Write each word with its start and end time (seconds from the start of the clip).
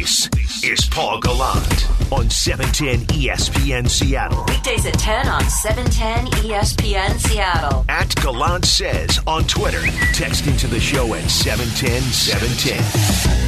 This 0.00 0.30
is 0.64 0.88
Paul 0.88 1.20
Gallant 1.20 2.10
on 2.10 2.30
710 2.30 3.04
ESPN 3.18 3.86
Seattle. 3.86 4.46
Weekdays 4.48 4.86
at 4.86 4.94
10 4.94 5.28
on 5.28 5.42
710 5.42 6.26
ESPN 6.42 7.18
Seattle. 7.18 7.84
At 7.86 8.14
Gallant 8.14 8.64
Says 8.64 9.20
on 9.26 9.44
Twitter. 9.44 9.82
Text 10.14 10.46
into 10.46 10.68
the 10.68 10.80
show 10.80 11.12
at 11.12 11.30
710 11.30 12.00
710. 12.00 12.78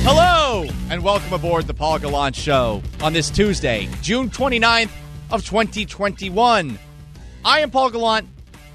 Hello, 0.05 0.69
and 0.91 1.03
welcome 1.03 1.33
aboard 1.33 1.67
the 1.67 1.73
Paul 1.73 1.99
Gallant 1.99 2.37
Show 2.37 2.83
on 3.01 3.15
this 3.15 3.31
Tuesday, 3.31 3.89
June 4.03 4.29
29th 4.29 4.91
of 5.31 5.47
2021. 5.47 6.79
I 7.47 7.61
am 7.61 7.71
Paul 7.71 7.89
Gallant. 7.89 8.29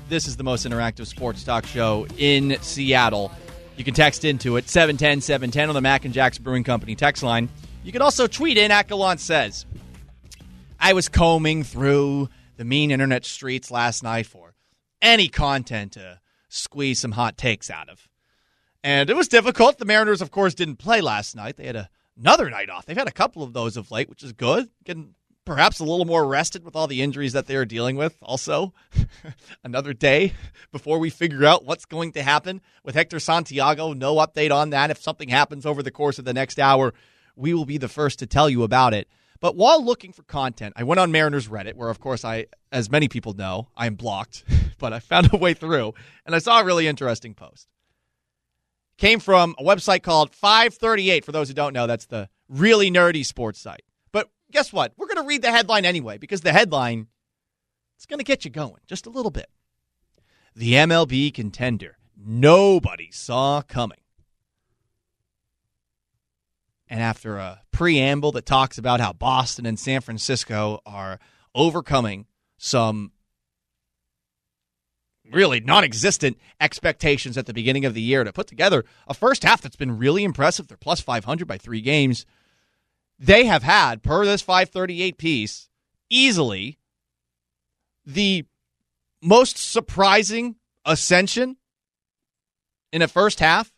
This 0.10 0.28
is 0.28 0.36
the 0.36 0.44
most 0.44 0.66
interactive 0.66 1.06
sports 1.06 1.44
talk 1.44 1.68
show 1.68 2.08
in 2.18 2.58
Seattle. 2.62 3.32
You 3.76 3.84
can 3.84 3.94
text 3.94 4.26
into 4.26 4.58
it, 4.58 4.68
710 4.68 5.22
710 5.22 5.70
on 5.70 5.76
the 5.76 5.82
Mac 5.82 6.06
and 6.06 6.14
Jacks 6.16 6.40
Brewing 6.40 6.64
Company 6.64 6.96
text 6.96 7.22
line. 7.22 7.48
You 7.88 7.94
can 7.94 8.02
also 8.02 8.28
tweet 8.28 8.58
in 8.58 8.70
Gallant 8.70 9.22
Says. 9.22 9.66
I 10.78 10.92
was 10.92 11.08
combing 11.08 11.64
through 11.64 12.28
the 12.58 12.66
mean 12.66 12.92
internet 12.92 13.24
streets 13.24 13.72
last 13.72 14.04
night 14.04 14.26
for 14.26 14.56
any 15.02 15.30
content 15.30 15.94
to 15.94 16.20
squeeze 16.50 17.00
some 17.00 17.14
hot 17.14 17.38
takes 17.38 17.70
out 17.70 17.88
of. 17.88 18.10
And 18.84 19.10
it 19.10 19.16
was 19.16 19.30
difficult. 19.30 19.78
The 19.78 19.86
Mariners, 19.86 20.22
of 20.22 20.32
course, 20.32 20.54
didn't 20.54 20.76
play 20.76 21.00
last 21.00 21.34
night. 21.34 21.56
They 21.56 21.66
had 21.66 21.78
a, 21.78 21.90
another 22.20 22.50
night 22.50 22.70
off. 22.70 22.86
They've 22.86 22.98
had 22.98 23.08
a 23.08 23.12
couple 23.12 23.42
of 23.42 23.54
those 23.54 23.78
of 23.78 23.90
late, 23.90 24.10
which 24.10 24.22
is 24.22 24.34
good. 24.34 24.70
Getting 24.84 25.16
perhaps 25.46 25.80
a 25.80 25.86
little 25.86 26.04
more 26.04 26.28
rested 26.28 26.66
with 26.66 26.76
all 26.76 26.88
the 26.88 27.02
injuries 27.02 27.32
that 27.32 27.48
they 27.48 27.56
are 27.56 27.64
dealing 27.64 27.96
with. 27.96 28.18
Also, 28.22 28.74
another 29.64 29.94
day 29.94 30.34
before 30.74 31.00
we 31.00 31.10
figure 31.10 31.46
out 31.46 31.64
what's 31.64 31.86
going 31.86 32.12
to 32.12 32.22
happen 32.22 32.60
with 32.84 32.96
Hector 32.96 33.22
Santiago. 33.22 33.94
No 33.94 34.16
update 34.16 34.54
on 34.54 34.72
that. 34.72 34.92
If 34.92 35.02
something 35.02 35.30
happens 35.30 35.66
over 35.66 35.82
the 35.82 35.90
course 35.90 36.20
of 36.20 36.26
the 36.26 36.34
next 36.34 36.60
hour, 36.60 36.94
we 37.38 37.54
will 37.54 37.66
be 37.66 37.78
the 37.78 37.88
first 37.88 38.20
to 38.20 38.26
tell 38.26 38.50
you 38.50 38.64
about 38.64 38.94
it. 38.94 39.08
But 39.40 39.56
while 39.56 39.84
looking 39.84 40.12
for 40.12 40.24
content, 40.24 40.74
I 40.76 40.84
went 40.84 41.00
on 41.00 41.12
Mariners 41.12 41.48
Reddit, 41.48 41.76
where, 41.76 41.90
of 41.90 42.00
course, 42.00 42.26
I, 42.26 42.48
as 42.72 42.90
many 42.90 43.08
people 43.08 43.34
know, 43.34 43.70
I 43.78 43.86
am 43.86 43.96
blocked, 43.96 44.44
but 44.80 44.94
I 44.94 45.00
found 45.00 45.32
a 45.32 45.38
way 45.38 45.54
through, 45.54 45.94
and 46.26 46.36
I 46.36 46.40
saw 46.40 46.60
a 46.60 46.66
really 46.66 46.88
interesting 46.88 47.36
post. 47.36 47.68
Came 48.98 49.20
from 49.20 49.56
a 49.60 49.64
website 49.64 50.02
called 50.02 50.34
538. 50.34 51.24
For 51.24 51.32
those 51.32 51.48
who 51.50 51.54
don't 51.54 51.74
know, 51.74 51.86
that's 51.86 52.08
the 52.08 52.30
really 52.50 52.90
nerdy 52.90 53.24
sports 53.24 53.62
site. 53.62 53.84
But 54.12 54.32
guess 54.52 54.74
what? 54.74 54.94
We're 54.98 55.06
going 55.06 55.22
to 55.24 55.28
read 55.28 55.44
the 55.44 55.52
headline 55.52 55.86
anyway, 55.86 56.18
because 56.18 56.42
the 56.42 56.52
headline 56.52 57.08
it's 57.96 58.06
going 58.06 58.20
to 58.20 58.26
get 58.26 58.46
you 58.46 58.52
going 58.52 58.82
just 58.86 59.08
a 59.08 59.10
little 59.10 59.32
bit. 59.32 59.50
The 60.56 60.74
MLB 60.74 61.34
contender 61.34 61.98
nobody 62.16 63.10
saw 63.12 63.62
coming. 63.62 63.98
And 66.90 67.02
after 67.02 67.38
a 67.38 67.62
preamble 67.72 68.32
that 68.34 68.46
talks 68.46 68.78
about 68.78 69.00
how 69.00 69.14
Boston 69.14 69.66
and 69.66 69.80
San 69.80 70.02
Francisco 70.02 70.82
are 70.86 71.20
overcoming 71.54 72.28
some 72.58 73.12
really 75.32 75.60
non 75.60 75.84
existent 75.84 76.38
expectations 76.60 77.38
at 77.38 77.46
the 77.46 77.54
beginning 77.54 77.86
of 77.86 77.94
the 77.94 78.02
year 78.02 78.24
to 78.24 78.32
put 78.32 78.48
together 78.48 78.86
a 79.08 79.14
first 79.14 79.44
half 79.44 79.62
that's 79.62 79.76
been 79.76 79.98
really 79.98 80.24
impressive. 80.24 80.68
They're 80.68 80.78
plus 80.78 81.02
500 81.02 81.48
by 81.48 81.58
three 81.58 81.82
games. 81.82 82.26
They 83.20 83.46
have 83.46 83.64
had, 83.64 84.04
per 84.04 84.26
this 84.26 84.42
538 84.42 85.18
piece, 85.18 85.70
easily 86.10 86.78
the 88.06 88.46
most 89.22 89.58
surprising 89.58 90.56
ascension 90.86 91.58
in 92.94 93.02
a 93.02 93.08
first 93.08 93.40
half 93.40 93.74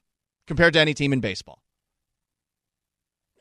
compared 0.46 0.74
to 0.74 0.80
any 0.80 0.94
team 0.94 1.14
in 1.14 1.22
baseball. 1.22 1.64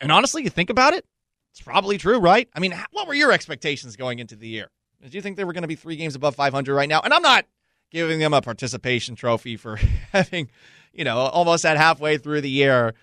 And 0.00 0.12
honestly, 0.12 0.42
you 0.42 0.50
think 0.50 0.70
about 0.70 0.94
it, 0.94 1.04
it's 1.52 1.60
probably 1.60 1.98
true, 1.98 2.18
right? 2.18 2.48
I 2.54 2.60
mean, 2.60 2.74
what 2.92 3.08
were 3.08 3.14
your 3.14 3.32
expectations 3.32 3.96
going 3.96 4.18
into 4.18 4.36
the 4.36 4.46
year? 4.46 4.68
Did 5.02 5.14
you 5.14 5.22
think 5.22 5.36
they 5.36 5.44
were 5.44 5.52
going 5.52 5.62
to 5.62 5.68
be 5.68 5.76
three 5.76 5.96
games 5.96 6.14
above 6.14 6.34
500 6.34 6.74
right 6.74 6.88
now? 6.88 7.00
And 7.00 7.12
I'm 7.12 7.22
not 7.22 7.46
giving 7.90 8.18
them 8.18 8.34
a 8.34 8.42
participation 8.42 9.14
trophy 9.14 9.56
for 9.56 9.76
having, 10.12 10.50
you 10.92 11.04
know, 11.04 11.18
almost 11.18 11.64
at 11.64 11.76
halfway 11.76 12.18
through 12.18 12.42
the 12.42 12.50
year 12.50 12.94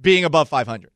being 0.00 0.24
above 0.24 0.48
500. 0.48 0.90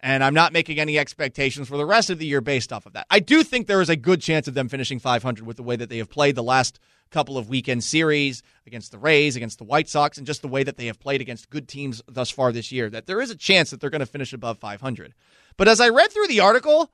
And 0.00 0.24
I'm 0.24 0.34
not 0.34 0.52
making 0.52 0.80
any 0.80 0.98
expectations 0.98 1.68
for 1.68 1.76
the 1.76 1.86
rest 1.86 2.10
of 2.10 2.18
the 2.18 2.26
year 2.26 2.40
based 2.40 2.72
off 2.72 2.86
of 2.86 2.94
that. 2.94 3.06
I 3.08 3.20
do 3.20 3.44
think 3.44 3.66
there 3.66 3.80
is 3.80 3.88
a 3.88 3.94
good 3.94 4.20
chance 4.20 4.48
of 4.48 4.54
them 4.54 4.68
finishing 4.68 4.98
500 4.98 5.46
with 5.46 5.56
the 5.56 5.62
way 5.62 5.76
that 5.76 5.88
they 5.88 5.98
have 5.98 6.10
played 6.10 6.34
the 6.34 6.42
last 6.42 6.80
couple 7.12 7.38
of 7.38 7.48
weekend 7.48 7.84
series 7.84 8.42
against 8.66 8.90
the 8.90 8.98
Rays, 8.98 9.36
against 9.36 9.58
the 9.58 9.64
White 9.64 9.88
Sox, 9.88 10.18
and 10.18 10.26
just 10.26 10.42
the 10.42 10.48
way 10.48 10.64
that 10.64 10.76
they 10.76 10.86
have 10.86 10.98
played 10.98 11.20
against 11.20 11.50
good 11.50 11.68
teams 11.68 12.02
thus 12.08 12.30
far 12.30 12.50
this 12.50 12.72
year, 12.72 12.90
that 12.90 13.06
there 13.06 13.20
is 13.20 13.30
a 13.30 13.36
chance 13.36 13.70
that 13.70 13.80
they're 13.80 13.90
going 13.90 14.00
to 14.00 14.06
finish 14.06 14.32
above 14.32 14.58
500. 14.58 15.14
But 15.56 15.68
as 15.68 15.80
I 15.80 15.90
read 15.90 16.10
through 16.10 16.26
the 16.26 16.40
article, 16.40 16.90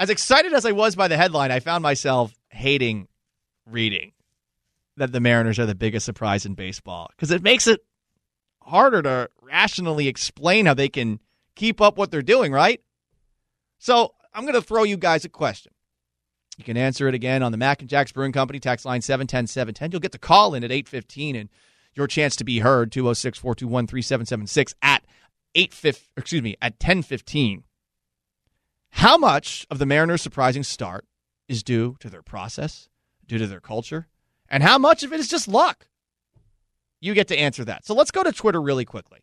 as 0.00 0.10
excited 0.10 0.52
as 0.52 0.66
I 0.66 0.72
was 0.72 0.96
by 0.96 1.08
the 1.08 1.16
headline, 1.16 1.52
I 1.52 1.60
found 1.60 1.82
myself 1.82 2.34
hating 2.48 3.06
reading 3.70 4.12
that 4.96 5.12
the 5.12 5.20
Mariners 5.20 5.58
are 5.58 5.66
the 5.66 5.74
biggest 5.74 6.06
surprise 6.06 6.46
in 6.46 6.54
baseball 6.54 7.08
because 7.10 7.30
it 7.30 7.42
makes 7.42 7.66
it 7.66 7.84
harder 8.62 9.02
to 9.02 9.28
rationally 9.42 10.08
explain 10.08 10.66
how 10.66 10.74
they 10.74 10.88
can 10.88 11.20
keep 11.54 11.80
up 11.80 11.98
what 11.98 12.10
they're 12.10 12.22
doing, 12.22 12.52
right? 12.52 12.80
So 13.78 14.14
I'm 14.32 14.44
going 14.44 14.54
to 14.54 14.62
throw 14.62 14.84
you 14.84 14.96
guys 14.96 15.24
a 15.24 15.28
question. 15.28 15.72
You 16.56 16.64
can 16.64 16.76
answer 16.76 17.08
it 17.08 17.14
again 17.14 17.42
on 17.42 17.52
the 17.52 17.58
Mac 17.58 17.80
and 17.80 17.88
Jacks 17.88 18.12
Brewing 18.12 18.32
Company 18.32 18.60
tax 18.60 18.84
line 18.84 19.00
710 19.00 19.48
710. 19.48 19.90
You'll 19.90 20.00
get 20.00 20.12
the 20.12 20.18
call 20.18 20.54
in 20.54 20.62
at 20.62 20.70
815 20.70 21.36
and 21.36 21.48
your 21.94 22.06
chance 22.06 22.36
to 22.36 22.44
be 22.44 22.60
heard 22.60 22.92
206 22.92 23.38
421 23.38 23.86
3776 23.86 24.74
at 24.82 25.04
8 25.54 26.08
excuse 26.16 26.42
me 26.42 26.56
at 26.60 26.74
1015. 26.74 27.64
How 28.90 29.16
much 29.16 29.66
of 29.70 29.78
the 29.78 29.86
Mariners' 29.86 30.22
surprising 30.22 30.62
start 30.62 31.04
is 31.48 31.62
due 31.62 31.96
to 32.00 32.08
their 32.08 32.22
process, 32.22 32.88
due 33.26 33.38
to 33.38 33.46
their 33.46 33.60
culture, 33.60 34.08
and 34.48 34.62
how 34.62 34.78
much 34.78 35.02
of 35.02 35.12
it 35.12 35.20
is 35.20 35.28
just 35.28 35.48
luck? 35.48 35.88
You 37.00 37.14
get 37.14 37.28
to 37.28 37.38
answer 37.38 37.64
that. 37.64 37.84
So 37.84 37.94
let's 37.94 38.10
go 38.10 38.22
to 38.22 38.32
Twitter 38.32 38.62
really 38.62 38.84
quickly. 38.84 39.20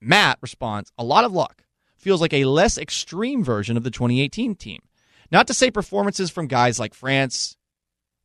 Matt 0.00 0.38
responds, 0.40 0.92
a 0.96 1.04
lot 1.04 1.24
of 1.24 1.32
luck. 1.32 1.64
Feels 1.96 2.20
like 2.20 2.32
a 2.32 2.44
less 2.44 2.78
extreme 2.78 3.42
version 3.42 3.76
of 3.76 3.82
the 3.82 3.90
2018 3.90 4.54
team. 4.54 4.80
Not 5.30 5.46
to 5.48 5.54
say 5.54 5.70
performances 5.70 6.30
from 6.30 6.46
guys 6.46 6.78
like 6.78 6.94
France, 6.94 7.56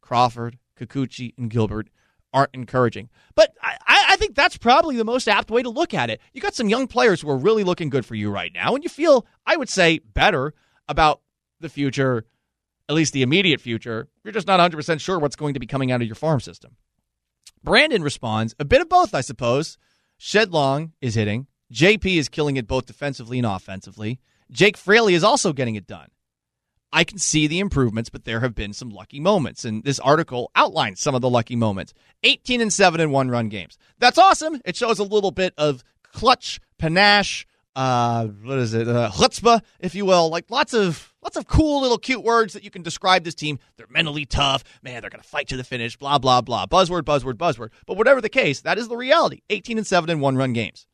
Crawford, 0.01 0.57
Kikuchi, 0.79 1.33
and 1.37 1.49
Gilbert 1.49 1.89
aren't 2.33 2.53
encouraging. 2.53 3.09
But 3.35 3.53
I, 3.61 3.77
I, 3.87 4.15
think 4.15 4.35
that's 4.35 4.57
probably 4.57 4.97
the 4.97 5.05
most 5.05 5.27
apt 5.27 5.51
way 5.51 5.61
to 5.61 5.69
look 5.69 5.93
at 5.93 6.09
it. 6.09 6.19
You 6.33 6.41
got 6.41 6.55
some 6.55 6.67
young 6.67 6.87
players 6.87 7.21
who 7.21 7.29
are 7.29 7.37
really 7.37 7.63
looking 7.63 7.89
good 7.89 8.05
for 8.05 8.15
you 8.15 8.31
right 8.31 8.51
now, 8.53 8.73
and 8.73 8.83
you 8.83 8.89
feel, 8.89 9.25
I 9.45 9.55
would 9.55 9.69
say, 9.69 9.99
better 9.99 10.53
about 10.87 11.21
the 11.59 11.69
future, 11.69 12.25
at 12.89 12.95
least 12.95 13.13
the 13.13 13.21
immediate 13.21 13.61
future. 13.61 14.07
You're 14.23 14.33
just 14.33 14.47
not 14.47 14.59
100% 14.59 14.99
sure 14.99 15.19
what's 15.19 15.35
going 15.35 15.53
to 15.53 15.59
be 15.59 15.67
coming 15.67 15.91
out 15.91 16.01
of 16.01 16.07
your 16.07 16.15
farm 16.15 16.39
system. 16.39 16.75
Brandon 17.63 18.01
responds, 18.01 18.55
a 18.59 18.65
bit 18.65 18.81
of 18.81 18.89
both, 18.89 19.13
I 19.13 19.21
suppose. 19.21 19.77
Shed 20.17 20.51
Long 20.51 20.93
is 21.01 21.15
hitting. 21.15 21.47
JP 21.71 22.17
is 22.17 22.29
killing 22.29 22.57
it 22.57 22.67
both 22.67 22.85
defensively 22.85 23.37
and 23.39 23.47
offensively. 23.47 24.19
Jake 24.51 24.77
Fraley 24.77 25.13
is 25.13 25.23
also 25.23 25.53
getting 25.53 25.75
it 25.75 25.87
done. 25.87 26.09
I 26.93 27.03
can 27.03 27.17
see 27.17 27.47
the 27.47 27.59
improvements, 27.59 28.09
but 28.11 28.23
there 28.23 28.41
have 28.41 28.53
been 28.53 28.71
some 28.71 28.89
lucky 28.89 29.19
moments. 29.19 29.65
And 29.65 29.83
this 29.83 29.99
article 29.99 30.51
outlines 30.55 31.01
some 31.01 31.15
of 31.15 31.21
the 31.21 31.29
lucky 31.29 31.55
moments 31.55 31.93
18 32.21 32.61
and 32.61 32.71
7 32.71 33.01
and 33.01 33.11
one 33.11 33.29
run 33.29 33.49
games. 33.49 33.77
That's 33.97 34.19
awesome. 34.19 34.61
It 34.63 34.75
shows 34.75 34.99
a 34.99 35.03
little 35.03 35.31
bit 35.31 35.53
of 35.57 35.83
clutch, 36.03 36.61
panache, 36.77 37.47
uh, 37.75 38.27
what 38.27 38.59
is 38.59 38.75
it, 38.75 38.87
uh, 38.87 39.09
chutzpah, 39.11 39.61
if 39.79 39.95
you 39.95 40.05
will. 40.05 40.29
Like 40.29 40.51
lots 40.51 40.75
of 40.75 41.13
lots 41.23 41.35
of 41.35 41.47
cool 41.47 41.81
little 41.81 41.97
cute 41.97 42.23
words 42.23 42.53
that 42.53 42.63
you 42.63 42.69
can 42.69 42.83
describe 42.83 43.23
this 43.23 43.33
team. 43.33 43.57
They're 43.75 43.87
mentally 43.89 44.25
tough. 44.25 44.63
Man, 44.83 45.01
they're 45.01 45.09
going 45.09 45.21
to 45.21 45.27
fight 45.27 45.47
to 45.47 45.57
the 45.57 45.63
finish, 45.63 45.97
blah, 45.97 46.19
blah, 46.19 46.41
blah. 46.41 46.67
Buzzword, 46.67 47.01
buzzword, 47.01 47.33
buzzword. 47.33 47.69
But 47.87 47.97
whatever 47.97 48.21
the 48.21 48.29
case, 48.29 48.61
that 48.61 48.77
is 48.77 48.87
the 48.87 48.97
reality 48.97 49.41
18 49.49 49.79
and 49.79 49.87
7 49.87 50.11
and 50.11 50.21
one 50.21 50.35
run 50.35 50.53
games. 50.53 50.85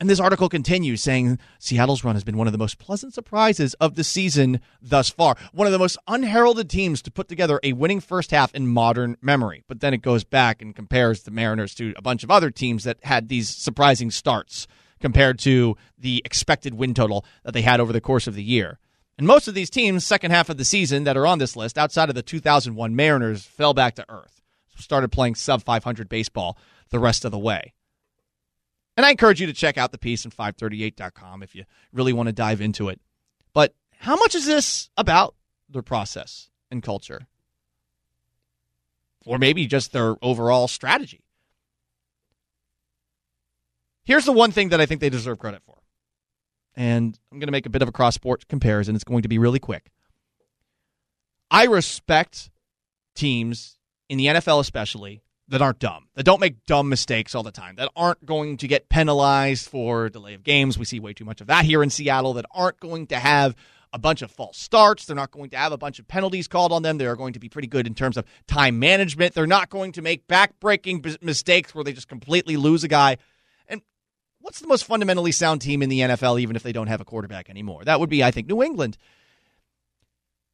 And 0.00 0.08
this 0.08 0.20
article 0.20 0.48
continues 0.48 1.02
saying 1.02 1.40
Seattle's 1.58 2.04
run 2.04 2.14
has 2.14 2.22
been 2.22 2.36
one 2.36 2.46
of 2.46 2.52
the 2.52 2.58
most 2.58 2.78
pleasant 2.78 3.14
surprises 3.14 3.74
of 3.74 3.96
the 3.96 4.04
season 4.04 4.60
thus 4.80 5.10
far. 5.10 5.36
One 5.52 5.66
of 5.66 5.72
the 5.72 5.78
most 5.78 5.98
unheralded 6.06 6.70
teams 6.70 7.02
to 7.02 7.10
put 7.10 7.26
together 7.26 7.58
a 7.64 7.72
winning 7.72 7.98
first 7.98 8.30
half 8.30 8.54
in 8.54 8.68
modern 8.68 9.16
memory. 9.20 9.64
But 9.66 9.80
then 9.80 9.92
it 9.92 10.02
goes 10.02 10.22
back 10.22 10.62
and 10.62 10.74
compares 10.74 11.24
the 11.24 11.32
Mariners 11.32 11.74
to 11.76 11.94
a 11.96 12.02
bunch 12.02 12.22
of 12.22 12.30
other 12.30 12.52
teams 12.52 12.84
that 12.84 12.98
had 13.02 13.28
these 13.28 13.48
surprising 13.48 14.12
starts 14.12 14.68
compared 15.00 15.40
to 15.40 15.76
the 15.98 16.22
expected 16.24 16.74
win 16.74 16.94
total 16.94 17.24
that 17.42 17.52
they 17.52 17.62
had 17.62 17.80
over 17.80 17.92
the 17.92 18.00
course 18.00 18.28
of 18.28 18.36
the 18.36 18.42
year. 18.42 18.78
And 19.16 19.26
most 19.26 19.48
of 19.48 19.54
these 19.54 19.70
teams, 19.70 20.06
second 20.06 20.30
half 20.30 20.48
of 20.48 20.58
the 20.58 20.64
season 20.64 21.02
that 21.04 21.16
are 21.16 21.26
on 21.26 21.40
this 21.40 21.56
list, 21.56 21.76
outside 21.76 22.08
of 22.08 22.14
the 22.14 22.22
2001 22.22 22.94
Mariners, 22.94 23.44
fell 23.44 23.74
back 23.74 23.96
to 23.96 24.06
earth. 24.08 24.42
Started 24.76 25.10
playing 25.10 25.34
sub 25.34 25.64
500 25.64 26.08
baseball 26.08 26.56
the 26.90 27.00
rest 27.00 27.24
of 27.24 27.32
the 27.32 27.38
way. 27.38 27.72
And 28.98 29.06
I 29.06 29.12
encourage 29.12 29.40
you 29.40 29.46
to 29.46 29.52
check 29.52 29.78
out 29.78 29.92
the 29.92 29.98
piece 29.98 30.26
on 30.26 30.32
538.com 30.32 31.44
if 31.44 31.54
you 31.54 31.62
really 31.92 32.12
want 32.12 32.26
to 32.26 32.32
dive 32.32 32.60
into 32.60 32.88
it. 32.88 33.00
But 33.54 33.72
how 33.96 34.16
much 34.16 34.34
is 34.34 34.44
this 34.44 34.90
about 34.96 35.36
their 35.68 35.82
process 35.82 36.50
and 36.68 36.82
culture? 36.82 37.28
Or 39.24 39.38
maybe 39.38 39.68
just 39.68 39.92
their 39.92 40.16
overall 40.20 40.66
strategy? 40.66 41.22
Here's 44.02 44.24
the 44.24 44.32
one 44.32 44.50
thing 44.50 44.70
that 44.70 44.80
I 44.80 44.86
think 44.86 45.00
they 45.00 45.10
deserve 45.10 45.38
credit 45.38 45.62
for. 45.64 45.76
And 46.74 47.16
I'm 47.30 47.38
going 47.38 47.46
to 47.46 47.52
make 47.52 47.66
a 47.66 47.70
bit 47.70 47.82
of 47.82 47.88
a 47.88 47.92
cross 47.92 48.16
sport 48.16 48.48
comparison. 48.48 48.96
It's 48.96 49.04
going 49.04 49.22
to 49.22 49.28
be 49.28 49.38
really 49.38 49.60
quick. 49.60 49.92
I 51.52 51.66
respect 51.66 52.50
teams 53.14 53.78
in 54.08 54.18
the 54.18 54.26
NFL, 54.26 54.58
especially, 54.58 55.22
that 55.48 55.62
aren't 55.62 55.78
dumb, 55.78 56.08
that 56.14 56.24
don't 56.24 56.40
make 56.40 56.64
dumb 56.66 56.88
mistakes 56.88 57.34
all 57.34 57.42
the 57.42 57.50
time, 57.50 57.76
that 57.76 57.90
aren't 57.96 58.24
going 58.24 58.56
to 58.58 58.68
get 58.68 58.88
penalized 58.88 59.68
for 59.68 60.08
delay 60.08 60.34
of 60.34 60.44
games. 60.44 60.78
We 60.78 60.84
see 60.84 61.00
way 61.00 61.14
too 61.14 61.24
much 61.24 61.40
of 61.40 61.46
that 61.46 61.64
here 61.64 61.82
in 61.82 61.90
Seattle, 61.90 62.34
that 62.34 62.46
aren't 62.52 62.80
going 62.80 63.06
to 63.08 63.18
have 63.18 63.54
a 63.92 63.98
bunch 63.98 64.22
of 64.22 64.30
false 64.30 64.58
starts. 64.58 65.06
They're 65.06 65.16
not 65.16 65.30
going 65.30 65.50
to 65.50 65.56
have 65.56 65.72
a 65.72 65.78
bunch 65.78 65.98
of 65.98 66.06
penalties 66.06 66.48
called 66.48 66.72
on 66.72 66.82
them. 66.82 66.98
They 66.98 67.06
are 67.06 67.16
going 67.16 67.32
to 67.32 67.38
be 67.38 67.48
pretty 67.48 67.68
good 67.68 67.86
in 67.86 67.94
terms 67.94 68.16
of 68.16 68.24
time 68.46 68.78
management. 68.78 69.34
They're 69.34 69.46
not 69.46 69.70
going 69.70 69.92
to 69.92 70.02
make 70.02 70.26
back-breaking 70.26 71.00
b- 71.00 71.16
mistakes 71.22 71.74
where 71.74 71.84
they 71.84 71.92
just 71.92 72.08
completely 72.08 72.56
lose 72.56 72.84
a 72.84 72.88
guy. 72.88 73.16
And 73.66 73.80
what's 74.40 74.60
the 74.60 74.66
most 74.66 74.84
fundamentally 74.84 75.32
sound 75.32 75.62
team 75.62 75.82
in 75.82 75.88
the 75.88 76.00
NFL, 76.00 76.40
even 76.40 76.56
if 76.56 76.62
they 76.62 76.72
don't 76.72 76.88
have 76.88 77.00
a 77.00 77.04
quarterback 77.04 77.48
anymore? 77.48 77.84
That 77.84 78.00
would 78.00 78.10
be, 78.10 78.22
I 78.22 78.30
think, 78.30 78.48
New 78.48 78.62
England. 78.62 78.98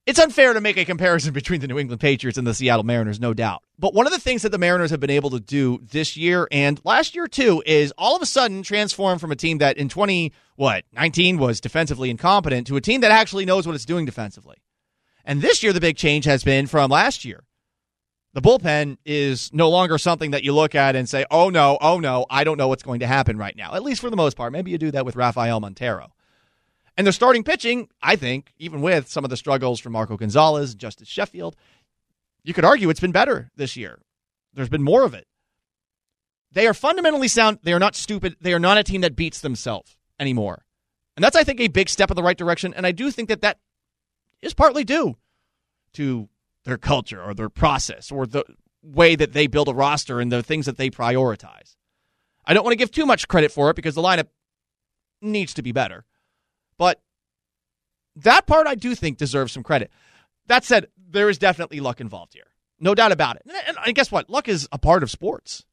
It's 0.07 0.19
unfair 0.19 0.53
to 0.53 0.61
make 0.61 0.77
a 0.77 0.85
comparison 0.85 1.33
between 1.33 1.61
the 1.61 1.67
New 1.67 1.79
England 1.79 1.99
Patriots 1.99 2.37
and 2.37 2.47
the 2.47 2.53
Seattle 2.53 2.85
Mariners, 2.85 3.19
no 3.19 3.33
doubt. 3.33 3.63
But 3.79 3.95
one 3.95 4.07
of 4.07 4.13
the 4.13 4.21
things 4.21 4.43
that 4.43 4.51
the 4.51 4.59
Mariners 4.59 4.91
have 4.91 5.01
been 5.01 5.09
able 5.09 5.31
to 5.31 5.41
do 5.41 5.81
this 5.83 6.15
year 6.15 6.47
and 6.53 6.79
last 6.85 7.15
year 7.15 7.27
too 7.27 7.63
is 7.65 7.91
all 7.97 8.15
of 8.15 8.21
a 8.21 8.27
sudden 8.27 8.63
transform 8.63 9.19
from 9.19 9.33
a 9.33 9.37
team 9.37 9.59
that 9.59 9.79
in 9.79 9.89
20 9.89 10.33
what, 10.57 10.85
19 10.93 11.39
was 11.39 11.59
defensively 11.59 12.11
incompetent 12.11 12.67
to 12.67 12.77
a 12.77 12.83
team 12.83 13.01
that 13.01 13.13
actually 13.13 13.47
knows 13.47 13.67
what 13.67 13.75
it's 13.75 13.87
doing 13.87 14.05
defensively. 14.05 14.57
And 15.25 15.41
this 15.41 15.63
year 15.63 15.73
the 15.73 15.81
big 15.81 15.97
change 15.97 16.27
has 16.27 16.45
been 16.45 16.67
from 16.67 16.91
last 16.91 17.25
year. 17.25 17.43
The 18.35 18.43
bullpen 18.43 18.99
is 19.07 19.51
no 19.55 19.71
longer 19.71 19.97
something 19.97 20.33
that 20.33 20.45
you 20.45 20.53
look 20.53 20.75
at 20.75 20.97
and 20.97 21.09
say, 21.09 21.25
"Oh 21.31 21.51
no, 21.51 21.79
oh 21.81 22.01
no, 22.01 22.27
I 22.29 22.45
don't 22.45 22.59
know 22.59 22.67
what's 22.69 22.83
going 22.83 23.01
to 23.01 23.07
happen 23.07 23.39
right 23.39 23.57
now." 23.57 23.75
At 23.75 23.85
least 23.85 24.01
for 24.01 24.11
the 24.11 24.17
most 24.17 24.37
part. 24.37 24.53
Maybe 24.53 24.73
you 24.73 24.77
do 24.77 24.91
that 24.91 25.07
with 25.07 25.15
Rafael 25.15 25.61
Montero. 25.61 26.13
And 26.97 27.07
they're 27.07 27.13
starting 27.13 27.43
pitching, 27.43 27.89
I 28.03 28.17
think, 28.17 28.53
even 28.59 28.81
with 28.81 29.09
some 29.09 29.25
of 29.25 29.31
the 29.31 29.37
struggles 29.37 29.81
from 29.81 29.93
Marco 29.93 30.17
Gonzalez, 30.17 30.75
Justice 30.75 31.09
Sheffield, 31.09 31.57
you 32.45 32.55
could 32.55 32.65
argue 32.65 32.89
it's 32.91 33.01
been 33.01 33.13
better 33.13 33.51
this 33.57 33.77
year. 33.77 34.01
There's 34.53 34.69
been 34.69 34.83
more 34.83 35.03
of 35.03 35.15
it. 35.15 35.27
They 36.53 36.69
are 36.69 36.75
fundamentally 36.75 37.27
sound. 37.27 37.59
They 37.65 37.73
are 37.73 37.81
not 37.81 37.97
stupid. 37.97 38.37
They 38.41 38.53
are 38.55 38.61
not 38.61 38.79
a 38.79 38.85
team 38.85 39.01
that 39.01 39.17
beats 39.17 39.41
themselves 39.41 39.97
anymore. 40.21 40.65
And 41.17 41.25
that's, 41.25 41.37
I 41.37 41.43
think, 41.43 41.61
a 41.61 41.69
big 41.69 41.89
step 41.89 42.11
in 42.11 42.17
the 42.17 42.23
right 42.23 42.39
direction. 42.39 42.73
And 42.75 42.87
I 42.87 42.93
do 42.93 43.11
think 43.11 43.29
that 43.29 43.41
that 43.41 43.59
is 44.41 44.55
partly 44.55 44.85
due 44.85 45.17
to 45.95 46.29
their 46.65 46.79
culture 46.79 47.23
or 47.23 47.35
their 47.35 47.49
process 47.49 48.13
or 48.13 48.27
the 48.27 48.45
way 48.83 49.17
that 49.17 49.33
they 49.33 49.47
build 49.47 49.69
a 49.69 49.75
roster 49.75 50.21
and 50.21 50.31
the 50.31 50.43
things 50.43 50.67
that 50.67 50.77
they 50.77 50.91
prioritize. 50.91 51.77
I 52.45 52.55
don't 52.55 52.63
want 52.63 52.73
to 52.73 52.79
give 52.79 52.91
too 52.91 53.07
much 53.07 53.27
credit 53.27 53.51
for 53.51 53.71
it 53.71 53.77
because 53.77 53.95
the 53.95 54.03
lineup 54.03 54.29
needs 55.21 55.55
to 55.55 55.63
be 55.63 55.73
better. 55.73 56.05
But 56.79 57.01
that 58.17 58.47
part 58.47 58.67
I 58.67 58.75
do 58.75 58.95
think 58.95 59.19
deserves 59.19 59.53
some 59.53 59.63
credit. 59.63 59.91
That 60.47 60.65
said, 60.65 60.89
there 61.09 61.29
is 61.29 61.39
definitely 61.39 61.81
luck 61.81 62.01
involved 62.01 62.35
here. 62.35 62.47
No 62.81 62.95
doubt 62.95 63.13
about 63.13 63.37
it. 63.37 63.43
And, 63.67 63.77
and 63.85 63.95
guess 63.95 64.11
what? 64.11 64.29
Luck 64.29 64.49
is 64.49 64.69
a 64.73 64.79
part 64.79 65.03
of 65.03 65.11
sports. 65.11 65.65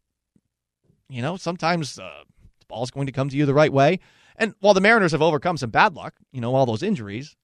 You 1.09 1.21
know, 1.21 1.35
sometimes 1.35 1.99
uh, 1.99 2.23
the 2.59 2.65
ball's 2.67 2.91
going 2.91 3.07
to 3.07 3.11
come 3.11 3.29
to 3.29 3.35
you 3.35 3.45
the 3.45 3.53
right 3.53 3.73
way. 3.73 3.99
And 4.37 4.53
while 4.59 4.73
the 4.73 4.81
Mariners 4.81 5.11
have 5.11 5.21
overcome 5.21 5.57
some 5.57 5.71
bad 5.71 5.93
luck, 5.93 6.15
you 6.31 6.41
know, 6.41 6.55
all 6.55 6.65
those 6.65 6.83
injuries, 6.83 7.35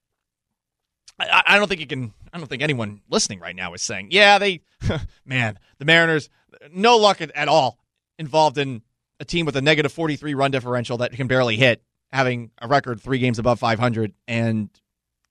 I, 1.18 1.42
I 1.46 1.58
don't 1.58 1.68
think 1.68 1.80
you 1.80 1.86
can. 1.86 2.14
I 2.32 2.38
don't 2.38 2.46
think 2.46 2.62
anyone 2.62 3.00
listening 3.10 3.40
right 3.40 3.56
now 3.56 3.74
is 3.74 3.82
saying, 3.82 4.08
"Yeah, 4.10 4.38
they, 4.38 4.60
man, 5.24 5.58
the 5.78 5.84
Mariners, 5.84 6.30
no 6.72 6.96
luck 6.96 7.20
at, 7.20 7.30
at 7.32 7.48
all 7.48 7.78
involved 8.18 8.56
in 8.58 8.82
a 9.20 9.24
team 9.24 9.44
with 9.46 9.56
a 9.56 9.62
negative 9.62 9.92
43 9.92 10.34
run 10.34 10.50
differential 10.50 10.98
that 10.98 11.12
can 11.12 11.26
barely 11.26 11.56
hit 11.56 11.82
having 12.12 12.50
a 12.60 12.68
record 12.68 13.00
three 13.00 13.18
games 13.18 13.38
above 13.38 13.58
500, 13.58 14.12
and 14.26 14.70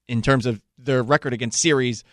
in 0.08 0.22
terms 0.22 0.46
of 0.46 0.62
their 0.78 1.04
record 1.04 1.34
against 1.34 1.60
series 1.60 2.04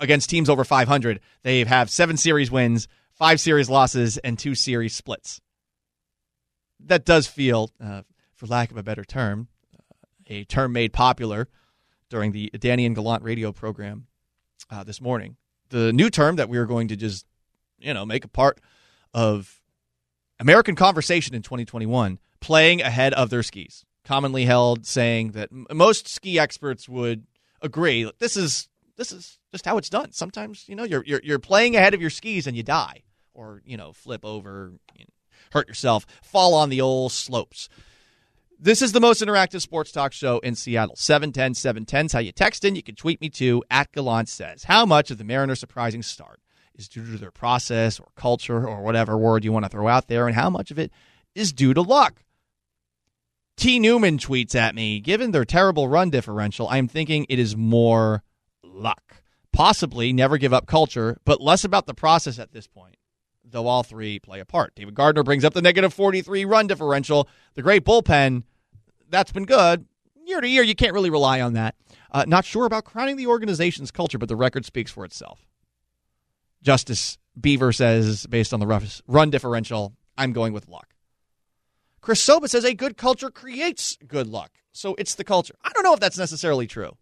against 0.00 0.30
teams 0.30 0.48
over 0.48 0.64
500, 0.64 1.20
they 1.42 1.62
have 1.64 1.90
seven 1.90 2.16
series 2.16 2.50
wins, 2.50 2.88
five 3.12 3.40
series 3.40 3.68
losses, 3.68 4.16
and 4.18 4.38
two 4.38 4.54
series 4.54 4.94
splits. 4.94 5.40
That 6.80 7.04
does 7.04 7.26
feel, 7.26 7.70
uh, 7.82 8.02
for 8.34 8.46
lack 8.46 8.70
of 8.70 8.76
a 8.76 8.82
better 8.82 9.04
term, 9.04 9.48
uh, 9.74 9.82
a 10.28 10.44
term 10.44 10.72
made 10.72 10.92
popular 10.92 11.48
during 12.08 12.32
the 12.32 12.50
Danny 12.58 12.86
and 12.86 12.94
Gallant 12.94 13.22
radio 13.22 13.52
program 13.52 14.06
uh, 14.70 14.84
this 14.84 15.00
morning. 15.00 15.36
The 15.68 15.92
new 15.92 16.10
term 16.10 16.36
that 16.36 16.48
we 16.48 16.58
are 16.58 16.66
going 16.66 16.88
to 16.88 16.96
just, 16.96 17.26
you 17.78 17.92
know, 17.92 18.06
make 18.06 18.24
a 18.24 18.28
part 18.28 18.60
of 19.12 19.60
American 20.38 20.74
conversation 20.74 21.34
in 21.34 21.42
2021, 21.42 22.18
playing 22.40 22.80
ahead 22.80 23.12
of 23.14 23.30
their 23.30 23.42
skis 23.42 23.84
commonly 24.06 24.44
held 24.44 24.86
saying 24.86 25.32
that 25.32 25.50
most 25.52 26.08
ski 26.08 26.38
experts 26.38 26.88
would 26.88 27.26
agree 27.60 28.10
this 28.18 28.36
is 28.36 28.68
this 28.96 29.12
is 29.12 29.38
just 29.52 29.66
how 29.66 29.76
it's 29.76 29.90
done. 29.90 30.12
Sometimes 30.12 30.64
you 30.68 30.76
know 30.76 30.84
you're 30.84 31.04
you're, 31.04 31.20
you're 31.22 31.38
playing 31.38 31.76
ahead 31.76 31.92
of 31.92 32.00
your 32.00 32.10
skis 32.10 32.46
and 32.46 32.56
you 32.56 32.62
die, 32.62 33.02
or 33.34 33.62
you 33.66 33.76
know 33.76 33.92
flip 33.92 34.24
over, 34.24 34.72
you 34.94 35.04
know, 35.04 35.10
hurt 35.52 35.68
yourself, 35.68 36.06
fall 36.22 36.54
on 36.54 36.70
the 36.70 36.80
old 36.80 37.12
slopes. 37.12 37.68
This 38.58 38.80
is 38.80 38.92
the 38.92 39.00
most 39.00 39.22
interactive 39.22 39.60
sports 39.60 39.92
talk 39.92 40.14
show 40.14 40.38
in 40.38 40.54
Seattle. 40.54 40.96
710 40.96 41.54
710 41.54 42.06
is 42.06 42.12
how 42.12 42.20
you 42.20 42.32
text 42.32 42.64
in. 42.64 42.74
You 42.74 42.82
can 42.82 42.94
tweet 42.94 43.20
me 43.20 43.28
too. 43.28 43.62
At 43.70 43.92
Gallant 43.92 44.30
says, 44.30 44.64
How 44.64 44.86
much 44.86 45.10
of 45.10 45.18
the 45.18 45.24
Mariners' 45.24 45.60
surprising 45.60 46.02
start 46.02 46.40
is 46.74 46.88
due 46.88 47.04
to 47.04 47.18
their 47.18 47.30
process 47.30 48.00
or 48.00 48.06
culture 48.16 48.66
or 48.66 48.82
whatever 48.82 49.18
word 49.18 49.44
you 49.44 49.52
want 49.52 49.66
to 49.66 49.68
throw 49.68 49.88
out 49.88 50.08
there, 50.08 50.26
and 50.26 50.34
how 50.34 50.48
much 50.48 50.70
of 50.70 50.78
it 50.78 50.90
is 51.34 51.52
due 51.52 51.74
to 51.74 51.82
luck? 51.82 52.22
T. 53.56 53.78
Newman 53.78 54.18
tweets 54.18 54.54
at 54.54 54.74
me, 54.74 55.00
given 55.00 55.30
their 55.30 55.46
terrible 55.46 55.88
run 55.88 56.10
differential, 56.10 56.68
I'm 56.68 56.88
thinking 56.88 57.24
it 57.28 57.38
is 57.38 57.56
more 57.56 58.22
luck. 58.62 59.22
Possibly 59.52 60.12
never 60.12 60.36
give 60.36 60.52
up 60.52 60.66
culture, 60.66 61.16
but 61.24 61.40
less 61.40 61.64
about 61.64 61.86
the 61.86 61.94
process 61.94 62.38
at 62.38 62.52
this 62.52 62.66
point, 62.66 62.96
though 63.42 63.66
all 63.66 63.82
three 63.82 64.18
play 64.18 64.40
a 64.40 64.44
part. 64.44 64.74
David 64.74 64.94
Gardner 64.94 65.22
brings 65.22 65.42
up 65.42 65.54
the 65.54 65.62
negative 65.62 65.94
43 65.94 66.44
run 66.44 66.66
differential. 66.66 67.28
The 67.54 67.62
great 67.62 67.82
bullpen, 67.82 68.42
that's 69.08 69.32
been 69.32 69.46
good. 69.46 69.86
Year 70.26 70.42
to 70.42 70.48
year, 70.48 70.62
you 70.62 70.74
can't 70.74 70.92
really 70.92 71.08
rely 71.08 71.40
on 71.40 71.54
that. 71.54 71.76
Uh, 72.10 72.24
not 72.26 72.44
sure 72.44 72.66
about 72.66 72.84
crowning 72.84 73.16
the 73.16 73.28
organization's 73.28 73.90
culture, 73.90 74.18
but 74.18 74.28
the 74.28 74.36
record 74.36 74.66
speaks 74.66 74.90
for 74.90 75.04
itself. 75.04 75.46
Justice 76.62 77.16
Beaver 77.40 77.72
says, 77.72 78.26
based 78.26 78.52
on 78.52 78.60
the 78.60 78.66
rough 78.66 79.00
run 79.06 79.30
differential, 79.30 79.94
I'm 80.18 80.32
going 80.32 80.52
with 80.52 80.68
luck. 80.68 80.95
Chris 82.06 82.22
Soba 82.22 82.46
says 82.46 82.64
a 82.64 82.72
good 82.72 82.96
culture 82.96 83.32
creates 83.32 83.98
good 84.06 84.28
luck. 84.28 84.52
So 84.70 84.94
it's 84.96 85.16
the 85.16 85.24
culture. 85.24 85.56
I 85.64 85.72
don't 85.74 85.82
know 85.82 85.92
if 85.92 85.98
that's 85.98 86.16
necessarily 86.16 86.68
true. 86.68 86.96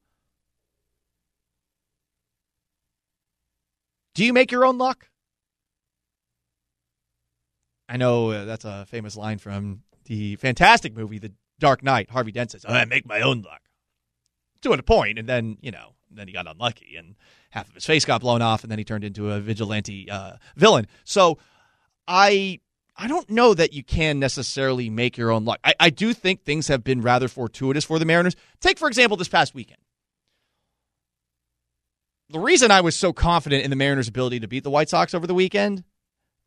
Do 4.15 4.25
you 4.25 4.33
make 4.33 4.51
your 4.51 4.65
own 4.65 4.79
luck? 4.79 5.11
I 7.87 7.99
know 7.99 8.31
uh, 8.31 8.47
that's 8.47 8.65
a 8.65 8.87
famous 8.87 9.15
line 9.15 9.37
from 9.37 9.83
the 10.07 10.37
fantastic 10.37 10.97
movie, 10.97 11.19
The 11.19 11.33
Dark 11.59 11.83
Knight. 11.83 12.09
Harvey 12.09 12.33
Dent 12.33 12.53
says, 12.53 12.65
I 12.67 12.87
make 12.87 13.05
my 13.05 13.21
own 13.21 13.43
luck. 13.43 13.61
To 14.63 14.73
a 14.73 14.83
point, 14.83 15.19
and 15.19 15.29
then, 15.29 15.59
you 15.61 15.71
know, 15.71 15.97
then 16.11 16.29
he 16.29 16.33
got 16.33 16.47
unlucky 16.47 16.97
and 16.97 17.17
half 17.51 17.69
of 17.69 17.75
his 17.75 17.85
face 17.85 18.07
got 18.07 18.23
blown 18.23 18.41
off, 18.41 18.63
and 18.63 18.71
then 18.71 18.79
he 18.79 18.87
turned 18.87 19.05
into 19.05 19.33
a 19.33 19.39
vigilante 19.39 20.11
uh, 20.11 20.37
villain. 20.57 20.87
So 21.05 21.37
I 22.09 22.61
I 22.97 23.09
don't 23.09 23.29
know 23.29 23.55
that 23.55 23.73
you 23.73 23.83
can 23.83 24.21
necessarily 24.21 24.89
make 24.89 25.17
your 25.17 25.31
own 25.31 25.45
luck. 25.45 25.59
I, 25.65 25.75
I 25.81 25.91
do 25.91 26.13
think 26.13 26.43
things 26.43 26.69
have 26.69 26.85
been 26.85 27.01
rather 27.01 27.29
fortuitous 27.29 27.85
for 27.85 27.99
the 27.99 28.05
Mariners. 28.05 28.37
Take, 28.61 28.79
for 28.79 28.89
example, 28.89 29.17
this 29.17 29.29
past 29.29 29.55
weekend. 29.55 29.81
The 32.31 32.39
reason 32.39 32.71
I 32.71 32.81
was 32.81 32.97
so 32.97 33.13
confident 33.13 33.65
in 33.65 33.71
the 33.71 33.77
Mariners' 33.77 34.09
ability 34.09 34.41
to 34.41 34.49
beat 34.49 34.65
the 34.65 34.71
White 34.71 34.89
Sox 34.89 35.13
over 35.13 35.27
the 35.27 35.35
weekend 35.35 35.85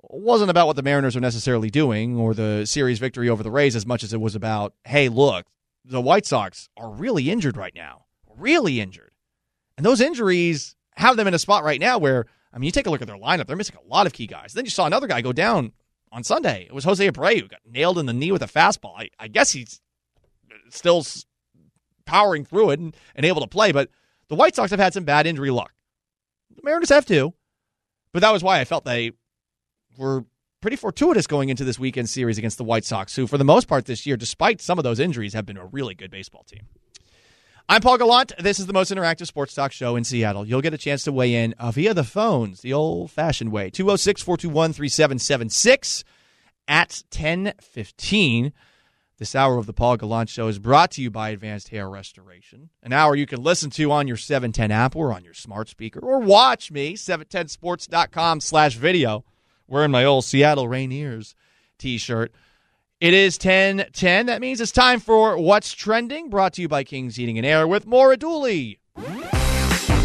wasn't 0.02 0.50
about 0.50 0.68
what 0.68 0.76
the 0.76 0.84
Mariners 0.84 1.16
are 1.16 1.22
necessarily 1.22 1.70
doing 1.70 2.18
or 2.18 2.34
the 2.34 2.66
series 2.66 3.00
victory 3.00 3.30
over 3.30 3.44
the 3.44 3.52
Rays 3.52 3.76
as 3.76 3.86
much 3.86 4.04
as 4.04 4.14
it 4.14 4.22
was 4.22 4.36
about, 4.36 4.74
hey, 4.86 5.10
look, 5.10 5.46
the 5.84 6.02
White 6.02 6.26
Sox 6.26 6.70
are 6.78 6.90
really 6.90 7.30
injured 7.30 7.58
right 7.58 7.76
now. 7.76 8.06
Really 8.38 8.80
injured. 8.80 9.12
And 9.76 9.86
those 9.86 10.02
injuries 10.02 10.76
have 10.96 11.18
them 11.18 11.28
in 11.28 11.34
a 11.34 11.40
spot 11.40 11.64
right 11.64 11.80
now 11.80 11.98
where, 11.98 12.26
I 12.54 12.58
mean, 12.58 12.66
you 12.66 12.72
take 12.72 12.88
a 12.88 12.90
look 12.90 13.02
at 13.02 13.08
their 13.08 13.18
lineup, 13.18 13.48
they're 13.48 13.56
missing 13.56 13.78
a 13.84 13.88
lot 13.88 14.08
of 14.08 14.14
key 14.14 14.28
guys. 14.28 14.54
Then 14.54 14.66
you 14.66 14.72
saw 14.72 14.86
another 14.86 15.08
guy 15.08 15.22
go 15.22 15.34
down 15.34 15.74
on 16.12 16.24
Sunday. 16.24 16.66
It 16.66 16.74
was 16.74 16.84
Jose 16.84 17.06
Abreu 17.06 17.42
who 17.42 17.48
got 17.48 17.60
nailed 17.66 17.98
in 17.98 18.06
the 18.06 18.14
knee 18.14 18.32
with 18.32 18.42
a 18.42 18.48
fastball. 18.48 18.94
I, 18.98 19.10
I 19.20 19.28
guess 19.28 19.52
he's 19.52 19.82
still 20.70 21.06
powering 22.06 22.46
through 22.46 22.72
it 22.72 22.80
and, 22.80 22.96
and 23.16 23.26
able 23.26 23.42
to 23.42 23.48
play, 23.48 23.72
but 23.72 23.90
the 24.30 24.36
White 24.36 24.56
Sox 24.56 24.72
have 24.72 24.80
had 24.80 24.94
some 24.94 25.04
bad 25.04 25.28
injury 25.28 25.52
luck. 25.52 25.74
The 26.56 26.62
Mariners 26.64 26.90
have 26.90 27.06
too. 27.06 27.34
But 28.14 28.22
that 28.22 28.32
was 28.32 28.44
why 28.44 28.60
I 28.60 28.66
felt 28.66 28.86
they 28.86 29.12
were 29.98 30.26
pretty 30.62 30.78
fortuitous 30.78 31.28
going 31.28 31.50
into 31.50 31.64
this 31.64 31.78
weekend 31.78 32.10
series 32.10 32.38
against 32.38 32.58
the 32.58 32.64
White 32.64 32.86
Sox, 32.86 33.16
who, 33.16 33.28
for 33.28 33.38
the 33.38 33.44
most 33.44 33.68
part 33.68 33.86
this 33.86 34.06
year, 34.06 34.18
despite 34.18 34.62
some 34.62 34.78
of 34.78 34.84
those 34.84 35.00
injuries, 35.00 35.34
have 35.34 35.46
been 35.46 35.58
a 35.58 35.66
really 35.66 35.94
good 35.94 36.12
baseball 36.12 36.44
team. 36.44 36.68
I'm 37.70 37.82
Paul 37.82 37.98
Gallant. 37.98 38.32
This 38.40 38.60
is 38.60 38.66
the 38.66 38.72
most 38.72 38.94
interactive 38.94 39.28
sports 39.28 39.54
talk 39.54 39.74
show 39.74 39.98
in 39.98 40.06
Seattle. 40.06 40.48
You'll 40.48 40.62
get 40.62 40.74
a 40.74 40.78
chance 40.78 41.04
to 41.04 41.12
weigh 41.12 41.36
in 41.36 41.54
uh, 41.60 41.70
via 41.72 41.94
the 41.94 42.06
phones, 42.06 42.62
the 42.62 42.72
old 42.72 43.12
fashioned 43.12 43.52
way. 43.52 43.70
206 43.70 44.22
421 44.22 44.72
3776 44.72 46.06
at 46.70 47.04
1015. 47.12 48.54
This 49.18 49.36
hour 49.36 49.58
of 49.58 49.66
the 49.66 49.74
Paul 49.74 49.98
Gallant 49.98 50.30
Show 50.30 50.48
is 50.48 50.60
brought 50.60 50.92
to 50.92 51.02
you 51.02 51.12
by 51.12 51.32
Advanced 51.32 51.68
Hair 51.68 51.90
Restoration, 51.90 52.70
an 52.84 52.94
hour 52.94 53.18
you 53.18 53.26
can 53.26 53.44
listen 53.44 53.70
to 53.72 53.92
on 53.92 54.08
your 54.08 54.16
710 54.16 54.72
app 54.72 54.96
or 54.96 55.12
on 55.12 55.26
your 55.26 55.34
smart 55.34 55.68
speaker, 55.68 56.00
or 56.00 56.20
watch 56.20 56.72
me, 56.72 56.94
710sports.com 56.94 58.40
slash 58.40 58.76
video, 58.76 59.26
wearing 59.68 59.92
my 59.92 60.06
old 60.06 60.24
Seattle 60.24 60.70
Rainiers 60.70 61.36
t-shirt. 61.78 62.32
It 63.00 63.14
is 63.14 63.36
1010. 63.38 64.26
That 64.26 64.42
means 64.42 64.60
it's 64.60 64.72
time 64.72 65.00
for 65.00 65.38
What's 65.38 65.72
Trending, 65.74 66.30
brought 66.32 66.54
to 66.54 66.64
you 66.64 66.68
by 66.68 66.84
King's 66.84 67.16
Heating 67.16 67.38
and 67.38 67.46
Air 67.46 67.68
with 67.68 67.86
Maura 67.86 68.18
Dooley. 68.18 68.80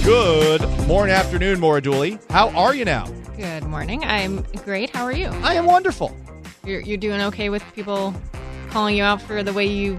Good 0.05 0.61
morning, 0.87 1.15
afternoon, 1.15 1.59
Maura 1.59 1.81
Dooley. 1.81 2.19
How 2.29 2.51
are 2.51 2.75
you 2.75 2.85
now? 2.85 3.07
Good 3.39 3.65
morning. 3.65 4.05
I'm 4.05 4.43
great. 4.65 4.91
How 4.91 5.05
are 5.05 5.13
you? 5.13 5.29
I 5.43 5.55
am 5.55 5.65
wonderful. 5.65 6.15
You're, 6.67 6.81
you're 6.81 6.99
doing 6.99 7.23
okay 7.23 7.49
with 7.49 7.65
people 7.75 8.15
calling 8.69 8.95
you 8.95 9.05
out 9.05 9.23
for 9.23 9.43
the 9.43 9.55
way 9.55 9.65
you. 9.65 9.99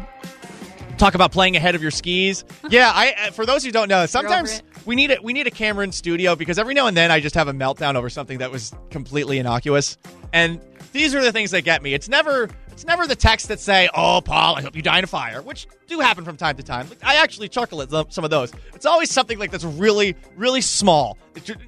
Talk 0.99 1.15
about 1.15 1.31
playing 1.31 1.55
ahead 1.55 1.73
of 1.73 1.81
your 1.81 1.89
skis. 1.91 2.43
Yeah, 2.69 2.91
I. 2.93 3.13
uh, 3.13 3.31
For 3.31 3.47
those 3.47 3.63
who 3.63 3.71
don't 3.71 3.89
know, 3.89 4.05
sometimes 4.05 4.61
we 4.85 4.95
need 4.95 5.09
it. 5.09 5.23
We 5.23 5.33
need 5.33 5.47
a 5.47 5.51
camera 5.51 5.83
in 5.83 5.91
studio 5.91 6.35
because 6.35 6.59
every 6.59 6.75
now 6.75 6.85
and 6.85 6.95
then 6.95 7.09
I 7.09 7.19
just 7.19 7.33
have 7.33 7.47
a 7.47 7.53
meltdown 7.53 7.95
over 7.95 8.09
something 8.09 8.37
that 8.37 8.51
was 8.51 8.71
completely 8.91 9.39
innocuous, 9.39 9.97
and 10.31 10.61
these 10.91 11.15
are 11.15 11.21
the 11.21 11.31
things 11.31 11.49
that 11.51 11.63
get 11.63 11.81
me. 11.81 11.93
It's 11.95 12.07
never. 12.07 12.49
It's 12.73 12.85
never 12.85 13.05
the 13.05 13.15
texts 13.15 13.49
that 13.49 13.59
say, 13.59 13.87
"Oh, 13.93 14.19
Paul, 14.19 14.55
I 14.55 14.63
hope 14.63 14.75
you 14.75 14.81
die 14.81 14.97
in 14.97 15.03
a 15.03 15.07
fire," 15.07 15.43
which 15.43 15.67
do 15.87 15.99
happen 15.99 16.25
from 16.25 16.37
time 16.37 16.57
to 16.57 16.63
time. 16.63 16.89
I 17.03 17.17
actually 17.17 17.47
chuckle 17.47 17.83
at 17.83 17.91
some- 18.11 18.23
of 18.23 18.31
those. 18.31 18.51
It's 18.73 18.87
always 18.87 19.11
something 19.11 19.37
like 19.37 19.51
that's 19.51 19.63
really, 19.63 20.15
really 20.35 20.61
small, 20.61 21.15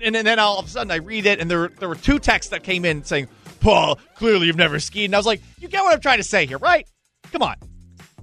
and 0.01 0.15
then 0.15 0.39
all 0.39 0.57
of 0.57 0.65
a 0.65 0.69
sudden 0.69 0.89
I 0.89 0.95
read 0.95 1.27
it, 1.27 1.39
and 1.39 1.49
there 1.49 1.69
there 1.79 1.87
were 1.87 1.95
two 1.95 2.17
texts 2.17 2.49
that 2.49 2.63
came 2.63 2.85
in 2.85 3.03
saying, 3.03 3.27
"Paul, 3.59 3.99
clearly 4.15 4.47
you've 4.47 4.55
never 4.55 4.79
skied," 4.79 5.05
and 5.05 5.15
I 5.15 5.19
was 5.19 5.27
like, 5.27 5.41
"You 5.59 5.67
get 5.67 5.83
what 5.83 5.93
I'm 5.93 6.01
trying 6.01 6.17
to 6.17 6.23
say 6.23 6.47
here, 6.47 6.57
right? 6.57 6.87
Come 7.31 7.43
on." 7.43 7.55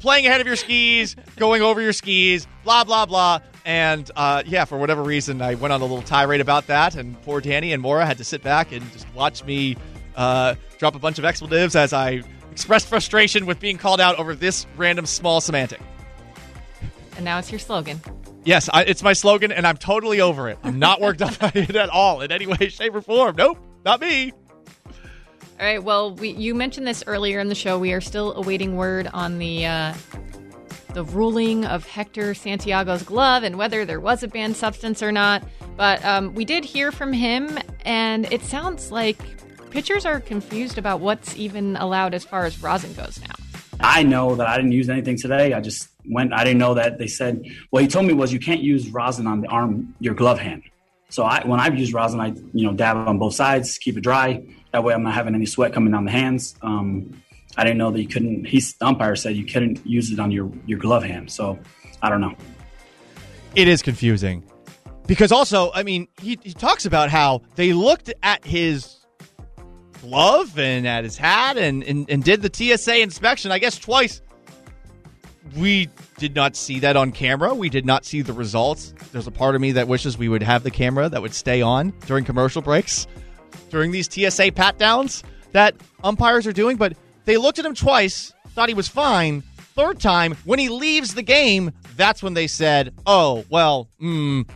playing 0.00 0.26
ahead 0.26 0.40
of 0.40 0.48
your 0.48 0.56
skis, 0.56 1.14
going 1.36 1.62
over 1.62 1.80
your 1.80 1.92
skis, 1.92 2.48
blah 2.64 2.82
blah 2.82 3.06
blah. 3.06 3.38
And 3.64 4.10
uh, 4.16 4.42
yeah, 4.44 4.64
for 4.64 4.76
whatever 4.76 5.00
reason, 5.04 5.40
I 5.40 5.54
went 5.54 5.72
on 5.72 5.80
a 5.80 5.84
little 5.84 6.02
tirade 6.02 6.40
about 6.40 6.66
that, 6.66 6.96
and 6.96 7.20
poor 7.22 7.40
Danny 7.40 7.72
and 7.72 7.80
Maura 7.80 8.04
had 8.04 8.18
to 8.18 8.24
sit 8.24 8.42
back 8.42 8.72
and 8.72 8.82
just 8.92 9.06
watch 9.14 9.44
me 9.44 9.76
uh, 10.16 10.56
drop 10.78 10.96
a 10.96 10.98
bunch 10.98 11.20
of 11.20 11.24
expletives 11.24 11.76
as 11.76 11.92
I 11.92 12.22
expressed 12.52 12.86
frustration 12.86 13.46
with 13.46 13.58
being 13.58 13.78
called 13.78 14.00
out 14.00 14.18
over 14.18 14.34
this 14.34 14.66
random 14.76 15.06
small 15.06 15.40
semantic. 15.40 15.80
And 17.16 17.24
now 17.24 17.38
it's 17.38 17.50
your 17.50 17.58
slogan. 17.58 18.00
Yes, 18.44 18.68
I, 18.72 18.84
it's 18.84 19.02
my 19.02 19.12
slogan, 19.12 19.52
and 19.52 19.66
I'm 19.66 19.76
totally 19.76 20.20
over 20.20 20.48
it. 20.48 20.58
I'm 20.62 20.78
not 20.78 21.00
worked 21.00 21.22
up 21.22 21.38
by 21.40 21.52
it 21.54 21.74
at 21.74 21.88
all 21.88 22.20
in 22.20 22.30
any 22.30 22.46
way, 22.46 22.68
shape, 22.68 22.94
or 22.94 23.00
form. 23.00 23.36
Nope, 23.36 23.58
not 23.84 24.00
me. 24.00 24.32
All 25.60 25.66
right. 25.68 25.82
Well, 25.82 26.14
we, 26.14 26.30
you 26.30 26.54
mentioned 26.54 26.86
this 26.86 27.04
earlier 27.06 27.38
in 27.38 27.48
the 27.48 27.54
show. 27.54 27.78
We 27.78 27.92
are 27.92 28.00
still 28.00 28.34
awaiting 28.34 28.76
word 28.76 29.08
on 29.12 29.38
the 29.38 29.66
uh, 29.66 29.94
the 30.92 31.04
ruling 31.04 31.64
of 31.64 31.86
Hector 31.86 32.34
Santiago's 32.34 33.02
glove 33.02 33.44
and 33.44 33.56
whether 33.56 33.84
there 33.84 34.00
was 34.00 34.22
a 34.22 34.28
banned 34.28 34.56
substance 34.56 35.02
or 35.02 35.12
not. 35.12 35.42
But 35.76 36.04
um, 36.04 36.34
we 36.34 36.44
did 36.44 36.64
hear 36.64 36.90
from 36.92 37.12
him, 37.12 37.58
and 37.84 38.30
it 38.32 38.42
sounds 38.42 38.90
like 38.90 39.18
pitchers 39.72 40.04
are 40.04 40.20
confused 40.20 40.78
about 40.78 41.00
what's 41.00 41.34
even 41.36 41.76
allowed 41.76 42.14
as 42.14 42.24
far 42.24 42.44
as 42.44 42.62
rosin 42.62 42.92
goes 42.92 43.20
now. 43.20 43.34
I 43.80 44.02
know 44.02 44.36
that 44.36 44.46
I 44.46 44.56
didn't 44.56 44.72
use 44.72 44.88
anything 44.88 45.16
today. 45.18 45.54
I 45.54 45.60
just 45.60 45.88
went. 46.08 46.32
I 46.32 46.44
didn't 46.44 46.58
know 46.58 46.74
that 46.74 46.98
they 46.98 47.08
said. 47.08 47.44
What 47.70 47.82
he 47.82 47.88
told 47.88 48.06
me 48.06 48.12
was 48.12 48.32
you 48.32 48.38
can't 48.38 48.60
use 48.60 48.88
rosin 48.90 49.26
on 49.26 49.40
the 49.40 49.48
arm, 49.48 49.94
your 49.98 50.14
glove 50.14 50.38
hand. 50.38 50.62
So 51.08 51.24
I, 51.24 51.44
when 51.46 51.58
I've 51.58 51.76
used 51.76 51.92
rosin, 51.92 52.20
I 52.20 52.28
you 52.52 52.66
know 52.66 52.74
dab 52.74 52.96
it 52.96 53.08
on 53.08 53.18
both 53.18 53.34
sides, 53.34 53.78
keep 53.78 53.96
it 53.96 54.02
dry. 54.02 54.44
That 54.72 54.84
way, 54.84 54.94
I'm 54.94 55.02
not 55.02 55.14
having 55.14 55.34
any 55.34 55.46
sweat 55.46 55.72
coming 55.72 55.92
down 55.92 56.04
the 56.04 56.12
hands. 56.12 56.54
Um, 56.62 57.20
I 57.56 57.64
didn't 57.64 57.78
know 57.78 57.90
that 57.90 58.00
you 58.00 58.08
couldn't. 58.08 58.44
He's 58.46 58.74
the 58.74 58.86
umpire 58.86 59.16
said 59.16 59.36
you 59.36 59.46
couldn't 59.46 59.84
use 59.86 60.12
it 60.12 60.20
on 60.20 60.30
your 60.30 60.52
your 60.66 60.78
glove 60.78 61.02
hand. 61.02 61.30
So 61.30 61.58
I 62.02 62.08
don't 62.10 62.20
know. 62.20 62.34
it 63.56 63.68
is 63.68 63.82
confusing 63.82 64.44
because 65.06 65.32
also 65.32 65.70
i 65.74 65.82
mean 65.82 66.06
he, 66.20 66.38
he 66.42 66.52
talks 66.54 66.86
about 66.86 67.10
how 67.10 67.42
they 67.56 67.72
looked 67.72 68.12
at 68.22 68.44
his 68.46 69.01
glove 70.02 70.58
and 70.58 70.86
at 70.86 71.04
his 71.04 71.16
hat 71.16 71.56
and, 71.56 71.82
and, 71.84 72.10
and 72.10 72.24
did 72.24 72.42
the 72.42 72.50
tsa 72.52 73.00
inspection 73.00 73.50
i 73.50 73.58
guess 73.58 73.78
twice. 73.78 74.20
We 75.56 75.88
did 76.18 76.34
not 76.34 76.56
see 76.56 76.78
that 76.80 76.96
on 76.96 77.12
camera. 77.12 77.52
We 77.52 77.68
did 77.68 77.84
not 77.84 78.04
see 78.04 78.22
the 78.22 78.32
results. 78.32 78.94
There's 79.10 79.26
a 79.26 79.32
part 79.32 79.54
of 79.54 79.60
me 79.60 79.72
that 79.72 79.88
wishes 79.88 80.16
we 80.16 80.28
would 80.28 80.42
have 80.42 80.62
the 80.62 80.70
camera 80.70 81.08
that 81.08 81.20
would 81.20 81.34
stay 81.34 81.60
on 81.60 81.92
during 82.06 82.24
commercial 82.24 82.62
breaks 82.62 83.06
during 83.70 83.90
these 83.90 84.06
tsa 84.06 84.52
pat 84.52 84.78
downs 84.78 85.24
that 85.52 85.74
umpires 86.04 86.46
are 86.46 86.52
doing 86.52 86.76
but 86.76 86.94
they 87.24 87.36
looked 87.38 87.58
at 87.58 87.64
him 87.64 87.74
twice 87.74 88.32
thought 88.50 88.68
he 88.68 88.74
was 88.74 88.88
fine. 88.88 89.42
Third 89.74 89.98
time 89.98 90.34
when 90.44 90.58
he 90.58 90.68
leaves 90.68 91.14
the 91.14 91.22
game 91.22 91.72
that's 91.96 92.22
when 92.22 92.34
they 92.34 92.46
said 92.46 92.92
oh 93.06 93.44
well 93.48 93.88
mm, 94.00 94.46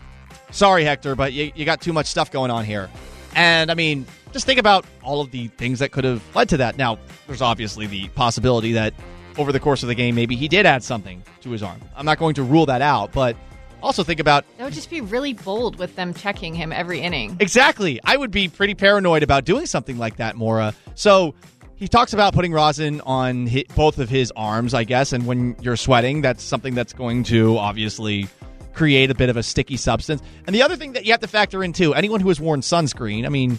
sorry 0.50 0.84
hector 0.84 1.14
but 1.14 1.32
you, 1.32 1.50
you 1.54 1.64
got 1.64 1.80
too 1.80 1.92
much 1.92 2.06
stuff 2.06 2.30
going 2.30 2.50
on 2.50 2.64
here. 2.64 2.90
And 3.34 3.70
i 3.70 3.74
mean 3.74 4.06
just 4.32 4.46
think 4.46 4.58
about 4.58 4.84
all 5.02 5.20
of 5.20 5.30
the 5.30 5.48
things 5.48 5.78
that 5.78 5.92
could 5.92 6.04
have 6.04 6.22
led 6.34 6.48
to 6.48 6.56
that 6.56 6.76
now 6.76 6.98
there's 7.26 7.42
obviously 7.42 7.86
the 7.86 8.08
possibility 8.08 8.72
that 8.72 8.94
over 9.38 9.52
the 9.52 9.60
course 9.60 9.82
of 9.82 9.88
the 9.88 9.94
game 9.94 10.14
maybe 10.14 10.36
he 10.36 10.48
did 10.48 10.66
add 10.66 10.82
something 10.82 11.22
to 11.40 11.50
his 11.50 11.62
arm 11.62 11.80
i'm 11.96 12.06
not 12.06 12.18
going 12.18 12.34
to 12.34 12.42
rule 12.42 12.66
that 12.66 12.82
out 12.82 13.12
but 13.12 13.36
also 13.82 14.02
think 14.02 14.20
about 14.20 14.44
That 14.58 14.64
would 14.64 14.72
just 14.72 14.90
be 14.90 15.00
really 15.00 15.32
bold 15.32 15.78
with 15.78 15.96
them 15.96 16.12
checking 16.14 16.54
him 16.54 16.72
every 16.72 17.00
inning. 17.00 17.36
Exactly. 17.40 18.00
I 18.04 18.16
would 18.16 18.30
be 18.30 18.48
pretty 18.48 18.74
paranoid 18.74 19.22
about 19.22 19.44
doing 19.44 19.66
something 19.66 19.98
like 19.98 20.16
that, 20.16 20.34
Maura. 20.34 20.74
So 20.94 21.34
he 21.76 21.88
talks 21.88 22.12
about 22.12 22.34
putting 22.34 22.52
rosin 22.52 23.00
on 23.02 23.46
hi 23.46 23.64
both 23.74 23.98
of 23.98 24.08
his 24.08 24.32
arms, 24.34 24.74
I 24.74 24.84
guess. 24.84 25.12
And 25.12 25.26
when 25.26 25.56
you're 25.60 25.76
sweating, 25.76 26.22
that's 26.22 26.42
something 26.42 26.74
that's 26.74 26.92
going 26.92 27.24
to 27.24 27.58
obviously 27.58 28.28
create 28.72 29.10
a 29.10 29.14
bit 29.14 29.28
of 29.28 29.36
a 29.36 29.42
sticky 29.42 29.76
substance. 29.76 30.22
And 30.46 30.54
the 30.54 30.62
other 30.62 30.76
thing 30.76 30.92
that 30.92 31.04
you 31.06 31.12
have 31.12 31.20
to 31.20 31.28
factor 31.28 31.62
in 31.62 31.72
too, 31.72 31.94
anyone 31.94 32.20
who 32.20 32.28
has 32.28 32.40
worn 32.40 32.60
sunscreen, 32.60 33.24
I 33.24 33.28
mean, 33.28 33.58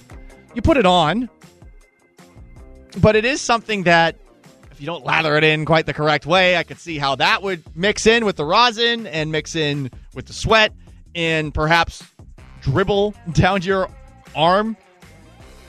you 0.57 0.61
put 0.63 0.77
it 0.77 0.87
on, 0.87 1.29
but 2.99 3.15
it 3.15 3.25
is 3.25 3.39
something 3.39 3.83
that 3.83 4.17
if 4.71 4.81
you 4.81 4.87
don't 4.87 5.05
lather 5.05 5.37
it 5.37 5.43
in 5.43 5.65
quite 5.65 5.85
the 5.85 5.93
correct 5.93 6.25
way, 6.25 6.57
I 6.57 6.63
could 6.63 6.79
see 6.79 6.97
how 6.97 7.15
that 7.15 7.43
would 7.43 7.63
mix 7.75 8.07
in 8.07 8.25
with 8.25 8.37
the 8.37 8.43
rosin 8.43 9.05
and 9.05 9.31
mix 9.31 9.55
in 9.55 9.91
with 10.15 10.25
the 10.25 10.33
sweat 10.33 10.73
and 11.13 11.53
perhaps 11.53 12.03
dribble 12.61 13.13
down 13.33 13.61
your 13.61 13.87
arm 14.35 14.75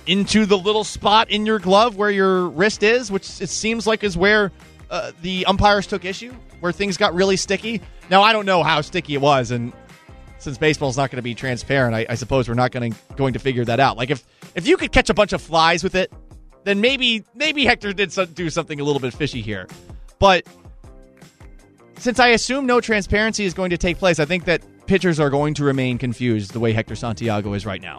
into 0.07 0.47
the 0.47 0.57
little 0.57 0.85
spot 0.85 1.31
in 1.31 1.45
your 1.45 1.59
glove 1.59 1.97
where 1.97 2.11
your 2.11 2.49
wrist 2.49 2.83
is, 2.83 3.13
which 3.13 3.43
it 3.43 3.51
seems 3.51 3.87
like 3.87 4.03
is 4.03 4.17
where 4.17 4.51
uh, 4.91 5.13
the 5.21 5.45
umpires 5.45 5.87
took 5.87 6.07
issue, 6.07 6.33
where 6.61 6.73
things 6.73 6.97
got 6.97 7.13
really 7.13 7.37
sticky. 7.37 7.83
Now 8.09 8.23
I 8.23 8.33
don't 8.33 8.47
know 8.47 8.63
how 8.63 8.81
sticky 8.81 9.15
it 9.15 9.21
was, 9.21 9.51
and 9.51 9.71
since 10.39 10.57
baseball's 10.57 10.97
not 10.97 11.11
going 11.11 11.17
to 11.17 11.23
be 11.23 11.35
transparent, 11.35 11.95
I, 11.95 12.07
I 12.09 12.15
suppose 12.15 12.49
we're 12.49 12.55
not 12.55 12.71
going 12.71 12.93
to 12.93 12.99
going 13.17 13.35
to 13.35 13.39
figure 13.39 13.67
that 13.67 13.81
out. 13.81 13.99
Like 13.99 14.09
if 14.09 14.25
if 14.59 14.67
you 14.67 14.77
could 14.77 14.91
catch 14.91 15.09
a 15.09 15.15
bunch 15.15 15.33
of 15.33 15.41
flies 15.41 15.85
with 15.85 15.95
it, 15.95 16.13
then 16.65 16.81
maybe 16.81 17.25
maybe 17.35 17.65
Hector 17.65 17.93
did 17.93 18.13
so, 18.13 18.27
do 18.27 18.51
something 18.51 18.81
a 18.81 18.85
little 18.85 19.01
bit 19.01 19.15
fishy 19.15 19.41
here. 19.41 19.69
But 20.19 20.47
since 21.99 22.19
I 22.19 22.29
assume 22.29 22.67
no 22.67 22.81
transparency 22.81 23.45
is 23.45 23.55
going 23.55 23.71
to 23.71 23.79
take 23.79 23.99
place, 23.99 24.19
I 24.19 24.25
think 24.25 24.47
that 24.47 24.63
pitchers 24.87 25.21
are 25.21 25.31
going 25.31 25.55
to 25.55 25.65
remain 25.65 25.97
confused 25.97 26.53
the 26.53 26.61
way 26.61 26.73
Hector 26.73 26.97
Santiago 26.97 27.53
is 27.53 27.65
right 27.65 27.81
now, 27.81 27.99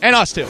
and 0.00 0.14
us 0.14 0.32
too. 0.32 0.46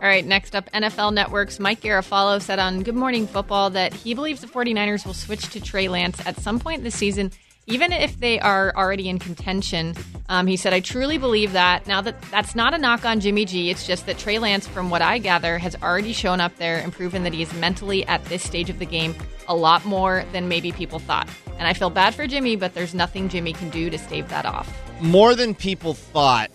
All 0.00 0.08
right, 0.10 0.24
next 0.24 0.54
up, 0.54 0.70
NFL 0.72 1.14
Network's 1.14 1.58
Mike 1.58 1.80
Garafolo 1.80 2.40
said 2.40 2.60
on 2.60 2.82
Good 2.82 2.94
Morning 2.94 3.26
Football 3.26 3.70
that 3.70 3.92
he 3.92 4.14
believes 4.14 4.40
the 4.40 4.46
49ers 4.46 5.04
will 5.04 5.14
switch 5.14 5.48
to 5.48 5.60
Trey 5.60 5.88
Lance 5.88 6.24
at 6.26 6.38
some 6.38 6.60
point 6.60 6.84
this 6.84 6.94
season, 6.94 7.32
even 7.66 7.92
if 7.92 8.18
they 8.20 8.38
are 8.40 8.72
already 8.76 9.08
in 9.08 9.18
contention. 9.18 9.94
Um, 10.28 10.46
he 10.46 10.56
said, 10.56 10.72
I 10.72 10.80
truly 10.80 11.18
believe 11.18 11.52
that. 11.52 11.86
Now, 11.86 12.00
that 12.00 12.20
that's 12.30 12.54
not 12.54 12.74
a 12.74 12.78
knock 12.78 13.04
on 13.04 13.20
Jimmy 13.20 13.44
G. 13.44 13.70
It's 13.70 13.86
just 13.86 14.06
that 14.06 14.18
Trey 14.18 14.38
Lance, 14.38 14.66
from 14.66 14.90
what 14.90 15.02
I 15.02 15.18
gather, 15.18 15.58
has 15.58 15.76
already 15.76 16.12
shown 16.12 16.40
up 16.40 16.56
there 16.56 16.78
and 16.78 16.92
proven 16.92 17.24
that 17.24 17.32
he 17.32 17.42
is 17.42 17.52
mentally 17.54 18.06
at 18.06 18.24
this 18.26 18.42
stage 18.42 18.70
of 18.70 18.78
the 18.78 18.86
game 18.86 19.14
a 19.48 19.54
lot 19.54 19.84
more 19.84 20.24
than 20.32 20.48
maybe 20.48 20.72
people 20.72 20.98
thought. 20.98 21.28
And 21.58 21.68
I 21.68 21.72
feel 21.72 21.90
bad 21.90 22.14
for 22.14 22.26
Jimmy, 22.26 22.56
but 22.56 22.74
there's 22.74 22.94
nothing 22.94 23.28
Jimmy 23.28 23.52
can 23.52 23.70
do 23.70 23.90
to 23.90 23.98
stave 23.98 24.28
that 24.30 24.46
off. 24.46 24.72
More 25.00 25.34
than 25.34 25.54
people 25.54 25.94
thought 25.94 26.50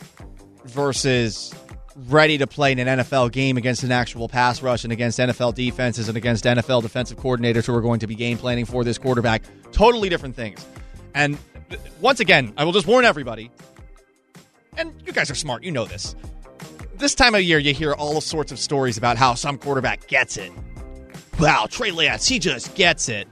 versus 0.66 1.54
ready 2.08 2.38
to 2.38 2.48
play 2.48 2.72
in 2.72 2.80
an 2.80 3.00
NFL 3.00 3.32
game 3.32 3.58
against 3.58 3.84
an 3.84 3.92
actual 3.92 4.30
pass 4.30 4.62
rush 4.62 4.84
and 4.84 4.94
against 4.94 5.20
NFL 5.20 5.56
defenses 5.56 6.08
and 6.08 6.18
against 6.18 6.46
NFL 6.46 6.82
defensive 6.82 7.18
coordinators 7.18 7.66
who 7.66 7.76
are 7.76 7.82
going 7.82 8.00
to 8.00 8.08
be 8.08 8.16
game 8.16 8.38
planning 8.38 8.66
for 8.66 8.84
this 8.84 8.98
quarterback. 8.98 9.44
Totally 9.72 10.10
different 10.10 10.36
things. 10.36 10.66
And 11.20 11.38
once 12.00 12.22
again, 12.22 12.54
I 12.56 12.64
will 12.64 12.72
just 12.72 12.88
warn 12.88 13.04
everybody, 13.04 13.52
and 14.78 14.94
you 15.06 15.12
guys 15.12 15.30
are 15.30 15.36
smart, 15.36 15.64
you 15.64 15.72
know 15.72 15.84
this. 15.84 16.16
This 16.96 17.14
time 17.14 17.36
of 17.36 17.42
year, 17.42 17.60
you 17.60 17.74
hear 17.74 17.92
all 17.92 18.22
sorts 18.22 18.54
of 18.54 18.58
stories 18.58 18.98
about 18.98 19.18
how 19.18 19.34
some 19.34 19.58
quarterback 19.58 20.08
gets 20.08 20.38
it. 20.38 20.50
Wow, 21.38 21.68
Trey 21.70 21.92
Lance, 21.92 22.26
he 22.26 22.40
just 22.40 22.74
gets 22.74 23.10
it. 23.10 23.28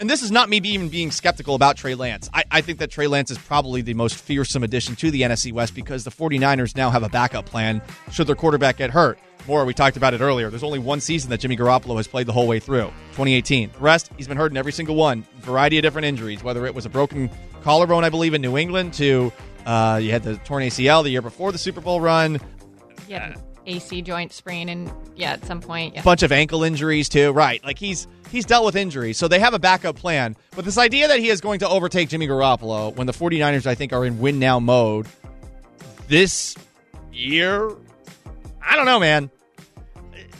And 0.00 0.08
this 0.08 0.22
is 0.22 0.30
not 0.30 0.48
me 0.48 0.62
even 0.64 0.88
being 0.88 1.10
skeptical 1.10 1.54
about 1.54 1.76
Trey 1.76 1.94
Lance. 1.94 2.30
I, 2.32 2.44
I 2.50 2.60
think 2.62 2.78
that 2.78 2.90
Trey 2.90 3.06
Lance 3.06 3.30
is 3.30 3.36
probably 3.36 3.82
the 3.82 3.92
most 3.92 4.16
fearsome 4.16 4.62
addition 4.62 4.96
to 4.96 5.10
the 5.10 5.20
NFC 5.20 5.52
West 5.52 5.74
because 5.74 6.04
the 6.04 6.10
49ers 6.10 6.74
now 6.74 6.88
have 6.88 7.02
a 7.02 7.10
backup 7.10 7.44
plan 7.44 7.82
should 8.12 8.28
their 8.28 8.34
quarterback 8.34 8.78
get 8.78 8.90
hurt. 8.90 9.18
Maura, 9.46 9.64
we 9.64 9.74
talked 9.74 9.96
about 9.96 10.14
it 10.14 10.20
earlier. 10.20 10.50
There's 10.50 10.62
only 10.62 10.78
one 10.78 11.00
season 11.00 11.30
that 11.30 11.40
Jimmy 11.40 11.56
Garoppolo 11.56 11.96
has 11.96 12.06
played 12.06 12.26
the 12.26 12.32
whole 12.32 12.46
way 12.46 12.58
through 12.60 12.86
2018. 13.12 13.70
The 13.72 13.78
rest, 13.78 14.10
he's 14.16 14.28
been 14.28 14.36
hurt 14.36 14.50
in 14.50 14.56
every 14.56 14.72
single 14.72 14.96
one. 14.96 15.24
Variety 15.40 15.78
of 15.78 15.82
different 15.82 16.06
injuries, 16.06 16.42
whether 16.42 16.66
it 16.66 16.74
was 16.74 16.86
a 16.86 16.88
broken 16.88 17.30
collarbone, 17.62 18.04
I 18.04 18.10
believe, 18.10 18.34
in 18.34 18.42
New 18.42 18.56
England, 18.56 18.94
to 18.94 19.32
uh, 19.64 20.00
you 20.02 20.10
had 20.10 20.22
the 20.22 20.36
torn 20.38 20.62
ACL 20.62 21.02
the 21.02 21.10
year 21.10 21.22
before 21.22 21.52
the 21.52 21.58
Super 21.58 21.80
Bowl 21.80 22.00
run. 22.00 22.40
Yeah, 23.08 23.34
AC 23.66 24.02
joint 24.02 24.32
sprain, 24.32 24.68
and 24.68 24.92
yeah, 25.14 25.32
at 25.32 25.44
some 25.44 25.60
point, 25.60 25.94
yeah. 25.94 26.02
bunch 26.02 26.22
of 26.22 26.32
ankle 26.32 26.62
injuries 26.62 27.08
too. 27.08 27.32
Right, 27.32 27.62
like 27.64 27.78
he's 27.78 28.06
he's 28.30 28.44
dealt 28.44 28.64
with 28.64 28.76
injuries, 28.76 29.18
so 29.18 29.28
they 29.28 29.38
have 29.38 29.54
a 29.54 29.58
backup 29.58 29.96
plan. 29.96 30.36
But 30.54 30.64
this 30.64 30.78
idea 30.78 31.08
that 31.08 31.18
he 31.18 31.28
is 31.28 31.40
going 31.40 31.60
to 31.60 31.68
overtake 31.68 32.08
Jimmy 32.08 32.28
Garoppolo 32.28 32.94
when 32.94 33.06
the 33.06 33.12
49ers, 33.12 33.66
I 33.66 33.74
think, 33.74 33.92
are 33.92 34.04
in 34.04 34.18
win 34.18 34.38
now 34.38 34.58
mode 34.60 35.06
this 36.08 36.56
year, 37.12 37.70
I 38.62 38.76
don't 38.76 38.86
know, 38.86 39.00
man. 39.00 39.30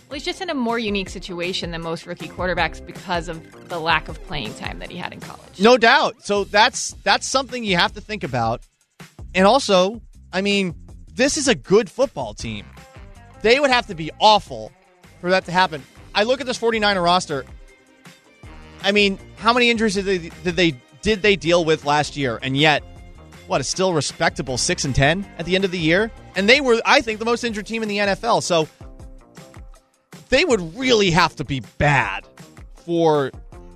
Well, 0.08 0.14
he's 0.14 0.25
just 0.25 0.40
in 0.40 0.50
a 0.50 0.54
more 0.54 0.78
unique 0.78 1.08
situation 1.08 1.72
than 1.72 1.82
most 1.82 2.06
rookie 2.06 2.28
quarterbacks 2.28 2.84
because 2.84 3.28
of 3.28 3.68
the 3.68 3.80
lack 3.80 4.08
of 4.08 4.22
playing 4.25 4.54
time 4.54 4.78
that 4.78 4.88
he 4.88 4.96
had 4.96 5.12
in 5.12 5.18
college. 5.18 5.60
No 5.60 5.76
doubt. 5.76 6.22
So 6.25 6.44
that's 6.44 6.92
that's 7.02 7.26
something 7.26 7.64
you 7.64 7.76
have 7.76 7.92
to 7.94 8.00
think 8.00 8.22
about. 8.22 8.62
And 9.34 9.46
also, 9.46 10.00
I 10.32 10.42
mean, 10.42 10.76
this 11.12 11.36
is 11.36 11.48
a 11.48 11.56
good 11.56 11.90
football 11.90 12.34
team. 12.34 12.66
They 13.42 13.58
would 13.58 13.70
have 13.70 13.88
to 13.88 13.96
be 13.96 14.10
awful 14.20 14.70
for 15.20 15.30
that 15.30 15.44
to 15.46 15.52
happen. 15.52 15.82
I 16.14 16.22
look 16.22 16.40
at 16.40 16.46
this 16.46 16.58
49er 16.58 17.02
roster. 17.02 17.44
I 18.82 18.92
mean, 18.92 19.18
how 19.36 19.52
many 19.52 19.70
injuries 19.70 19.94
did 19.94 20.04
they 20.04 20.30
did 20.44 20.54
they 20.54 20.75
did 21.02 21.22
they 21.22 21.34
deal 21.34 21.64
with 21.64 21.84
last 21.84 22.16
year? 22.16 22.38
And 22.42 22.56
yet, 22.56 22.84
what, 23.48 23.60
a 23.60 23.64
still 23.64 23.92
respectable 23.92 24.56
6 24.56 24.84
and 24.84 24.94
10 24.94 25.26
at 25.38 25.46
the 25.46 25.56
end 25.56 25.64
of 25.64 25.72
the 25.72 25.78
year? 25.78 26.12
And 26.36 26.48
they 26.48 26.60
were 26.60 26.80
I 26.86 27.00
think 27.00 27.18
the 27.18 27.25
most 27.25 27.42
injured 27.42 27.66
team 27.66 27.82
in 27.82 27.88
the 27.88 27.98
NFL. 27.98 28.44
So 28.44 28.68
they 30.28 30.45
would 30.45 30.76
really 30.76 31.11
have 31.11 31.37
to 31.37 31.45
be 31.45 31.61
bad 31.78 32.26
for 32.85 33.33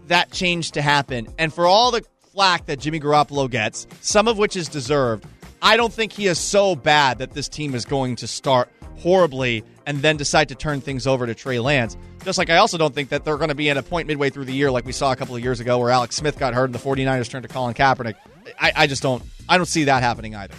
that 0.09 0.31
change 0.31 0.73
to 0.73 0.83
happen. 0.83 1.29
And 1.39 1.53
for 1.53 1.67
all 1.67 1.91
the 1.91 2.05
flack 2.33 2.67
that 2.67 2.79
Jimmy 2.79 3.01
Garoppolo 3.01 3.51
gets, 3.51 3.87
some 4.01 4.29
of 4.29 4.39
which 4.39 4.57
is 4.57 4.69
deserved, 4.69 5.25
I 5.63 5.77
don't 5.77 5.93
think 5.93 6.13
he 6.13 6.27
is 6.27 6.39
so 6.39 6.75
bad 6.75 7.19
that 7.19 7.33
this 7.33 7.49
team 7.49 7.75
is 7.75 7.85
going 7.85 8.17
to 8.17 8.27
start 8.27 8.71
horribly 8.99 9.65
and 9.87 10.03
then 10.03 10.17
decide 10.17 10.49
to 10.49 10.55
turn 10.55 10.81
things 10.81 11.07
over 11.07 11.27
to 11.27 11.35
Trey 11.35 11.59
Lance. 11.59 11.97
Just 12.25 12.39
like 12.39 12.51
I 12.51 12.57
also 12.57 12.77
don't 12.77 12.95
think 12.95 13.09
that 13.11 13.25
they're 13.25 13.37
going 13.37 13.49
to 13.49 13.55
be 13.55 13.71
at 13.71 13.77
a 13.77 13.83
point 13.83 14.07
midway 14.07 14.31
through 14.31 14.45
the 14.45 14.53
year 14.53 14.71
like 14.71 14.85
we 14.85 14.93
saw 14.93 15.11
a 15.13 15.17
couple 15.17 15.35
of 15.35 15.43
years 15.43 15.61
ago 15.61 15.79
where 15.79 15.91
Alex 15.91 16.17
Smith 16.17 16.39
got 16.39 16.55
hurt 16.55 16.67
and 16.67 16.75
the 16.75 16.79
49ers 16.79 17.31
turned 17.31 17.43
to 17.45 17.49
Colin 17.49 17.75
Kaepernick. 17.75 18.15
I, 18.59 18.73
I 18.77 18.87
just 18.87 19.03
don't 19.03 19.23
I 19.49 19.57
don't 19.57 19.67
see 19.67 19.85
that 19.85 20.03
happening 20.03 20.35
either. 20.35 20.55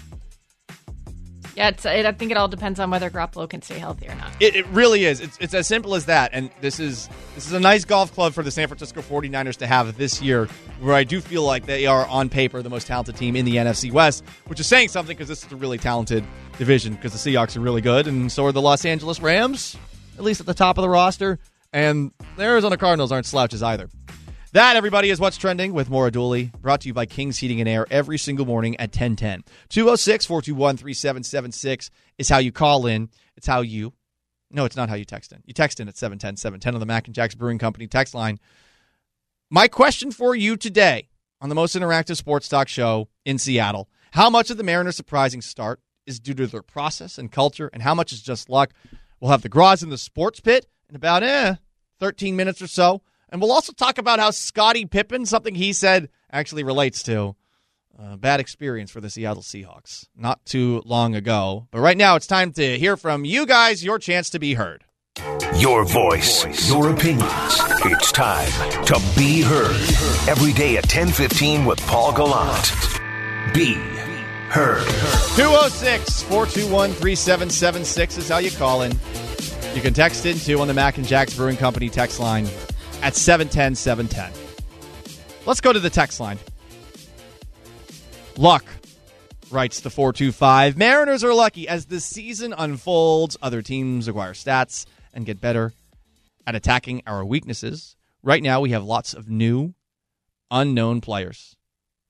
Yeah, 1.55 1.70
it's, 1.70 1.86
it, 1.86 2.05
I 2.05 2.12
think 2.13 2.31
it 2.31 2.38
all 2.38 2.48
depends 2.48 2.79
on 2.79 2.89
whether 2.89 3.10
Garoppolo 3.10 3.50
can 3.50 3.62
stay 3.62 3.77
healthy 3.77 4.08
or 4.08 4.15
not. 4.15 4.31
It, 4.39 4.55
it 4.55 4.65
really 4.67 5.05
is. 5.05 5.20
It's, 5.20 5.38
it's 5.39 5.53
as 5.53 5.67
simple 5.67 5.96
as 5.96 6.05
that. 6.05 6.31
And 6.34 6.50
this 6.62 6.79
is 6.79 7.10
this 7.36 7.46
is 7.46 7.53
a 7.53 7.60
nice 7.60 7.84
golf 7.86 8.13
club 8.13 8.34
for 8.34 8.43
the 8.43 8.51
San 8.51 8.67
Francisco 8.67 9.01
49ers 9.01 9.58
to 9.58 9.67
have 9.67 9.98
this 9.98 10.22
year, 10.22 10.48
where 10.79 10.96
I 10.96 11.03
do 11.03 11.20
feel 11.20 11.43
like 11.43 11.65
they 11.65 11.86
are 11.86 12.05
on 12.08 12.29
paper 12.29 12.62
the 12.62 12.70
most 12.70 12.88
talented 12.88 13.17
team 13.17 13.36
in 13.36 13.46
the 13.46 13.58
NFC 13.58 13.91
West, 13.91 14.24
which 14.48 14.60
is 14.60 14.67
saying 14.67 14.89
something 14.89 15.15
because 15.15 15.27
this 15.27 15.46
is 15.46 15.51
a 15.51 15.55
really 15.55 15.77
talented 15.77 16.24
division 16.58 16.93
because 16.93 17.12
the 17.12 17.31
Seahawks 17.31 17.58
are 17.58 17.62
really 17.62 17.81
good, 17.81 18.08
and 18.08 18.31
so 18.31 18.46
are 18.46 18.51
the 18.51 18.62
Los 18.62 18.86
Angeles 18.86 19.20
Rams, 19.20 19.77
at 20.17 20.24
least 20.24 20.39
at 20.39 20.46
the 20.46 20.53
top 20.53 20.77
of 20.77 20.81
the 20.84 20.89
roster. 20.89 21.39
And 21.74 22.12
the 22.36 22.43
Arizona 22.43 22.75
Cardinals 22.75 23.13
aren't 23.13 23.25
slouches 23.25 23.63
either. 23.63 23.89
That, 24.53 24.75
everybody, 24.75 25.10
is 25.10 25.17
what's 25.17 25.38
trending 25.38 25.72
with 25.72 25.89
Maura 25.89 26.12
Dooley, 26.12 26.51
brought 26.60 26.81
to 26.81 26.88
you 26.89 26.93
by 26.93 27.05
King's 27.05 27.38
Heating 27.38 27.62
and 27.62 27.70
Air 27.70 27.88
every 27.89 28.17
single 28.17 28.46
morning 28.46 28.75
at 28.75 28.89
1010. 28.89 29.46
206 29.70 30.25
421 30.25 30.75
3776 30.75 31.89
is 32.17 32.27
how 32.27 32.38
you 32.39 32.51
call 32.51 32.86
in. 32.86 33.10
It's 33.38 33.48
how 33.48 33.62
you, 33.62 33.93
no, 34.50 34.65
it's 34.65 34.75
not 34.75 34.89
how 34.89 34.96
you 34.96 35.05
text 35.05 35.31
in. 35.31 35.41
You 35.46 35.53
text 35.53 35.79
in 35.79 35.88
at 35.88 35.96
710 35.96 36.36
710 36.36 36.74
on 36.74 36.81
the 36.81 36.86
Mac 36.86 37.08
and 37.08 37.15
Jacks 37.15 37.34
Brewing 37.34 37.60
Company 37.60 37.88
text 37.88 38.13
line. 38.13 38.41
My 39.50 39.70
question 39.70 40.12
for 40.12 40.36
you 40.36 40.58
today 40.58 41.08
on 41.39 41.48
the 41.48 41.55
most 41.55 41.74
interactive 41.74 42.18
sports 42.18 42.50
talk 42.50 42.68
show 42.68 43.07
in 43.24 43.37
Seattle 43.37 43.87
how 44.11 44.29
much 44.29 44.50
of 44.50 44.57
the 44.57 44.64
Mariners' 44.64 44.98
surprising 44.98 45.42
start 45.42 45.79
is 46.05 46.20
due 46.20 46.33
to 46.33 46.48
their 46.48 46.61
process 46.61 47.18
and 47.18 47.31
culture, 47.31 47.70
and 47.72 47.83
how 47.83 47.96
much 47.96 48.11
is 48.11 48.22
just 48.22 48.50
luck? 48.50 48.74
We'll 49.22 49.31
have 49.31 49.44
the 49.44 49.50
Graz 49.50 49.81
in 49.81 49.90
the 49.90 49.98
sports 49.98 50.42
pit 50.42 50.66
in 50.90 50.98
about 50.98 51.24
eh, 51.24 51.55
13 52.01 52.35
minutes 52.35 52.61
or 52.61 52.68
so. 52.68 53.01
And 53.31 53.41
we'll 53.41 53.51
also 53.51 53.72
talk 53.72 53.98
about 53.98 54.20
how 54.20 54.31
Scottie 54.31 54.85
Pippen, 54.85 55.25
something 55.25 55.55
he 55.55 55.72
said, 55.72 56.09
actually 56.31 56.63
relates 56.63 57.01
to 57.03 57.35
a 57.98 58.17
bad 58.17 58.39
experience 58.39 58.91
for 58.91 59.00
the 59.00 59.09
Seattle 59.09 59.44
Seahawks 59.44 60.07
not 60.15 60.44
too 60.46 60.81
long 60.85 61.15
ago. 61.15 61.67
But 61.72 61.79
right 61.79 61.98
now, 61.98 62.15
it's 62.15 62.27
time 62.27 62.51
to 62.53 62.77
hear 62.77 62.98
from 62.98 63.24
you 63.24 63.46
guys, 63.46 63.83
your 63.83 64.00
chance 64.00 64.29
to 64.31 64.39
be 64.39 64.55
heard. 64.55 64.83
Your 65.55 65.85
voice, 65.85 66.70
your 66.70 66.91
opinions. 66.91 67.59
It's 67.85 68.11
time 68.11 68.50
to 68.85 69.01
be 69.15 69.41
heard. 69.41 69.75
Every 70.27 70.53
day 70.53 70.77
at 70.77 70.83
1015 70.83 71.65
with 71.65 71.79
Paul 71.85 72.13
Gallant. 72.13 72.74
Be 73.53 73.75
heard. 74.50 74.85
206 75.35 76.24
421 76.24 76.91
3776 76.91 78.17
is 78.17 78.29
how 78.29 78.39
you 78.39 78.51
call 78.51 78.81
in. 78.81 78.91
You 79.75 79.81
can 79.81 79.94
text 79.94 80.25
in 80.25 80.37
too 80.37 80.59
on 80.59 80.67
the 80.67 80.74
Mac 80.74 80.98
and 80.98 81.07
Jacks 81.07 81.35
Brewing 81.35 81.57
Company 81.57 81.89
text 81.89 82.20
line 82.20 82.48
at 83.01 83.16
710 83.16 83.75
710. 83.75 84.31
Let's 85.46 85.61
go 85.61 85.74
to 85.74 85.79
the 85.79 85.90
text 85.90 86.20
line. 86.20 86.37
Luck 88.37 88.66
writes 89.51 89.81
the 89.81 89.90
425. 89.90 90.77
Mariners 90.77 91.24
are 91.24 91.33
lucky 91.33 91.68
as 91.68 91.85
the 91.85 92.00
season 92.00 92.53
unfolds. 92.57 93.37
Other 93.42 93.61
teams 93.61 94.07
acquire 94.07 94.33
stats 94.33 94.85
and 95.14 95.25
get 95.25 95.42
better 95.42 95.74
at 96.48 96.55
attacking 96.55 97.01
our 97.05 97.25
weaknesses. 97.25 97.96
Right 98.24 98.42
now, 98.42 98.61
we 98.61 98.72
have 98.72 98.83
lots 98.83 99.14
of 99.14 99.29
new, 99.29 99.74
unknown 100.50 101.01
players. 101.01 101.55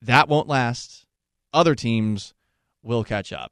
That 0.02 0.28
won't 0.28 0.48
last. 0.48 1.06
Other 1.54 1.76
teams 1.76 2.34
will 2.84 3.04
catch 3.04 3.32
up. 3.32 3.52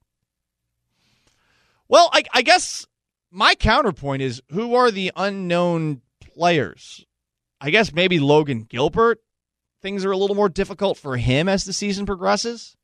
Well, 1.87 2.09
I, 2.13 2.23
I 2.33 2.41
guess 2.41 2.85
my 3.31 3.55
counterpoint 3.55 4.21
is 4.21 4.41
who 4.51 4.75
are 4.75 4.91
the 4.91 5.11
unknown 5.15 6.01
players? 6.19 7.05
I 7.61 7.69
guess 7.69 7.93
maybe 7.93 8.19
Logan 8.19 8.63
Gilbert. 8.63 9.19
Things 9.81 10.03
are 10.03 10.11
a 10.11 10.17
little 10.17 10.35
more 10.35 10.49
difficult 10.49 10.97
for 10.97 11.17
him 11.17 11.47
as 11.47 11.63
the 11.63 11.73
season 11.73 12.05
progresses. 12.05 12.75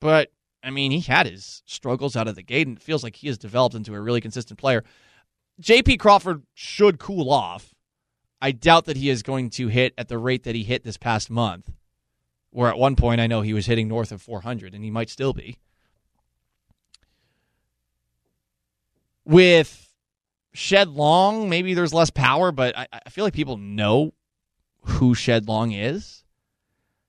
But, 0.00 0.30
I 0.62 0.70
mean, 0.70 0.90
he 0.90 1.00
had 1.00 1.26
his 1.26 1.62
struggles 1.64 2.16
out 2.16 2.28
of 2.28 2.34
the 2.34 2.42
gate, 2.42 2.66
and 2.66 2.76
it 2.76 2.82
feels 2.82 3.02
like 3.02 3.16
he 3.16 3.28
has 3.28 3.38
developed 3.38 3.74
into 3.74 3.94
a 3.94 4.00
really 4.00 4.20
consistent 4.20 4.58
player. 4.58 4.84
JP 5.60 5.98
Crawford 5.98 6.42
should 6.54 6.98
cool 6.98 7.30
off. 7.30 7.74
I 8.40 8.50
doubt 8.50 8.86
that 8.86 8.96
he 8.96 9.08
is 9.08 9.22
going 9.22 9.50
to 9.50 9.68
hit 9.68 9.94
at 9.96 10.08
the 10.08 10.18
rate 10.18 10.42
that 10.42 10.54
he 10.54 10.64
hit 10.64 10.82
this 10.82 10.96
past 10.96 11.30
month, 11.30 11.70
where 12.50 12.68
at 12.68 12.78
one 12.78 12.96
point 12.96 13.20
I 13.20 13.26
know 13.26 13.40
he 13.40 13.54
was 13.54 13.66
hitting 13.66 13.88
north 13.88 14.10
of 14.10 14.20
400, 14.20 14.74
and 14.74 14.82
he 14.82 14.90
might 14.90 15.08
still 15.08 15.32
be. 15.32 15.58
With 19.24 19.91
Shed 20.54 20.88
Long, 20.88 21.48
maybe 21.48 21.74
there's 21.74 21.94
less 21.94 22.10
power, 22.10 22.52
but 22.52 22.76
I, 22.76 22.86
I 22.92 23.10
feel 23.10 23.24
like 23.24 23.34
people 23.34 23.56
know 23.56 24.12
who 24.82 25.14
Shed 25.14 25.48
Long 25.48 25.72
is. 25.72 26.24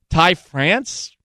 Ty 0.09 0.35
France, 0.35 1.15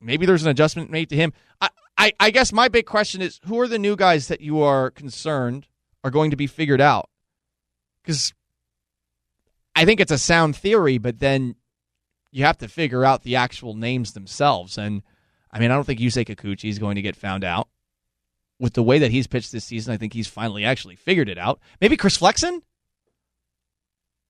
maybe 0.00 0.26
there's 0.26 0.42
an 0.42 0.50
adjustment 0.50 0.90
made 0.90 1.10
to 1.10 1.16
him. 1.16 1.32
I, 1.60 1.68
I, 1.96 2.12
I 2.18 2.30
guess 2.30 2.52
my 2.52 2.68
big 2.68 2.86
question 2.86 3.22
is 3.22 3.40
who 3.44 3.60
are 3.60 3.68
the 3.68 3.78
new 3.78 3.96
guys 3.96 4.28
that 4.28 4.40
you 4.40 4.62
are 4.62 4.90
concerned 4.90 5.66
are 6.02 6.10
going 6.10 6.30
to 6.30 6.36
be 6.36 6.46
figured 6.46 6.80
out? 6.80 7.08
Because 8.02 8.32
I 9.76 9.84
think 9.84 10.00
it's 10.00 10.12
a 10.12 10.18
sound 10.18 10.56
theory, 10.56 10.98
but 10.98 11.18
then 11.18 11.54
you 12.32 12.44
have 12.44 12.58
to 12.58 12.68
figure 12.68 13.04
out 13.04 13.22
the 13.22 13.36
actual 13.36 13.74
names 13.74 14.12
themselves. 14.12 14.78
And 14.78 15.02
I 15.52 15.58
mean, 15.58 15.70
I 15.70 15.74
don't 15.74 15.84
think 15.84 16.00
Yusei 16.00 16.26
Kikuchi 16.26 16.68
is 16.68 16.78
going 16.78 16.96
to 16.96 17.02
get 17.02 17.16
found 17.16 17.44
out. 17.44 17.68
With 18.60 18.74
the 18.74 18.82
way 18.82 18.98
that 19.00 19.10
he's 19.10 19.26
pitched 19.26 19.50
this 19.50 19.64
season, 19.64 19.92
I 19.92 19.96
think 19.96 20.12
he's 20.12 20.28
finally 20.28 20.64
actually 20.64 20.94
figured 20.94 21.28
it 21.28 21.38
out. 21.38 21.58
Maybe 21.80 21.96
Chris 21.96 22.16
Flexen? 22.16 22.62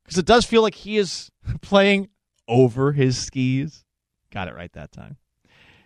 Because 0.05 0.19
it 0.19 0.25
does 0.25 0.47
feel 0.47 0.63
like 0.63 0.75
he 0.75 0.97
is 0.97 1.31
playing 1.61 2.09
over 2.49 2.93
his 2.93 3.19
skis. 3.19 3.85
Got 4.31 4.49
it 4.49 4.55
right 4.55 4.73
that 4.73 4.93
time. 4.93 5.17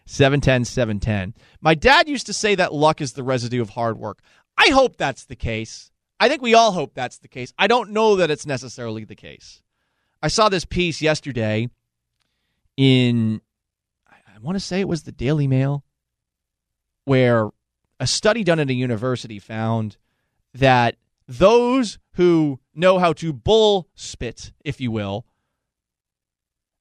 710 0.07 0.67
710. 0.67 1.35
My 1.61 1.75
dad 1.75 2.09
used 2.09 2.27
to 2.27 2.33
say 2.33 2.55
that 2.55 2.75
luck 2.75 3.01
is 3.01 3.15
the 3.15 3.23
residue 3.23 3.63
of 3.63 3.71
hard 3.71 3.99
work. 3.99 4.19
I 4.57 4.69
hope 4.69 4.97
that's 4.97 5.25
the 5.25 5.37
case. 5.37 5.91
I 6.21 6.29
think 6.29 6.43
we 6.43 6.55
all 6.55 6.73
hope 6.73 6.95
that's 6.95 7.19
the 7.19 7.29
case. 7.29 7.53
I 7.59 7.67
don't 7.67 7.91
know 7.91 8.17
that 8.17 8.31
it's 8.31 8.47
necessarily 8.47 9.05
the 9.05 9.17
case. 9.17 9.63
I 10.23 10.29
saw 10.29 10.49
this 10.49 10.65
piece 10.65 11.03
yesterday 11.03 11.69
in, 12.77 13.41
I 14.07 14.39
want 14.41 14.57
to 14.57 14.61
say 14.61 14.81
it 14.81 14.89
was 14.89 15.03
the 15.03 15.13
Daily 15.13 15.47
Mail, 15.47 15.85
where 17.05 17.51
a 18.05 18.07
study 18.07 18.45
done 18.45 18.61
at 18.61 18.69
a 18.69 18.75
university 18.75 19.39
found 19.39 19.97
that 20.53 20.97
those 21.27 21.99
who 22.17 22.61
know 22.75 22.99
how 22.99 23.15
to 23.15 23.33
bull 23.33 23.89
spit, 23.95 24.53
if 24.63 24.79
you 24.79 24.91
will, 24.91 25.25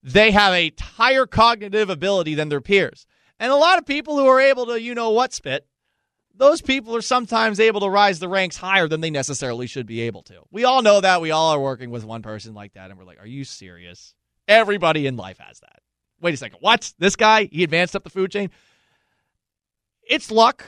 they 0.03 0.31
have 0.31 0.53
a 0.53 0.73
higher 0.81 1.25
cognitive 1.25 1.89
ability 1.89 2.35
than 2.35 2.49
their 2.49 2.59
peers. 2.59 3.05
And 3.39 3.53
a 3.53 3.55
lot 3.55 3.77
of 3.77 3.85
people 3.85 4.17
who 4.17 4.27
are 4.27 4.41
able 4.41 4.65
to, 4.65 4.81
you 4.81 4.93
know 4.93 5.11
what, 5.11 5.31
spit, 5.31 5.65
those 6.35 6.61
people 6.61 6.93
are 6.93 7.01
sometimes 7.01 7.57
able 7.57 7.79
to 7.79 7.89
rise 7.89 8.19
the 8.19 8.27
ranks 8.27 8.57
higher 8.57 8.89
than 8.89 8.99
they 8.99 9.09
necessarily 9.09 9.65
should 9.65 9.85
be 9.85 10.01
able 10.01 10.23
to. 10.23 10.41
We 10.51 10.65
all 10.65 10.81
know 10.81 10.99
that. 10.99 11.21
We 11.21 11.31
all 11.31 11.53
are 11.53 11.61
working 11.61 11.89
with 11.89 12.03
one 12.03 12.21
person 12.21 12.53
like 12.53 12.73
that, 12.73 12.89
and 12.89 12.99
we're 12.99 13.05
like, 13.05 13.21
are 13.21 13.25
you 13.25 13.45
serious? 13.45 14.13
Everybody 14.45 15.07
in 15.07 15.15
life 15.15 15.37
has 15.37 15.61
that. 15.61 15.79
Wait 16.19 16.33
a 16.33 16.37
second. 16.37 16.57
What? 16.59 16.91
This 16.99 17.15
guy, 17.15 17.45
he 17.45 17.63
advanced 17.63 17.95
up 17.95 18.03
the 18.03 18.09
food 18.09 18.29
chain? 18.29 18.49
It's 20.01 20.29
luck. 20.29 20.65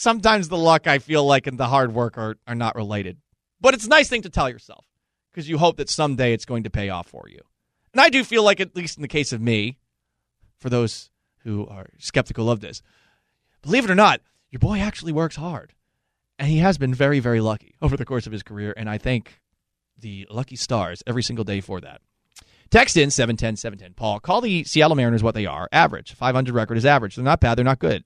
Sometimes 0.00 0.48
the 0.48 0.56
luck, 0.56 0.86
I 0.86 0.98
feel 0.98 1.26
like, 1.26 1.46
and 1.46 1.58
the 1.58 1.66
hard 1.66 1.92
work 1.92 2.16
are, 2.16 2.36
are 2.46 2.54
not 2.54 2.74
related. 2.74 3.18
But 3.60 3.74
it's 3.74 3.84
a 3.84 3.90
nice 3.90 4.08
thing 4.08 4.22
to 4.22 4.30
tell 4.30 4.48
yourself 4.48 4.86
because 5.30 5.46
you 5.46 5.58
hope 5.58 5.76
that 5.76 5.90
someday 5.90 6.32
it's 6.32 6.46
going 6.46 6.62
to 6.62 6.70
pay 6.70 6.88
off 6.88 7.06
for 7.06 7.28
you. 7.28 7.40
And 7.92 8.00
I 8.00 8.08
do 8.08 8.24
feel 8.24 8.42
like, 8.42 8.60
at 8.60 8.74
least 8.74 8.96
in 8.96 9.02
the 9.02 9.08
case 9.08 9.30
of 9.30 9.42
me, 9.42 9.76
for 10.58 10.70
those 10.70 11.10
who 11.40 11.66
are 11.66 11.90
skeptical 11.98 12.50
of 12.50 12.60
this, 12.60 12.80
believe 13.60 13.84
it 13.84 13.90
or 13.90 13.94
not, 13.94 14.22
your 14.50 14.60
boy 14.60 14.78
actually 14.78 15.12
works 15.12 15.36
hard. 15.36 15.74
And 16.38 16.48
he 16.48 16.60
has 16.60 16.78
been 16.78 16.94
very, 16.94 17.20
very 17.20 17.42
lucky 17.42 17.74
over 17.82 17.98
the 17.98 18.06
course 18.06 18.26
of 18.26 18.32
his 18.32 18.42
career. 18.42 18.72
And 18.78 18.88
I 18.88 18.96
thank 18.96 19.42
the 19.98 20.26
lucky 20.30 20.56
stars 20.56 21.02
every 21.06 21.22
single 21.22 21.44
day 21.44 21.60
for 21.60 21.78
that. 21.82 22.00
Text 22.70 22.96
in 22.96 23.10
710 23.10 23.56
710. 23.56 23.92
Paul, 23.96 24.18
call 24.18 24.40
the 24.40 24.64
Seattle 24.64 24.96
Mariners 24.96 25.22
what 25.22 25.34
they 25.34 25.44
are 25.44 25.68
average. 25.70 26.14
500 26.14 26.54
record 26.54 26.78
is 26.78 26.86
average. 26.86 27.16
They're 27.16 27.24
not 27.24 27.40
bad. 27.40 27.56
They're 27.56 27.64
not 27.66 27.80
good. 27.80 28.04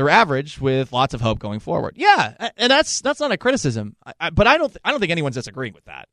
They're 0.00 0.08
average 0.08 0.58
with 0.58 0.94
lots 0.94 1.12
of 1.12 1.20
hope 1.20 1.40
going 1.40 1.60
forward. 1.60 1.92
Yeah, 1.98 2.50
and 2.56 2.70
that's 2.70 3.02
that's 3.02 3.20
not 3.20 3.32
a 3.32 3.36
criticism. 3.36 3.96
I, 4.06 4.14
I, 4.18 4.30
but 4.30 4.46
I 4.46 4.56
don't 4.56 4.70
th- 4.70 4.80
I 4.82 4.92
don't 4.92 4.98
think 4.98 5.12
anyone's 5.12 5.34
disagreeing 5.34 5.74
with 5.74 5.84
that. 5.84 6.08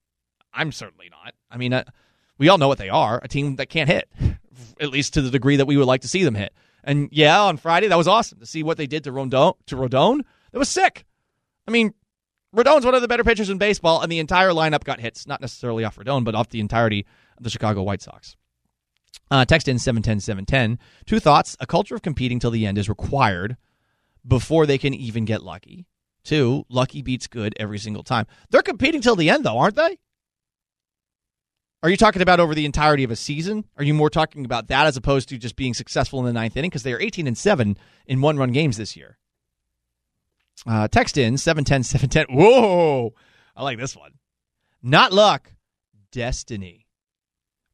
I'm 0.54 0.74
certainly 0.74 1.10
not. 1.10 1.34
I 1.50 1.56
mean, 1.56 1.72
uh, 1.72 1.86
we 2.38 2.50
all 2.50 2.58
know 2.58 2.68
what 2.68 2.80
they 2.80 2.90
are 2.90 3.22
a 3.24 3.30
team 3.30 3.56
that 3.56 3.70
can't 3.70 3.90
hit, 3.90 4.10
at 4.82 4.90
least 4.90 5.14
to 5.14 5.22
the 5.22 5.30
degree 5.30 5.56
that 5.56 5.68
we 5.68 5.78
would 5.78 5.88
like 5.88 6.02
to 6.02 6.10
see 6.10 6.26
them 6.26 6.36
hit. 6.36 6.54
And 6.84 7.08
yeah, 7.14 7.40
on 7.44 7.56
Friday, 7.56 7.88
that 7.88 7.98
was 7.98 8.10
awesome 8.10 8.40
to 8.40 8.46
see 8.46 8.62
what 8.62 8.76
they 8.76 8.88
did 8.88 9.06
to 9.06 9.12
Rodon. 9.14 9.54
To 9.68 9.78
Rodon, 9.78 10.20
that 10.52 10.60
was 10.60 10.68
sick. 10.68 11.06
I 11.66 11.72
mean, 11.72 11.94
Rodon's 12.54 12.84
one 12.84 12.94
of 12.94 13.02
the 13.02 13.08
better 13.08 13.24
pitchers 13.24 13.50
in 13.50 13.58
baseball, 13.58 14.02
and 14.02 14.12
the 14.12 14.20
entire 14.20 14.50
lineup 14.50 14.84
got 14.84 15.00
hits, 15.00 15.26
not 15.26 15.40
necessarily 15.40 15.86
off 15.86 15.96
Rodon, 15.96 16.26
but 16.26 16.36
off 16.36 16.50
the 16.50 16.60
entirety 16.60 17.06
of 17.38 17.46
the 17.46 17.50
Chicago 17.50 17.84
White 17.84 18.02
Sox. 18.02 18.36
Uh, 19.32 19.46
text 19.46 19.70
in 19.70 19.80
710 19.80 20.20
710. 20.20 20.78
Two 21.06 21.22
thoughts. 21.22 21.56
A 21.62 21.66
culture 21.66 21.96
of 21.96 22.02
competing 22.02 22.38
till 22.38 22.52
the 22.52 22.66
end 22.66 22.78
is 22.78 22.90
required 22.90 23.56
before 24.28 24.66
they 24.66 24.78
can 24.78 24.94
even 24.94 25.26
get 25.26 25.44
lucky. 25.44 25.88
Two, 26.24 26.66
lucky 26.70 27.02
beats 27.02 27.28
good 27.28 27.54
every 27.58 27.80
single 27.80 28.04
time. 28.04 28.26
They're 28.50 28.62
competing 28.62 29.02
till 29.02 29.16
the 29.16 29.30
end, 29.30 29.46
though, 29.46 29.58
aren't 29.58 29.76
they? 29.76 29.98
Are 31.84 31.90
you 31.90 31.98
talking 31.98 32.22
about 32.22 32.40
over 32.40 32.56
the 32.56 32.66
entirety 32.66 33.04
of 33.04 33.12
a 33.12 33.16
season? 33.16 33.64
Are 33.78 33.84
you 33.84 33.94
more 33.94 34.10
talking 34.10 34.44
about 34.44 34.68
that 34.68 34.88
as 34.88 34.98
opposed 34.98 35.30
to 35.30 35.38
just 35.38 35.56
being 35.56 35.74
successful 35.74 36.20
in 36.20 36.26
the 36.26 36.34
ninth 36.34 36.58
inning? 36.58 36.70
Because 36.70 36.84
they 36.84 36.92
are 36.92 37.00
18 37.00 37.28
and 37.28 37.38
7 37.38 37.78
in 38.08 38.22
one 38.22 38.38
run 38.38 38.52
games 38.52 38.78
this 38.78 38.98
year. 38.98 39.18
Uh, 40.66 40.88
text 40.88 41.18
in 41.18 41.38
710 41.38 41.84
710. 41.84 42.36
Whoa! 42.36 43.14
I 43.56 43.64
like 43.64 43.78
this 43.78 43.96
one. 43.96 44.14
Not 44.82 45.14
luck, 45.14 45.54
destiny. 46.12 46.88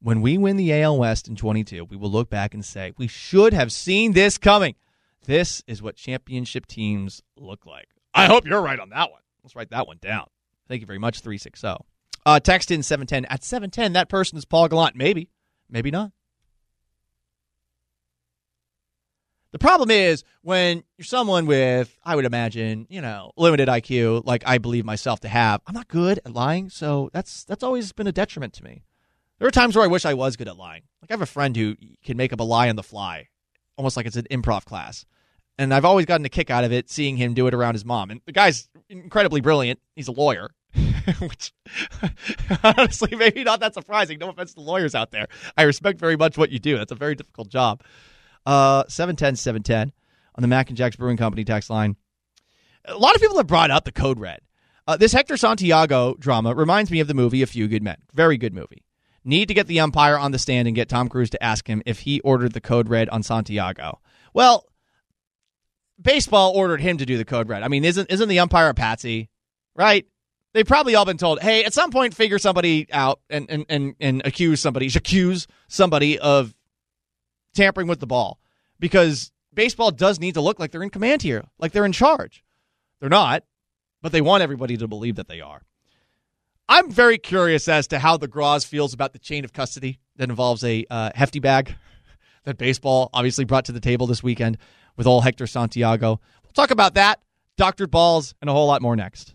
When 0.02 0.22
we 0.22 0.38
win 0.38 0.58
the 0.58 0.82
AL 0.82 1.00
West 1.00 1.30
in 1.30 1.38
22, 1.38 1.86
we 1.86 1.96
will 1.96 2.12
look 2.12 2.30
back 2.30 2.54
and 2.54 2.63
say, 2.63 2.92
we 2.98 3.08
should 3.08 3.54
have 3.54 3.72
seen 3.72 4.12
this 4.12 4.38
coming. 4.38 4.76
This 5.26 5.64
is 5.68 5.82
what 5.82 5.96
championship 5.96 6.66
teams 6.66 7.22
look 7.38 7.66
like. 7.66 7.88
I 8.14 8.26
hope 8.26 8.46
you're 8.46 8.62
right 8.62 8.80
on 8.80 8.90
that 8.90 9.12
one. 9.12 9.22
Let's 9.44 9.56
write 9.56 9.72
that 9.72 9.88
one 9.88 9.98
down. 10.02 10.28
Thank 10.68 10.82
you 10.82 10.88
very 10.88 11.00
much, 11.00 11.22
360. 11.22 11.86
Uh, 12.26 12.40
text 12.40 12.72
in 12.72 12.84
710. 12.84 13.26
At 13.26 13.44
710, 13.44 13.94
that 13.94 14.10
person 14.10 14.38
is 14.38 14.46
Paul 14.46 14.68
Gallant. 14.68 14.96
Maybe, 14.96 15.30
maybe 15.70 15.92
not. 15.92 16.12
The 19.52 19.60
problem 19.60 19.92
is 19.92 20.24
when 20.42 20.84
you're 20.98 21.06
someone 21.06 21.46
with, 21.46 21.96
I 22.04 22.16
would 22.16 22.26
imagine, 22.26 22.88
you 22.90 23.02
know, 23.02 23.32
limited 23.38 23.68
IQ, 23.68 24.26
like 24.26 24.44
I 24.48 24.58
believe 24.58 24.84
myself 24.84 25.20
to 25.22 25.28
have. 25.28 25.62
I'm 25.68 25.76
not 25.76 25.88
good 25.88 26.20
at 26.26 26.34
lying, 26.34 26.70
so 26.70 27.12
that's 27.14 27.44
that's 27.44 27.62
always 27.62 27.92
been 27.92 28.08
a 28.08 28.12
detriment 28.12 28.54
to 28.54 28.64
me. 28.64 28.84
There 29.38 29.48
are 29.48 29.52
times 29.52 29.76
where 29.76 29.86
I 29.86 29.90
wish 29.90 30.06
I 30.06 30.16
was 30.16 30.38
good 30.38 30.48
at 30.48 30.58
lying. 30.58 30.84
Like 31.02 31.12
I 31.12 31.14
have 31.14 31.22
a 31.22 31.28
friend 31.28 31.56
who 31.56 31.76
can 32.04 32.18
make 32.18 32.34
up 32.34 32.40
a 32.40 32.44
lie 32.44 32.68
on 32.68 32.78
the 32.78 32.84
fly, 32.84 33.28
almost 33.78 33.96
like 33.96 34.08
it's 34.08 34.16
an 34.16 34.26
improv 34.32 34.66
class. 34.66 35.06
And 35.58 35.74
I've 35.74 35.86
always 35.86 36.06
gotten 36.06 36.26
a 36.26 36.30
kick 36.30 36.50
out 36.50 36.63
of 36.63 36.72
it 36.72 36.89
seeing 36.89 37.18
him 37.18 37.34
do 37.34 37.48
it 37.48 37.54
around 37.54 37.74
his 37.76 37.86
mom. 37.86 38.10
And 38.10 38.22
the 38.26 38.32
guy's 38.32 38.70
incredibly 38.89 39.42
brilliant. 39.42 39.80
He's 39.96 40.08
a 40.08 40.12
lawyer, 40.12 40.50
which 41.20 41.54
honestly 42.63 43.16
maybe 43.16 43.44
not 43.44 43.60
that 43.60 43.74
surprising. 43.74 44.20
No 44.20 44.30
offense 44.30 44.54
to 44.56 44.62
lawyers 44.62 44.96
out 44.96 45.12
there. 45.12 45.28
I 45.58 45.63
respect 45.63 46.00
very 46.00 46.18
much 46.18 46.38
what 46.38 46.52
you 46.52 46.60
do. 46.60 46.78
That's 46.78 46.92
a 46.92 46.96
very 46.96 47.16
difficult 47.16 47.50
job. 47.50 47.84
Uh, 48.46 48.84
710 48.88 49.36
710 49.36 49.94
on 50.36 50.42
the 50.42 50.48
Mac 50.48 50.70
and 50.70 50.78
Jacks 50.78 50.96
Brewing 50.96 51.18
Company 51.18 51.44
text 51.44 51.70
line. 51.70 51.96
A 52.86 52.98
lot 52.98 53.16
of 53.16 53.22
people 53.22 53.38
have 53.38 53.48
brought 53.48 53.72
up 53.72 53.86
the 53.86 53.92
code 53.92 54.20
red. 54.20 54.42
Uh, 54.86 54.98
this 54.98 55.13
Hector 55.13 55.38
Santiago 55.38 56.16
drama 56.20 56.54
reminds 56.54 56.92
me 56.92 57.00
of 57.00 57.08
the 57.08 57.13
movie 57.13 57.42
A 57.42 57.48
Few 57.48 57.68
Good 57.68 57.84
Men. 57.84 57.98
Very 58.13 58.38
good 58.38 58.54
movie. 58.54 58.84
Need 59.24 59.48
to 59.48 59.54
get 59.54 59.68
the 59.68 59.80
umpire 59.80 60.18
on 60.18 60.32
the 60.32 60.39
stand 60.39 60.68
and 60.68 60.76
get 60.76 60.89
Tom 60.89 61.08
Cruise 61.08 61.30
to 61.30 61.42
ask 61.42 61.68
him 61.68 61.82
if 61.86 62.00
he 62.00 62.20
ordered 62.22 62.52
the 62.52 62.60
code 62.60 62.89
red 62.89 63.08
on 63.08 63.24
Santiago. 63.24 64.02
Well, 64.34 64.66
baseball 66.01 66.53
ordered 66.56 66.82
him 66.82 66.97
to 66.97 67.06
do 67.06 67.17
the 67.17 67.25
code 67.25 67.49
red. 67.49 67.63
I 67.63 67.67
mean, 67.67 67.86
isn't 67.86 68.12
isn't 68.12 68.29
the 68.29 68.39
umpire 68.39 68.69
a 68.69 68.73
patsy? 68.73 69.29
Right? 69.75 70.06
They've 70.53 70.67
probably 70.67 70.93
all 70.93 71.06
been 71.06 71.17
told, 71.17 71.41
hey, 71.41 71.63
at 71.63 71.73
some 71.73 71.89
point 71.89 72.13
figure 72.13 72.39
somebody 72.39 72.88
out 72.91 73.19
and 73.29 73.49
and, 73.49 73.65
and, 73.69 73.95
and 73.99 74.21
accuse 74.25 74.62
somebody, 74.62 74.89
accuse 74.95 75.47
somebody 75.67 76.19
of 76.19 76.53
tampering 77.53 77.88
with 77.88 77.99
the 77.99 78.08
ball 78.08 78.39
because 78.79 79.32
baseball 79.53 79.91
does 79.91 80.19
need 80.19 80.34
to 80.34 80.41
look 80.41 80.60
like 80.60 80.71
they're 80.71 80.84
in 80.84 80.89
command 80.89 81.21
here, 81.21 81.43
like 81.60 81.71
they're 81.71 81.86
in 81.86 81.91
charge. 81.91 82.43
They're 82.99 83.10
not, 83.10 83.43
but 84.01 84.12
they 84.12 84.21
want 84.21 84.43
everybody 84.43 84.77
to 84.77 84.88
believe 84.88 85.15
that 85.15 85.27
they 85.27 85.41
are. 85.41 85.63
I'm 86.69 86.89
very 86.89 87.17
curious 87.17 87.67
as 87.67 87.88
to 87.88 87.99
how 87.99 88.17
the 88.17 88.27
Graz 88.27 88.63
feels 88.63 88.93
about 88.93 89.13
the 89.13 89.19
chain 89.19 89.43
of 89.43 89.53
custody 89.53 89.99
that 90.15 90.29
involves 90.29 90.63
a 90.63 90.86
uh, 90.89 91.12
hefty 91.13 91.39
bag 91.39 91.75
that 92.45 92.58
baseball 92.58 93.10
obviously 93.13 93.45
brought 93.45 93.65
to 93.65 93.71
the 93.71 93.79
table 93.79 94.08
this 94.08 94.23
weekend 94.23 94.58
with 94.95 95.08
all 95.08 95.21
Hector 95.21 95.47
Santiago. 95.47 96.19
We'll 96.43 96.53
talk 96.53 96.71
about 96.71 96.95
that, 96.95 97.19
doctored 97.58 97.91
balls, 97.91 98.36
and 98.41 98.49
a 98.49 98.53
whole 98.53 98.67
lot 98.67 98.82
more 98.82 98.95
next. 98.95 99.34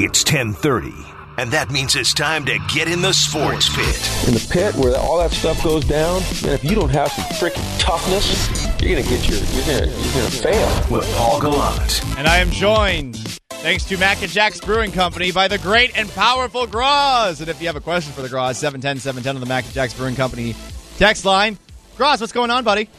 It's 0.00 0.22
1030, 0.22 0.92
and 1.38 1.50
that 1.50 1.70
means 1.72 1.96
it's 1.96 2.14
time 2.14 2.44
to 2.44 2.56
get 2.72 2.86
in 2.86 3.02
the 3.02 3.12
sports 3.12 3.68
pit. 3.68 4.28
In 4.28 4.34
the 4.34 4.48
pit 4.48 4.76
where 4.76 4.96
all 4.96 5.18
that 5.18 5.32
stuff 5.32 5.62
goes 5.64 5.84
down, 5.84 6.22
and 6.44 6.52
if 6.52 6.62
you 6.62 6.76
don't 6.76 6.90
have 6.90 7.10
some 7.10 7.24
freaking 7.24 7.80
toughness, 7.80 8.48
you're 8.80 8.94
gonna 8.96 9.08
get 9.08 9.28
your 9.28 9.38
you're 9.38 9.66
gonna 9.66 9.92
you're 9.92 10.14
gonna 10.14 10.30
fail. 10.30 10.86
With 10.88 11.04
Paul 11.16 11.40
Gallant. 11.40 12.04
And 12.16 12.28
I 12.28 12.38
am 12.38 12.50
joined, 12.52 13.16
thanks 13.16 13.84
to 13.86 13.98
Mac 13.98 14.22
and 14.22 14.30
Jack's 14.30 14.60
Brewing 14.60 14.92
Company, 14.92 15.32
by 15.32 15.48
the 15.48 15.58
great 15.58 15.98
and 15.98 16.08
powerful 16.10 16.68
Graz. 16.68 17.40
And 17.40 17.48
if 17.50 17.60
you 17.60 17.66
have 17.66 17.74
a 17.74 17.80
question 17.80 18.12
for 18.12 18.22
the 18.22 18.28
Graz, 18.28 18.56
710 18.58 19.00
710 19.00 19.34
on 19.34 19.40
the 19.40 19.46
Mac 19.46 19.64
and 19.64 19.74
Jack's 19.74 19.94
Brewing 19.94 20.14
Company 20.14 20.54
text 20.98 21.24
line. 21.24 21.56
Graz, 21.96 22.20
what's 22.20 22.32
going 22.32 22.50
on, 22.50 22.64
buddy? 22.64 22.90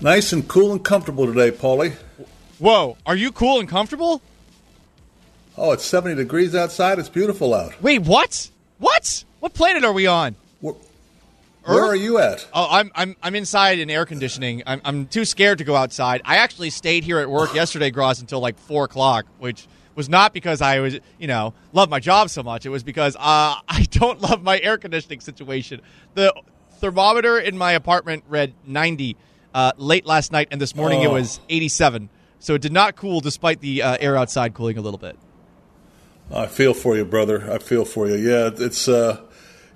Nice 0.00 0.32
and 0.32 0.46
cool 0.46 0.72
and 0.72 0.84
comfortable 0.84 1.26
today, 1.26 1.50
Paulie. 1.56 1.94
Whoa, 2.58 2.96
are 3.06 3.16
you 3.16 3.32
cool 3.32 3.60
and 3.60 3.68
comfortable? 3.68 4.20
Oh, 5.56 5.72
it's 5.72 5.84
70 5.84 6.16
degrees 6.16 6.54
outside. 6.54 6.98
It's 6.98 7.08
beautiful 7.08 7.54
out. 7.54 7.80
Wait, 7.80 8.02
what? 8.02 8.50
What? 8.78 9.24
What 9.40 9.54
planet 9.54 9.84
are 9.84 9.92
we 9.92 10.06
on? 10.06 10.34
Where, 10.60 10.74
where 11.64 11.84
are 11.84 11.96
you 11.96 12.18
at? 12.18 12.46
Oh, 12.52 12.66
I'm 12.70 12.90
I'm 12.94 13.16
I'm 13.22 13.34
inside 13.34 13.78
in 13.78 13.88
air 13.88 14.04
conditioning. 14.04 14.62
I'm 14.66 14.80
I'm 14.84 15.06
too 15.06 15.24
scared 15.24 15.58
to 15.58 15.64
go 15.64 15.76
outside. 15.76 16.20
I 16.24 16.36
actually 16.36 16.70
stayed 16.70 17.04
here 17.04 17.18
at 17.20 17.30
work 17.30 17.54
yesterday, 17.54 17.90
Graz, 17.90 18.20
until 18.20 18.40
like 18.40 18.58
four 18.58 18.84
o'clock, 18.84 19.24
which 19.38 19.66
was 19.94 20.08
not 20.08 20.32
because 20.34 20.60
I 20.60 20.80
was 20.80 20.98
you 21.18 21.26
know 21.26 21.54
love 21.72 21.88
my 21.90 22.00
job 22.00 22.30
so 22.30 22.42
much. 22.42 22.66
It 22.66 22.70
was 22.70 22.82
because 22.82 23.16
uh, 23.16 23.20
I 23.68 23.86
don't 23.90 24.20
love 24.20 24.42
my 24.42 24.58
air 24.60 24.78
conditioning 24.78 25.20
situation. 25.20 25.80
The 26.14 26.32
thermometer 26.80 27.38
in 27.38 27.56
my 27.56 27.72
apartment 27.72 28.24
read 28.28 28.52
90 28.66 29.16
uh, 29.54 29.72
late 29.76 30.04
last 30.06 30.32
night, 30.32 30.48
and 30.50 30.60
this 30.60 30.74
morning 30.74 31.02
it 31.02 31.06
Oh. 31.08 31.12
was 31.14 31.40
87. 31.48 32.08
So 32.40 32.54
it 32.54 32.60
did 32.62 32.72
not 32.72 32.96
cool, 32.96 33.20
despite 33.20 33.60
the 33.60 33.82
uh, 33.82 33.96
air 34.00 34.16
outside 34.16 34.52
cooling 34.52 34.76
a 34.76 34.80
little 34.82 34.98
bit. 34.98 35.16
I 36.32 36.46
feel 36.46 36.74
for 36.74 36.96
you, 36.96 37.04
brother. 37.04 37.50
I 37.50 37.58
feel 37.58 37.84
for 37.84 38.08
you. 38.08 38.16
Yeah, 38.16 38.50
it's 38.56 38.88
uh, 38.88 39.20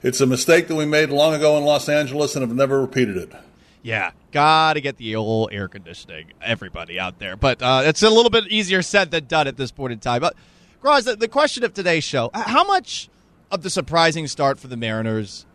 it's 0.03 0.21
a 0.21 0.27
mistake 0.27 0.69
that 0.69 0.75
we 0.75 0.85
made 0.87 1.11
long 1.11 1.35
ago 1.35 1.57
in 1.59 1.65
Los 1.65 1.89
Angeles 1.89 2.35
and 2.37 2.43
have 2.47 2.55
never 2.55 2.81
repeated 2.81 3.17
it. 3.17 3.33
Yeah, 3.83 4.11
gotta 4.33 4.81
get 4.81 4.97
the 4.97 5.17
old 5.17 5.53
air 5.53 5.69
conditioning. 5.69 6.33
Everybody 6.43 6.99
out 6.99 7.19
there, 7.19 7.37
but 7.37 7.63
uh, 7.63 7.83
it's 7.85 8.03
a 8.03 8.11
little 8.11 8.31
bit 8.31 8.49
easier 8.49 8.83
said 8.83 9.11
than 9.11 9.27
done 9.27 9.47
at 9.47 9.57
this 9.57 9.71
point 9.71 9.93
in 9.93 9.99
time. 10.01 10.21
But 10.21 10.35
Graz, 10.81 11.05
the, 11.05 11.17
the 11.17 11.29
question 11.29 11.65
of 11.65 11.75
today's 11.75 12.05
show: 12.05 12.31
How 12.35 12.65
much 12.65 13.09
of 13.51 13.63
the 13.63 13.71
surprising 13.71 14.27
start 14.27 14.59
for 14.59 14.69
the 14.69 14.77
Mariners 14.77 15.47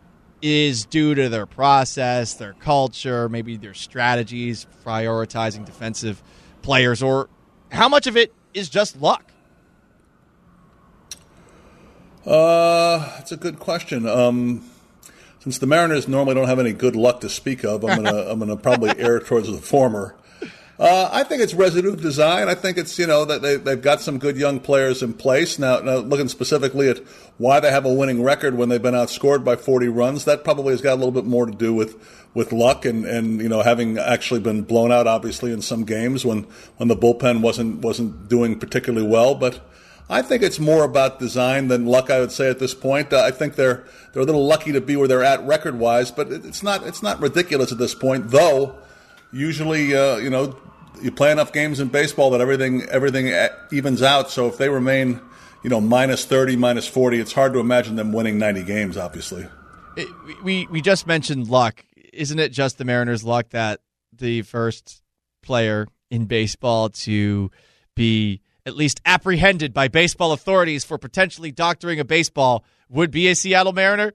is 0.42 0.84
due 0.84 1.14
to 1.14 1.28
their 1.28 1.46
process, 1.46 2.34
their 2.34 2.54
culture, 2.54 3.28
maybe 3.28 3.56
their 3.56 3.74
strategies, 3.74 4.66
prioritizing 4.84 5.64
defensive 5.64 6.22
players, 6.62 7.02
or 7.02 7.28
how 7.72 7.88
much 7.88 8.06
of 8.06 8.16
it 8.16 8.32
is 8.52 8.68
just 8.68 9.00
luck? 9.00 9.32
Uh, 12.26 12.98
that's 13.16 13.32
a 13.32 13.36
good 13.36 13.58
question. 13.58 14.08
Um, 14.08 14.64
since 15.44 15.58
the 15.58 15.66
Mariners 15.66 16.08
normally 16.08 16.34
don't 16.34 16.48
have 16.48 16.58
any 16.58 16.72
good 16.72 16.96
luck 16.96 17.20
to 17.20 17.28
speak 17.28 17.64
of, 17.64 17.84
I'm 17.84 18.02
gonna 18.02 18.16
I'm 18.30 18.38
gonna 18.38 18.56
probably 18.56 18.90
err 18.98 19.20
towards 19.20 19.52
the 19.52 19.58
former. 19.58 20.16
Uh, 20.78 21.10
I 21.12 21.22
think 21.22 21.42
it's 21.42 21.52
residue 21.52 21.94
design. 21.94 22.48
I 22.48 22.54
think 22.54 22.78
it's 22.78 22.98
you 22.98 23.06
know 23.06 23.26
that 23.26 23.42
they, 23.42 23.56
they've 23.56 23.80
got 23.80 24.00
some 24.00 24.18
good 24.18 24.38
young 24.38 24.58
players 24.58 25.02
in 25.02 25.12
place 25.12 25.58
now, 25.58 25.80
now. 25.80 25.96
Looking 25.96 26.28
specifically 26.28 26.88
at 26.88 26.98
why 27.36 27.60
they 27.60 27.70
have 27.70 27.84
a 27.84 27.92
winning 27.92 28.22
record 28.22 28.56
when 28.56 28.70
they've 28.70 28.80
been 28.80 28.94
outscored 28.94 29.44
by 29.44 29.56
40 29.56 29.88
runs, 29.88 30.24
that 30.24 30.44
probably 30.44 30.72
has 30.72 30.80
got 30.80 30.94
a 30.94 30.96
little 30.96 31.12
bit 31.12 31.26
more 31.26 31.44
to 31.44 31.52
do 31.52 31.74
with 31.74 32.24
with 32.32 32.50
luck 32.50 32.86
and, 32.86 33.04
and 33.04 33.42
you 33.42 33.48
know 33.50 33.60
having 33.60 33.98
actually 33.98 34.40
been 34.40 34.62
blown 34.62 34.90
out 34.90 35.06
obviously 35.06 35.52
in 35.52 35.60
some 35.60 35.84
games 35.84 36.24
when 36.24 36.44
when 36.78 36.88
the 36.88 36.96
bullpen 36.96 37.42
wasn't 37.42 37.82
wasn't 37.82 38.28
doing 38.30 38.58
particularly 38.58 39.06
well, 39.06 39.34
but. 39.34 39.60
I 40.08 40.20
think 40.22 40.42
it's 40.42 40.58
more 40.58 40.84
about 40.84 41.18
design 41.18 41.68
than 41.68 41.86
luck. 41.86 42.10
I 42.10 42.20
would 42.20 42.32
say 42.32 42.50
at 42.50 42.58
this 42.58 42.74
point. 42.74 43.12
Uh, 43.12 43.22
I 43.22 43.30
think 43.30 43.54
they're 43.54 43.84
they're 44.12 44.22
a 44.22 44.26
little 44.26 44.46
lucky 44.46 44.72
to 44.72 44.80
be 44.80 44.96
where 44.96 45.08
they're 45.08 45.24
at 45.24 45.42
record 45.44 45.78
wise, 45.78 46.10
but 46.10 46.30
it's 46.30 46.62
not 46.62 46.86
it's 46.86 47.02
not 47.02 47.20
ridiculous 47.20 47.72
at 47.72 47.78
this 47.78 47.94
point. 47.94 48.30
Though 48.30 48.78
usually, 49.32 49.96
uh, 49.96 50.16
you 50.16 50.30
know, 50.30 50.56
you 51.02 51.10
play 51.10 51.32
enough 51.32 51.52
games 51.52 51.80
in 51.80 51.88
baseball 51.88 52.30
that 52.30 52.40
everything 52.40 52.82
everything 52.82 53.34
evens 53.72 54.02
out. 54.02 54.30
So 54.30 54.46
if 54.46 54.58
they 54.58 54.68
remain, 54.68 55.20
you 55.62 55.70
know, 55.70 55.80
minus 55.80 56.24
thirty, 56.24 56.56
minus 56.56 56.86
forty, 56.86 57.18
it's 57.18 57.32
hard 57.32 57.54
to 57.54 57.58
imagine 57.58 57.96
them 57.96 58.12
winning 58.12 58.38
ninety 58.38 58.62
games. 58.62 58.96
Obviously, 58.96 59.46
it, 59.96 60.08
we 60.42 60.66
we 60.66 60.82
just 60.82 61.06
mentioned 61.06 61.48
luck. 61.48 61.84
Isn't 62.12 62.38
it 62.38 62.52
just 62.52 62.78
the 62.78 62.84
Mariners' 62.84 63.24
luck 63.24 63.48
that 63.50 63.80
the 64.12 64.42
first 64.42 65.02
player 65.42 65.88
in 66.10 66.26
baseball 66.26 66.90
to 66.90 67.50
be 67.96 68.40
at 68.66 68.76
least 68.76 69.00
apprehended 69.04 69.74
by 69.74 69.88
baseball 69.88 70.32
authorities 70.32 70.84
for 70.84 70.98
potentially 70.98 71.50
doctoring 71.50 72.00
a 72.00 72.04
baseball 72.04 72.64
would 72.88 73.10
be 73.10 73.28
a 73.28 73.34
Seattle 73.34 73.72
Mariner? 73.72 74.14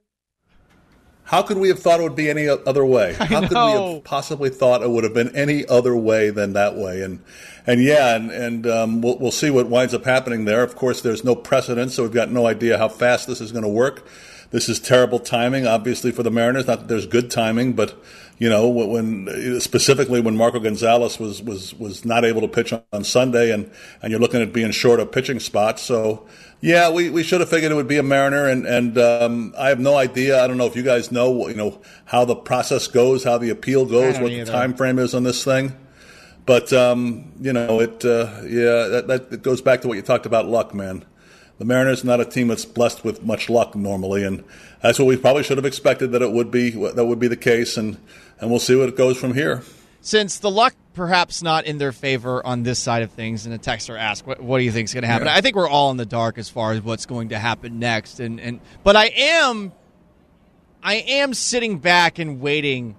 How 1.24 1.44
could 1.44 1.60
we 1.60 1.68
have 1.68 1.78
thought 1.78 2.00
it 2.00 2.04
would 2.04 2.16
be 2.16 2.28
any 2.28 2.48
other 2.48 2.84
way? 2.84 3.14
How 3.14 3.42
could 3.42 3.52
we 3.52 3.94
have 3.94 4.04
possibly 4.04 4.50
thought 4.50 4.82
it 4.82 4.90
would 4.90 5.04
have 5.04 5.14
been 5.14 5.36
any 5.36 5.64
other 5.68 5.96
way 5.96 6.32
than 6.32 6.54
that 6.54 6.76
way? 6.76 7.04
And 7.04 7.24
and 7.68 7.84
yeah, 7.84 8.16
and 8.16 8.32
and 8.32 8.66
um, 8.66 9.02
we'll 9.02 9.20
we'll 9.20 9.32
see 9.32 9.52
what 9.52 9.68
winds 9.68 9.94
up 9.94 10.06
happening 10.06 10.46
there. 10.46 10.64
Of 10.64 10.76
course, 10.76 11.02
there's 11.02 11.24
no 11.24 11.36
precedent, 11.36 11.92
so 11.92 12.02
we've 12.02 12.12
got 12.12 12.32
no 12.32 12.48
idea 12.48 12.80
how 12.80 12.90
fast 12.90 13.28
this 13.28 13.42
is 13.42 13.52
going 13.52 13.64
to 13.64 13.70
work. 13.70 14.08
This 14.50 14.68
is 14.68 14.80
terrible 14.80 15.20
timing, 15.20 15.68
obviously, 15.68 16.10
for 16.10 16.24
the 16.24 16.32
Mariners. 16.32 16.66
Not 16.66 16.80
that 16.80 16.88
there's 16.88 17.06
good 17.06 17.30
timing, 17.30 17.74
but 17.74 18.04
you 18.40 18.50
know, 18.50 18.68
when 18.70 19.60
specifically 19.60 20.22
when 20.22 20.36
Marco 20.38 20.60
Gonzalez 20.60 21.20
was 21.20 21.42
was 21.44 21.76
was 21.76 22.06
not 22.06 22.24
able 22.24 22.42
to 22.42 22.48
pitch 22.48 22.74
on 22.94 23.04
Sunday, 23.04 23.52
and 23.52 23.70
and 24.02 24.12
you're 24.12 24.20
looking 24.20 24.42
at 24.42 24.54
being 24.54 24.72
short 24.72 25.02
of 25.02 25.12
pitching 25.12 25.40
spots, 25.40 25.84
so 25.84 26.26
yeah, 26.62 26.90
we, 26.90 27.10
we 27.10 27.24
should 27.24 27.42
have 27.42 27.50
figured 27.50 27.72
it 27.72 27.76
would 27.76 27.88
be 27.88 27.98
a 27.98 28.04
Mariner, 28.04 28.48
and 28.48 28.66
and 28.66 28.98
um, 28.98 29.54
I 29.58 29.70
have 29.70 29.80
no 29.80 29.96
idea. 29.96 30.44
I 30.44 30.48
don't 30.48 30.58
know 30.58 30.68
if 30.68 30.76
you 30.76 30.84
guys 30.84 31.12
know, 31.12 31.48
you 31.48 31.56
know, 31.56 31.82
how 32.06 32.26
the 32.26 32.36
process 32.36 32.88
goes, 32.88 33.24
how 33.24 33.38
the 33.38 33.50
appeal 33.50 33.86
goes, 33.86 34.20
what 34.20 34.32
either. 34.32 34.46
the 34.46 34.52
time 34.52 34.74
frame 34.74 35.00
is 35.00 35.14
on 35.14 35.24
this 35.24 35.44
thing. 35.44 35.76
But 36.46 36.74
um, 36.74 37.34
you 37.42 37.54
know, 37.54 37.82
it 37.82 38.04
uh, 38.04 38.42
yeah, 38.44 38.88
that, 38.88 39.08
that 39.08 39.34
it 39.34 39.42
goes 39.42 39.62
back 39.62 39.82
to 39.82 39.88
what 39.88 39.96
you 39.96 40.02
talked 40.02 40.26
about, 40.26 40.48
luck, 40.48 40.74
man. 40.74 41.06
The 41.60 41.66
Mariners 41.66 42.04
are 42.04 42.08
not 42.08 42.20
a 42.22 42.26
team 42.26 42.48
that's 42.48 42.66
blessed 42.66 43.04
with 43.04 43.24
much 43.24 43.50
luck 43.50 43.76
normally, 43.76 44.24
and 44.24 44.44
that's 44.82 44.98
what 44.98 45.06
we 45.06 45.18
probably 45.18 45.44
should 45.44 45.58
have 45.58 45.66
expected 45.66 46.12
that 46.14 46.22
it 46.22 46.32
would 46.32 46.50
be 46.50 46.72
that 46.72 47.06
would 47.06 47.20
be 47.20 47.28
the 47.28 47.38
case, 47.38 47.78
and 47.78 47.98
and 48.40 48.50
we'll 48.50 48.60
see 48.60 48.76
what 48.76 48.90
it 48.90 48.96
goes 48.96 49.18
from 49.18 49.34
here 49.34 49.64
since 50.02 50.40
the 50.40 50.50
luck 50.50 50.74
perhaps 50.94 51.42
not 51.42 51.66
in 51.66 51.78
their 51.78 51.92
favor 51.92 52.46
on 52.46 52.64
this 52.64 52.80
side 52.80 53.04
of 53.04 53.12
things, 53.12 53.46
and 53.46 53.54
a 53.54 53.58
texter 53.58 53.98
asked, 53.98 54.26
"What, 54.26 54.42
what 54.42 54.58
do 54.60 54.64
you 54.64 54.72
think 54.72 54.86
is 54.86 54.94
going 54.94 55.04
to 55.04 55.08
happen?" 55.08 55.28
Yeah. 55.28 55.36
I 55.36 55.42
think 55.42 55.56
we're 55.56 55.70
all 55.70 55.92
in 55.92 55.98
the 55.98 56.06
dark 56.06 56.38
as 56.38 56.50
far 56.50 56.74
as 56.74 56.82
what's 56.82 57.06
going 57.06 57.30
to 57.30 57.40
happen 57.40 57.80
next, 57.80 58.20
and 58.20 58.40
and 58.40 58.60
but 58.84 58.96
I 58.96 59.08
am, 59.08 59.72
I 60.84 60.96
am 60.96 61.34
sitting 61.34 61.80
back 61.80 62.20
and 62.20 62.40
waiting, 62.40 62.96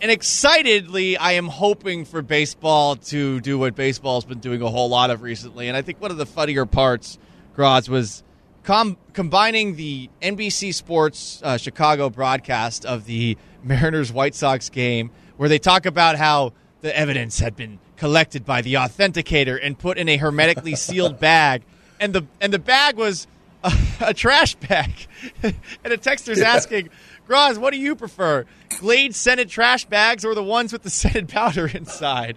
and 0.00 0.10
excitedly, 0.10 1.16
I 1.16 1.32
am 1.32 1.46
hoping 1.46 2.04
for 2.04 2.22
baseball 2.22 2.96
to 2.96 3.40
do 3.40 3.58
what 3.58 3.74
baseball's 3.74 4.24
been 4.24 4.40
doing 4.40 4.62
a 4.62 4.68
whole 4.68 4.88
lot 4.88 5.10
of 5.10 5.22
recently, 5.22 5.68
and 5.68 5.76
I 5.76 5.82
think 5.82 6.00
one 6.00 6.10
of 6.10 6.16
the 6.16 6.26
funnier 6.26 6.66
parts, 6.66 7.18
Graz, 7.54 7.88
was. 7.88 8.22
Com- 8.64 8.96
combining 9.12 9.76
the 9.76 10.08
NBC 10.22 10.72
Sports 10.72 11.42
uh, 11.44 11.58
Chicago 11.58 12.08
broadcast 12.08 12.86
of 12.86 13.04
the 13.04 13.36
Mariners 13.62 14.10
White 14.10 14.34
Sox 14.34 14.70
game 14.70 15.10
where 15.36 15.48
they 15.48 15.58
talk 15.58 15.86
about 15.86 16.16
how 16.16 16.52
the 16.80 16.96
evidence 16.96 17.40
had 17.40 17.56
been 17.56 17.78
collected 17.96 18.44
by 18.44 18.60
the 18.62 18.74
authenticator 18.74 19.58
and 19.60 19.78
put 19.78 19.98
in 19.98 20.08
a 20.08 20.16
hermetically 20.16 20.74
sealed 20.76 21.18
bag, 21.18 21.62
and 22.00 22.12
the 22.12 22.26
and 22.40 22.52
the 22.52 22.58
bag 22.58 22.96
was 22.96 23.26
a, 23.62 23.72
a 24.00 24.14
trash 24.14 24.54
bag. 24.56 24.92
and 25.42 25.54
a 25.84 25.96
texter's 25.96 26.40
yeah. 26.40 26.52
asking, 26.52 26.90
Graz, 27.26 27.58
what 27.58 27.72
do 27.72 27.78
you 27.78 27.96
prefer, 27.96 28.44
Glade 28.78 29.14
scented 29.14 29.48
trash 29.48 29.84
bags 29.86 30.24
or 30.24 30.34
the 30.34 30.42
ones 30.42 30.72
with 30.72 30.82
the 30.82 30.90
scented 30.90 31.28
powder 31.28 31.66
inside? 31.66 32.36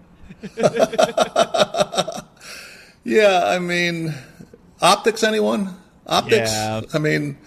yeah, 3.04 3.46
I 3.46 3.60
mean, 3.60 4.14
optics. 4.82 5.24
Anyone? 5.24 5.76
Optics. 6.06 6.52
Yeah. 6.52 6.82
I 6.94 7.00
mean, 7.00 7.38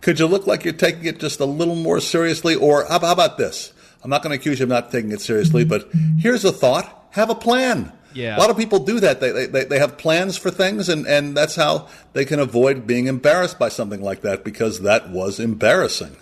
could 0.00 0.18
you 0.18 0.26
look 0.26 0.46
like 0.46 0.64
you're 0.64 0.74
taking 0.74 1.04
it 1.04 1.18
just 1.18 1.40
a 1.40 1.44
little 1.44 1.76
more 1.76 2.00
seriously, 2.00 2.54
or 2.54 2.84
how, 2.84 2.96
about 2.96 3.38
this? 3.38 3.72
I'm 4.02 4.10
not 4.10 4.22
going 4.22 4.32
to 4.32 4.36
accuse 4.36 4.58
you 4.58 4.64
of 4.64 4.68
not 4.68 4.90
taking 4.90 5.12
it 5.12 5.20
seriously, 5.20 5.64
but 5.64 5.88
here's 6.18 6.44
a 6.44 6.52
thought: 6.52 7.06
have 7.12 7.30
a 7.30 7.34
plan. 7.34 7.92
Yeah. 8.14 8.36
A 8.36 8.38
lot 8.38 8.50
of 8.50 8.56
people 8.56 8.80
do 8.80 9.00
that. 9.00 9.20
They, 9.20 9.46
they, 9.46 9.64
they 9.64 9.78
have 9.78 9.96
plans 9.96 10.36
for 10.36 10.50
things, 10.50 10.88
and, 10.88 11.06
and 11.06 11.36
that's 11.36 11.56
how 11.56 11.88
they 12.12 12.24
can 12.24 12.40
avoid 12.40 12.86
being 12.86 13.06
embarrassed 13.06 13.58
by 13.58 13.68
something 13.68 14.02
like 14.02 14.22
that 14.22 14.44
because 14.44 14.80
that 14.80 15.10
was 15.10 15.40
embarrassing. 15.40 16.16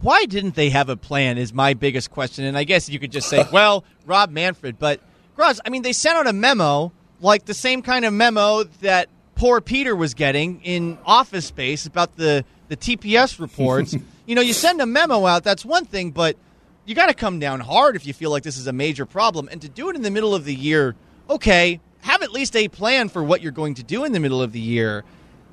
Why 0.00 0.24
didn't 0.26 0.54
they 0.54 0.70
have 0.70 0.88
a 0.88 0.96
plan? 0.96 1.38
Is 1.38 1.52
my 1.52 1.74
biggest 1.74 2.10
question. 2.10 2.44
And 2.44 2.56
I 2.56 2.64
guess 2.64 2.88
you 2.88 2.98
could 2.98 3.12
just 3.12 3.28
say, 3.28 3.44
well, 3.52 3.84
Rob 4.04 4.30
Manfred. 4.30 4.78
But, 4.78 5.00
Graz, 5.36 5.60
I 5.64 5.70
mean, 5.70 5.82
they 5.82 5.92
sent 5.92 6.16
out 6.16 6.26
a 6.26 6.32
memo, 6.32 6.92
like 7.20 7.44
the 7.44 7.54
same 7.54 7.82
kind 7.82 8.04
of 8.04 8.12
memo 8.12 8.64
that 8.80 9.08
poor 9.36 9.60
Peter 9.60 9.94
was 9.94 10.14
getting 10.14 10.60
in 10.62 10.98
Office 11.04 11.46
Space 11.46 11.86
about 11.86 12.16
the, 12.16 12.44
the 12.68 12.76
TPS 12.76 13.38
reports. 13.38 13.94
you 14.26 14.34
know, 14.34 14.42
you 14.42 14.52
send 14.52 14.80
a 14.80 14.86
memo 14.86 15.24
out, 15.24 15.44
that's 15.44 15.64
one 15.64 15.84
thing, 15.84 16.10
but 16.10 16.36
you 16.84 16.94
got 16.94 17.06
to 17.06 17.14
come 17.14 17.38
down 17.38 17.60
hard 17.60 17.94
if 17.94 18.06
you 18.06 18.12
feel 18.12 18.30
like 18.30 18.42
this 18.42 18.56
is 18.56 18.66
a 18.66 18.72
major 18.72 19.06
problem. 19.06 19.48
And 19.52 19.62
to 19.62 19.68
do 19.68 19.88
it 19.90 19.96
in 19.96 20.02
the 20.02 20.10
middle 20.10 20.34
of 20.34 20.44
the 20.44 20.54
year, 20.54 20.96
okay, 21.30 21.80
have 22.00 22.22
at 22.22 22.32
least 22.32 22.56
a 22.56 22.68
plan 22.68 23.08
for 23.08 23.22
what 23.22 23.42
you're 23.42 23.52
going 23.52 23.74
to 23.74 23.82
do 23.82 24.04
in 24.04 24.12
the 24.12 24.20
middle 24.20 24.42
of 24.42 24.52
the 24.52 24.60
year. 24.60 25.04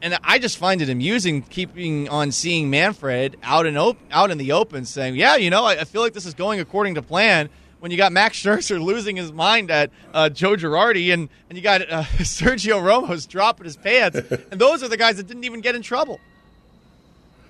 And 0.01 0.17
I 0.23 0.37
just 0.37 0.57
find 0.57 0.81
it 0.81 0.89
amusing 0.89 1.41
keeping 1.43 2.09
on 2.09 2.31
seeing 2.31 2.69
Manfred 2.69 3.37
out 3.41 3.65
in 3.65 3.77
op- 3.77 3.97
out 4.11 4.31
in 4.31 4.37
the 4.37 4.51
open 4.51 4.83
saying, 4.83 5.15
"Yeah, 5.15 5.37
you 5.37 5.49
know, 5.49 5.63
I, 5.63 5.79
I 5.79 5.83
feel 5.85 6.01
like 6.01 6.11
this 6.11 6.25
is 6.25 6.33
going 6.33 6.59
according 6.59 6.95
to 6.95 7.01
plan." 7.01 7.49
When 7.83 7.91
you 7.91 7.97
got 7.97 8.13
Max 8.13 8.41
Scherzer 8.41 8.81
losing 8.81 9.17
his 9.17 9.33
mind 9.33 9.69
at 9.69 9.91
uh, 10.13 10.29
Joe 10.29 10.55
Girardi, 10.55 11.13
and 11.13 11.27
and 11.49 11.57
you 11.57 11.61
got 11.61 11.81
uh, 11.81 12.03
Sergio 12.19 12.81
Romo 12.81 13.27
dropping 13.27 13.65
his 13.65 13.75
pants, 13.75 14.17
and 14.51 14.61
those 14.61 14.83
are 14.83 14.87
the 14.87 14.95
guys 14.95 15.17
that 15.17 15.27
didn't 15.27 15.43
even 15.43 15.59
get 15.59 15.75
in 15.75 15.81
trouble. 15.81 16.21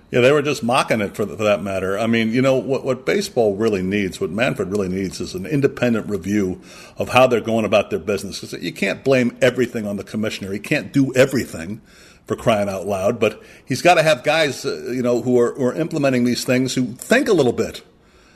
Yeah, 0.10 0.22
they 0.22 0.32
were 0.32 0.42
just 0.42 0.64
mocking 0.64 1.02
it 1.02 1.16
for, 1.16 1.24
the, 1.24 1.38
for 1.38 1.44
that 1.44 1.62
matter. 1.62 2.00
I 2.00 2.08
mean, 2.08 2.34
you 2.34 2.42
know, 2.42 2.56
what, 2.56 2.84
what 2.84 3.06
baseball 3.06 3.56
really 3.56 3.84
needs, 3.84 4.20
what 4.20 4.32
Manfred 4.32 4.72
really 4.72 4.90
needs, 4.90 5.22
is 5.22 5.36
an 5.36 5.46
independent 5.46 6.10
review 6.10 6.60
of 6.98 7.10
how 7.10 7.28
they're 7.28 7.40
going 7.40 7.64
about 7.64 7.92
their 7.92 8.00
business. 8.00 8.42
Because 8.42 8.64
you 8.64 8.74
can't 8.74 9.04
blame 9.04 9.38
everything 9.40 9.86
on 9.86 9.98
the 9.98 10.04
commissioner. 10.04 10.52
He 10.52 10.58
can't 10.58 10.92
do 10.92 11.14
everything 11.14 11.80
for 12.26 12.36
crying 12.36 12.70
out 12.70 12.88
loud, 12.88 13.20
but 13.20 13.40
he's 13.64 13.84
got 13.84 13.96
to 13.96 14.04
have 14.04 14.24
guys, 14.24 14.66
uh, 14.66 14.90
you 14.92 15.04
know, 15.04 15.22
who 15.22 15.40
are, 15.40 15.54
who 15.54 15.66
are 15.66 15.76
implementing 15.76 16.24
these 16.24 16.44
things 16.44 16.74
who 16.74 16.88
think 16.94 17.28
a 17.28 17.34
little 17.34 17.54
bit. 17.54 17.84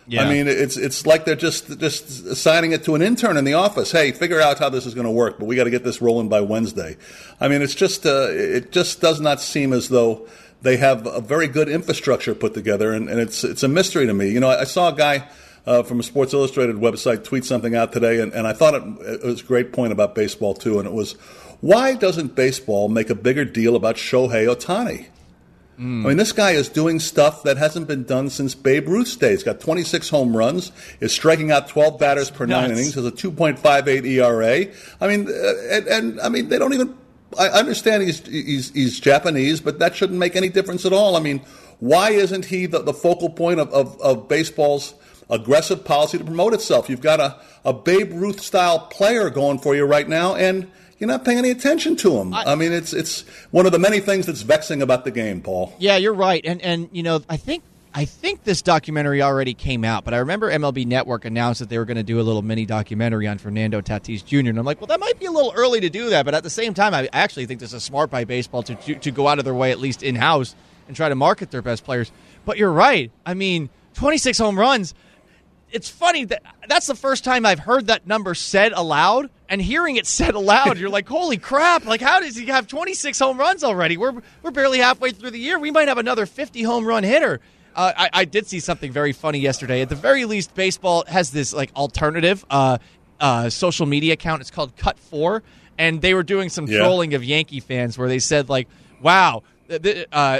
Yeah. 0.10 0.24
I 0.24 0.30
mean, 0.30 0.48
it's 0.48 0.78
it's 0.78 1.06
like 1.06 1.26
they're 1.26 1.36
just 1.36 1.80
just 1.80 2.26
assigning 2.26 2.72
it 2.72 2.86
to 2.86 2.96
an 2.96 3.02
intern 3.02 3.36
in 3.36 3.44
the 3.44 3.56
office. 3.56 3.92
Hey, 3.92 4.14
figure 4.14 4.40
out 4.40 4.58
how 4.58 4.70
this 4.70 4.86
is 4.86 4.94
going 4.94 5.06
to 5.06 5.12
work, 5.12 5.38
but 5.38 5.46
we 5.46 5.58
got 5.58 5.66
to 5.66 5.70
get 5.70 5.84
this 5.84 6.02
rolling 6.02 6.30
by 6.30 6.40
Wednesday. 6.40 6.96
I 7.42 7.50
mean, 7.50 7.62
it's 7.62 7.76
just 7.76 8.06
uh, 8.06 8.28
it 8.30 8.72
just 8.72 9.02
does 9.02 9.20
not 9.20 9.42
seem 9.42 9.74
as 9.74 9.90
though 9.90 10.28
they 10.62 10.78
have 10.78 11.06
a 11.06 11.20
very 11.20 11.48
good 11.48 11.68
infrastructure 11.68 12.34
put 12.34 12.54
together, 12.54 12.94
and, 12.94 13.10
and 13.10 13.20
it's 13.20 13.44
it's 13.44 13.64
a 13.64 13.68
mystery 13.68 14.08
to 14.08 14.14
me. 14.14 14.30
You 14.30 14.40
know, 14.40 14.50
I, 14.50 14.62
I 14.62 14.64
saw 14.64 14.94
a 14.94 14.96
guy 14.96 15.28
uh, 15.66 15.84
from 15.84 16.00
a 16.00 16.04
Sports 16.04 16.34
Illustrated 16.34 16.78
website 16.78 17.26
tweet 17.26 17.44
something 17.44 17.76
out 17.76 17.92
today, 17.92 18.22
and, 18.22 18.32
and 18.34 18.48
I 18.48 18.54
thought 18.54 18.76
it, 18.76 18.84
it, 19.02 19.24
was 19.24 19.42
a 19.42 19.44
great 19.44 19.74
point 19.74 19.92
about 19.92 20.16
baseball 20.16 20.54
too, 20.54 20.80
and 20.80 20.88
it 20.88 20.94
was 20.94 21.14
why 21.60 21.96
doesn't 21.96 22.34
baseball 22.34 22.88
make 22.88 23.10
a 23.10 23.16
bigger 23.16 23.44
deal 23.44 23.76
about 23.76 23.98
Shohei 23.98 24.48
Ohtani? 24.48 25.08
Mm. 25.80 26.06
I 26.06 26.08
mean, 26.10 26.18
this 26.18 26.32
guy 26.32 26.52
is 26.52 26.70
doing 26.70 27.00
stuff 27.00 27.44
that 27.44 27.58
hasn't 27.58 27.88
been 27.88 28.04
done 28.04 28.30
since 28.30 28.56
Babe 28.56 28.88
Ruth's 28.88 29.16
days. 29.16 29.40
He's 29.40 29.44
got 29.44 29.60
26 29.60 30.10
home 30.10 30.36
runs, 30.36 30.72
is 31.00 31.12
striking 31.12 31.52
out 31.52 31.68
12 31.68 32.00
batters 32.00 32.32
per 32.32 32.46
Nuts. 32.46 32.70
nine 32.70 32.72
innings, 32.72 32.96
has 32.96 33.06
a 33.06 33.12
2.58 33.12 34.06
ERA. 34.06 34.66
I 35.00 35.08
mean, 35.08 35.28
uh, 35.28 35.54
and, 35.70 35.88
and 35.88 36.22
I 36.22 36.30
mean, 36.30 36.50
they 36.50 36.58
don't 36.58 36.74
even 36.74 36.98
I 37.38 37.50
understand 37.50 38.04
he's, 38.04 38.26
he's, 38.26 38.72
he's 38.72 39.00
Japanese, 39.00 39.60
but 39.60 39.80
that 39.80 39.96
shouldn't 39.96 40.20
make 40.20 40.36
any 40.36 40.50
difference 40.50 40.86
at 40.86 40.94
all. 40.94 41.16
I 41.16 41.20
mean, 41.20 41.40
why 41.80 42.12
isn't 42.12 42.46
he 42.46 42.66
the, 42.66 42.80
the 42.82 42.94
focal 42.94 43.30
point 43.30 43.60
of, 43.60 43.72
of, 43.74 44.00
of, 44.02 44.28
baseball's 44.28 44.94
aggressive 45.30 45.84
policy 45.84 46.18
to 46.18 46.24
promote 46.24 46.54
itself? 46.54 46.90
You've 46.90 47.02
got 47.02 47.20
a, 47.20 47.40
a 47.66 47.74
Babe 47.74 48.14
Ruth 48.14 48.42
style 48.42 48.80
player 48.80 49.30
going 49.30 49.60
for 49.60 49.76
you 49.76 49.86
right 49.86 50.08
now, 50.08 50.36
and 50.36 50.72
you're 51.00 51.08
not 51.08 51.24
paying 51.24 51.38
any 51.38 51.52
attention 51.52 51.96
to 51.98 52.10
them. 52.12 52.34
I, 52.34 52.44
I, 52.44 52.56
mean, 52.56 52.72
it's 52.72 52.94
it's 52.94 53.22
one 53.52 53.66
of 53.66 53.72
the 53.72 53.80
many 53.80 54.00
things 54.00 54.26
that's 54.26 54.42
vexing 54.42 54.82
about 54.82 55.04
the 55.04 55.12
game, 55.12 55.42
Paul. 55.42 55.74
Yeah, 55.80 55.98
you're 55.98 56.14
right, 56.14 56.44
and 56.46 56.62
and 56.62 56.90
you 56.92 57.04
know, 57.04 57.22
I 57.30 57.38
think 57.38 57.64
I 57.98 58.06
think 58.06 58.44
this 58.44 58.62
documentary 58.62 59.24
already 59.24 59.56
came 59.56 59.84
out, 59.84 60.04
but 60.04 60.14
I 60.14 60.18
remember 60.18 60.52
MLB 60.52 60.86
Network 60.86 61.26
announced 61.26 61.62
that 61.62 61.70
they 61.70 61.80
were 61.80 61.86
going 61.86 61.98
to 61.98 62.04
do 62.04 62.20
a 62.20 62.22
little 62.22 62.44
mini 62.44 62.64
documentary 62.64 63.26
on 63.26 63.40
Fernando 63.40 63.82
Tatis 63.82 64.24
Jr. 64.24 64.50
And 64.50 64.60
I'm 64.60 64.66
like, 64.66 64.80
well, 64.80 64.86
that 64.88 65.00
might 65.00 65.20
be 65.20 65.26
a 65.26 65.32
little 65.32 65.52
early 65.56 65.80
to 65.80 65.90
do 65.90 66.12
that. 66.12 66.24
But 66.24 66.36
at 66.36 66.44
the 66.44 66.50
same 66.52 66.76
time, 66.76 66.94
I 66.94 67.10
actually 67.12 67.48
think 67.48 67.60
this 67.60 67.74
is 67.74 67.84
smart 67.84 68.12
by 68.12 68.24
baseball 68.24 68.62
to, 68.62 68.76
to, 68.76 68.96
to 68.96 69.12
go 69.12 69.28
out 69.28 69.40
of 69.40 69.46
their 69.46 69.56
way, 69.56 69.72
at 69.72 69.80
least 69.80 70.04
in 70.04 70.14
house, 70.16 70.56
and 70.88 70.96
try 70.96 71.10
to 71.10 71.16
market 71.16 71.50
their 71.50 71.64
best 71.64 71.86
players. 71.86 72.12
But 72.46 72.60
you're 72.60 72.72
right. 72.72 73.10
I 73.26 73.34
mean, 73.34 73.70
26 73.96 74.38
home 74.38 74.60
runs. 74.60 74.94
It's 75.72 75.90
funny 75.90 76.26
that 76.26 76.44
that's 76.68 76.88
the 76.88 76.96
first 76.96 77.24
time 77.24 77.46
I've 77.46 77.60
heard 77.60 77.88
that 77.88 78.08
number 78.08 78.34
said 78.36 78.74
aloud. 78.74 79.30
And 79.50 79.62
hearing 79.62 79.96
it 79.96 80.06
said 80.06 80.36
aloud, 80.36 80.78
you're 80.78 80.90
like, 80.90 81.08
"Holy 81.08 81.38
crap! 81.38 81.86
Like, 81.86 82.02
how 82.02 82.20
does 82.20 82.36
he 82.36 82.48
have 82.48 82.68
26 82.68 83.18
home 83.18 83.38
runs 83.38 83.64
already? 83.64 83.96
We're 83.96 84.22
we're 84.42 84.52
barely 84.52 84.80
halfway 84.80 85.12
through 85.12 85.32
the 85.32 85.40
year. 85.40 85.58
We 85.58 85.72
might 85.72 85.88
have 85.88 85.98
another 85.98 86.26
50 86.26 86.64
home 86.64 86.86
run 86.86 87.04
hitter." 87.04 87.40
Uh, 87.74 87.94
I, 87.96 88.10
I, 88.12 88.26
did 88.26 88.48
see 88.48 88.60
something 88.60 88.92
very 88.92 89.14
funny 89.14 89.38
yesterday. 89.38 89.82
At 89.82 89.90
the 89.90 89.96
very 89.96 90.26
least, 90.26 90.56
baseball 90.56 91.04
has 91.08 91.30
this 91.30 91.54
like 91.54 91.72
alternative 91.76 92.44
uh, 92.50 92.80
uh, 93.20 93.52
social 93.52 93.86
media 93.86 94.14
account. 94.14 94.42
It's 94.42 94.50
called 94.50 94.76
Cut 94.78 94.98
Four, 94.98 95.44
and 95.78 96.02
they 96.02 96.16
were 96.16 96.24
doing 96.24 96.50
some 96.50 96.66
yeah. 96.66 96.80
trolling 96.80 97.14
of 97.14 97.24
Yankee 97.24 97.60
fans 97.60 97.96
where 97.96 98.10
they 98.10 98.20
said 98.20 98.50
like, 98.50 98.68
"Wow, 99.00 99.44
uh, 99.70 100.40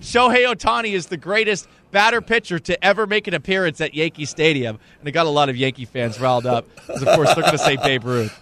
Shohei 0.00 0.46
Ohtani 0.46 0.92
is 0.92 1.06
the 1.06 1.16
greatest 1.16 1.68
batter 1.90 2.20
pitcher 2.20 2.58
to 2.58 2.84
ever 2.84 3.06
make 3.06 3.26
an 3.26 3.34
appearance 3.34 3.80
at 3.80 3.94
Yankee 3.94 4.24
Stadium," 4.24 4.78
and 5.00 5.08
it 5.08 5.12
got 5.12 5.26
a 5.26 5.30
lot 5.30 5.48
of 5.48 5.56
Yankee 5.56 5.84
fans 5.84 6.20
riled 6.20 6.46
up 6.46 6.66
because, 6.74 7.02
of 7.02 7.08
course, 7.14 7.34
they're 7.34 7.42
going 7.42 7.52
to 7.52 7.58
say 7.58 7.76
Babe 7.76 8.04
Ruth. 8.04 8.40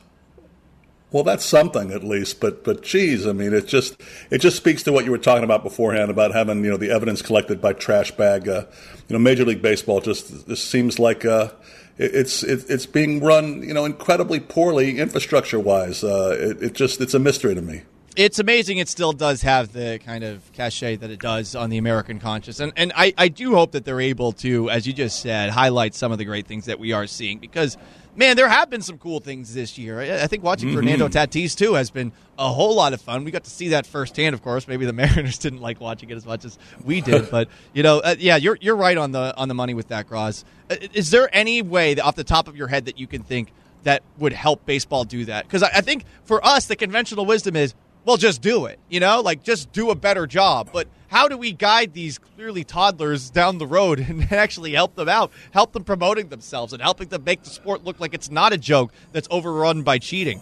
Well, 1.11 1.23
that's 1.23 1.45
something 1.45 1.93
at 1.93 2.03
least, 2.03 2.41
but 2.41 2.65
but 2.65 2.83
geez, 2.83 3.25
I 3.27 3.33
mean, 3.33 3.55
it 3.55 3.67
just 3.67 4.01
it 4.31 4.39
just 4.39 4.57
speaks 4.57 4.83
to 4.83 4.93
what 4.93 5.05
you 5.05 5.13
were 5.13 5.19
talking 5.19 5.45
about 5.45 5.63
beforehand 5.63 6.11
about 6.11 6.33
having 6.33 6.65
you 6.65 6.71
know 6.71 6.77
the 6.77 6.91
evidence 6.91 7.23
collected 7.23 7.61
by 7.61 7.73
trash 7.73 8.11
bag. 8.11 8.49
Uh, 8.49 8.65
you 9.09 9.13
know, 9.13 9.21
Major 9.21 9.45
League 9.45 9.63
Baseball 9.63 10.01
just 10.01 10.49
just 10.49 10.69
seems 10.69 10.99
like 10.99 11.25
uh, 11.25 11.51
it, 11.99 12.15
it's 12.17 12.43
it, 12.43 12.69
it's 12.69 12.87
being 12.87 13.21
run 13.21 13.63
you 13.63 13.73
know 13.73 13.85
incredibly 13.85 14.41
poorly 14.41 14.99
infrastructure 14.99 15.61
wise. 15.61 16.03
Uh, 16.03 16.37
it, 16.37 16.61
it 16.61 16.73
just 16.73 17.01
it's 17.01 17.15
a 17.15 17.21
mystery 17.21 17.55
to 17.55 17.63
me 17.63 17.83
it's 18.17 18.39
amazing 18.39 18.79
it 18.79 18.89
still 18.89 19.13
does 19.13 19.43
have 19.43 19.73
the 19.73 20.01
kind 20.05 20.25
of 20.25 20.53
cachet 20.53 20.97
that 20.97 21.11
it 21.11 21.21
does 21.21 21.55
on 21.55 21.71
the 21.71 21.79
American 21.79 22.21
conscious. 22.21 22.61
And 22.61 22.73
and 22.77 22.93
I, 22.95 23.13
I 23.17 23.29
do 23.29 23.55
hope 23.55 23.73
that 23.73 23.85
they're 23.85 24.01
able 24.01 24.33
to, 24.33 24.71
as 24.71 24.87
you 24.87 24.93
just 24.93 25.21
said, 25.21 25.51
highlight 25.51 25.95
some 25.95 26.13
of 26.13 26.19
the 26.19 26.25
great 26.25 26.47
things 26.47 26.67
that 26.67 26.79
we 26.79 26.93
are 26.93 27.07
seeing 27.07 27.39
because 27.39 27.77
man, 28.17 28.37
there 28.37 28.49
have 28.49 28.71
been 28.71 28.83
some 28.83 28.99
cool 28.99 29.21
things 29.21 29.55
this 29.55 29.77
year. 29.79 30.01
I 30.01 30.27
think 30.27 30.43
watching 30.43 30.69
mm-hmm. 30.69 30.79
Fernando 30.79 31.09
Tatis 31.09 31.57
too 31.57 31.75
has 31.75 31.91
been 31.91 32.13
a 32.39 32.49
whole 32.49 32.75
lot 32.75 32.93
of 32.93 33.01
fun. 33.01 33.25
We 33.25 33.31
got 33.31 33.45
to 33.45 33.51
see 33.51 33.69
that 33.69 33.87
firsthand, 33.87 34.35
of 34.35 34.43
course. 34.43 34.69
Maybe 34.69 34.87
the 34.87 34.93
Mariners 35.05 35.39
didn't 35.39 35.61
like 35.61 35.81
watching 35.81 36.11
it 36.11 36.17
as 36.17 36.27
much 36.27 36.45
as 36.45 36.59
we 36.85 37.01
did, 37.01 37.31
but 37.31 37.49
you 37.73 37.83
know, 37.83 38.01
uh, 38.01 38.15
yeah, 38.19 38.37
you're 38.37 38.59
you're 38.61 38.77
right 38.77 38.97
on 38.97 39.13
the 39.13 39.37
on 39.37 39.49
the 39.49 39.55
money 39.55 39.75
with 39.75 39.89
that, 39.89 40.09
Graz. 40.09 40.45
Uh, 40.71 40.77
is 40.93 41.11
there 41.11 41.29
any 41.35 41.63
way 41.63 41.95
that, 41.95 42.05
off 42.05 42.17
the 42.17 42.25
top 42.25 42.49
of 42.49 42.57
your 42.57 42.69
head 42.69 42.87
that 42.87 42.99
you 42.99 43.07
can 43.07 43.23
think 43.23 43.53
that 43.83 44.03
would 44.19 44.33
help 44.33 44.65
baseball 44.65 45.05
do 45.05 45.25
that? 45.27 45.45
Because 45.45 45.63
I, 45.63 45.71
I 45.75 45.81
think 45.81 46.05
for 46.25 46.45
us, 46.45 46.67
the 46.67 46.77
conventional 46.77 47.27
wisdom 47.27 47.57
is, 47.57 47.75
well, 48.05 48.17
just 48.17 48.43
do 48.43 48.67
it. 48.67 48.79
You 48.89 49.01
know, 49.01 49.21
like 49.21 49.43
just 49.43 49.73
do 49.73 49.91
a 49.91 49.95
better 49.95 50.27
job, 50.27 50.71
but 50.73 50.89
how 51.09 51.29
do 51.29 51.37
we 51.37 51.53
guide 51.53 51.95
these 51.95 52.19
clearly 52.19 52.65
toddlers 52.65 53.31
down 53.31 53.59
the 53.59 53.67
road 53.67 53.99
and 54.09 54.33
actually 54.33 54.73
help 54.73 54.95
them 54.95 55.09
out, 55.09 55.33
help 55.53 55.73
them 55.73 55.85
promoting 55.85 56.29
themselves, 56.29 56.73
and 56.73 56.83
helping 56.83 57.09
them 57.09 57.25
make 57.25 57.43
the 57.43 57.51
sport 57.51 57.85
look 57.85 58.01
like 58.01 58.15
it's 58.15 58.31
not 58.31 58.53
a 58.53 58.59
joke 58.59 58.93
that's 59.13 59.29
overrun 59.31 59.83
by 59.83 59.99
cheating? 59.99 60.41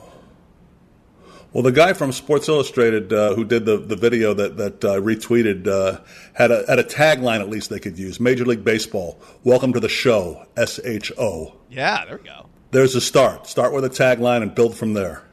Well, 1.52 1.62
the 1.62 1.72
guy 1.72 1.92
from 1.92 2.12
Sports 2.12 2.48
Illustrated 2.48 3.12
uh, 3.12 3.34
who 3.34 3.44
did 3.44 3.66
the, 3.66 3.76
the 3.76 3.96
video 3.96 4.32
that 4.32 4.56
that 4.56 4.84
uh, 4.84 5.00
retweeted 5.00 5.68
uh, 5.68 6.00
had 6.32 6.50
a 6.50 6.64
had 6.66 6.78
a 6.78 6.84
tagline 6.84 7.40
at 7.40 7.50
least 7.50 7.68
they 7.68 7.78
could 7.78 7.98
use: 7.98 8.18
Major 8.18 8.46
League 8.46 8.64
Baseball, 8.64 9.20
welcome 9.44 9.74
to 9.74 9.80
the 9.80 9.88
show. 9.88 10.46
S 10.56 10.80
H 10.82 11.12
O. 11.18 11.54
Yeah, 11.68 12.06
there 12.06 12.16
we 12.16 12.24
go. 12.24 12.46
There's 12.70 12.94
a 12.94 13.02
start. 13.02 13.46
Start 13.46 13.74
with 13.74 13.84
a 13.84 13.90
tagline 13.90 14.40
and 14.40 14.54
build 14.54 14.74
from 14.74 14.94
there. 14.94 15.24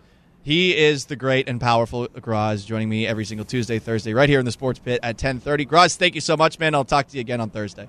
He 0.49 0.75
is 0.75 1.05
the 1.05 1.15
great 1.15 1.47
and 1.47 1.61
powerful 1.61 2.07
Graz, 2.07 2.65
joining 2.65 2.89
me 2.89 3.05
every 3.05 3.23
single 3.23 3.45
Tuesday, 3.45 3.77
Thursday, 3.77 4.15
right 4.15 4.27
here 4.27 4.39
in 4.39 4.45
the 4.45 4.51
Sports 4.51 4.79
Pit 4.79 4.99
at 5.03 5.09
1030. 5.09 5.65
Graz, 5.65 5.95
thank 5.95 6.15
you 6.15 6.21
so 6.21 6.35
much, 6.35 6.57
man. 6.57 6.73
I'll 6.73 6.83
talk 6.83 7.07
to 7.09 7.17
you 7.17 7.21
again 7.21 7.39
on 7.39 7.51
Thursday. 7.51 7.87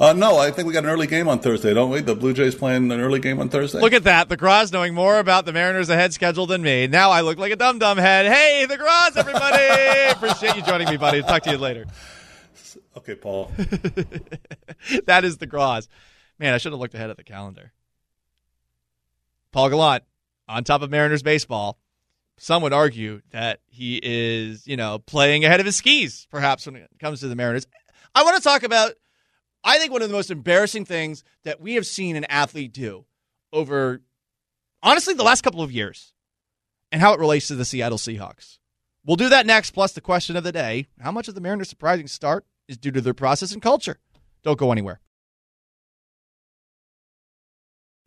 Uh, 0.00 0.14
no, 0.14 0.38
I 0.38 0.50
think 0.50 0.66
we 0.66 0.72
got 0.72 0.84
an 0.84 0.88
early 0.88 1.06
game 1.06 1.28
on 1.28 1.40
Thursday, 1.40 1.74
don't 1.74 1.90
we? 1.90 2.00
The 2.00 2.14
Blue 2.14 2.32
Jays 2.32 2.54
playing 2.54 2.90
an 2.90 3.00
early 3.00 3.20
game 3.20 3.38
on 3.38 3.50
Thursday. 3.50 3.82
Look 3.82 3.92
at 3.92 4.04
that. 4.04 4.30
The 4.30 4.38
Graz 4.38 4.72
knowing 4.72 4.94
more 4.94 5.18
about 5.18 5.44
the 5.44 5.52
Mariners 5.52 5.90
ahead 5.90 6.14
schedule 6.14 6.46
than 6.46 6.62
me. 6.62 6.86
Now 6.86 7.10
I 7.10 7.20
look 7.20 7.36
like 7.36 7.52
a 7.52 7.56
dum 7.56 7.78
dum 7.78 7.98
head. 7.98 8.24
Hey, 8.24 8.64
the 8.64 8.78
Graz, 8.78 9.14
everybody. 9.18 10.10
Appreciate 10.12 10.56
you 10.56 10.62
joining 10.62 10.88
me, 10.88 10.96
buddy. 10.96 11.20
Talk 11.20 11.42
to 11.42 11.50
you 11.50 11.58
later. 11.58 11.84
Okay, 12.96 13.14
Paul. 13.14 13.52
that 15.04 15.22
is 15.26 15.36
the 15.36 15.46
Graz. 15.46 15.86
Man, 16.38 16.54
I 16.54 16.56
should 16.56 16.72
have 16.72 16.80
looked 16.80 16.94
ahead 16.94 17.10
at 17.10 17.18
the 17.18 17.24
calendar. 17.24 17.72
Paul 19.52 19.68
Gallant 19.68 20.02
on 20.48 20.64
top 20.64 20.82
of 20.82 20.90
Mariners 20.90 21.22
baseball. 21.22 21.78
Some 22.38 22.62
would 22.62 22.72
argue 22.72 23.22
that 23.30 23.60
he 23.66 23.98
is, 24.02 24.66
you 24.66 24.76
know, 24.76 24.98
playing 24.98 25.44
ahead 25.44 25.60
of 25.60 25.66
his 25.66 25.76
skis, 25.76 26.26
perhaps, 26.30 26.66
when 26.66 26.76
it 26.76 26.90
comes 26.98 27.20
to 27.20 27.28
the 27.28 27.36
Mariners. 27.36 27.66
I 28.14 28.24
want 28.24 28.36
to 28.36 28.42
talk 28.42 28.62
about, 28.62 28.92
I 29.64 29.78
think, 29.78 29.90
one 29.90 30.02
of 30.02 30.08
the 30.08 30.14
most 30.14 30.30
embarrassing 30.30 30.84
things 30.84 31.24
that 31.44 31.60
we 31.60 31.74
have 31.74 31.86
seen 31.86 32.14
an 32.14 32.24
athlete 32.26 32.72
do 32.72 33.06
over, 33.52 34.02
honestly, 34.82 35.14
the 35.14 35.22
last 35.22 35.42
couple 35.42 35.62
of 35.62 35.72
years 35.72 36.12
and 36.92 37.00
how 37.00 37.14
it 37.14 37.20
relates 37.20 37.48
to 37.48 37.54
the 37.54 37.64
Seattle 37.64 37.98
Seahawks. 37.98 38.58
We'll 39.04 39.16
do 39.16 39.28
that 39.30 39.46
next, 39.46 39.70
plus 39.70 39.92
the 39.92 40.00
question 40.00 40.36
of 40.36 40.44
the 40.44 40.52
day 40.52 40.88
how 41.00 41.12
much 41.12 41.28
of 41.28 41.34
the 41.34 41.40
Mariners' 41.40 41.68
surprising 41.68 42.06
start 42.06 42.44
is 42.68 42.76
due 42.76 42.90
to 42.90 43.00
their 43.00 43.14
process 43.14 43.52
and 43.52 43.62
culture? 43.62 43.98
Don't 44.42 44.58
go 44.58 44.72
anywhere. 44.72 45.00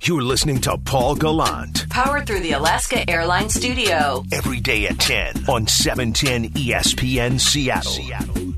You're 0.01 0.21
listening 0.21 0.61
to 0.61 0.77
Paul 0.77 1.15
Gallant. 1.15 1.89
Powered 1.89 2.25
through 2.25 2.39
the 2.39 2.53
Alaska 2.53 3.07
Airlines 3.09 3.53
Studio. 3.53 4.23
Every 4.31 4.61
day 4.61 4.87
at 4.87 4.97
10 4.97 5.49
on 5.49 5.67
710 5.67 6.53
ESPN 6.53 7.37
Seattle. 7.39 7.91
Seattle. 7.91 8.53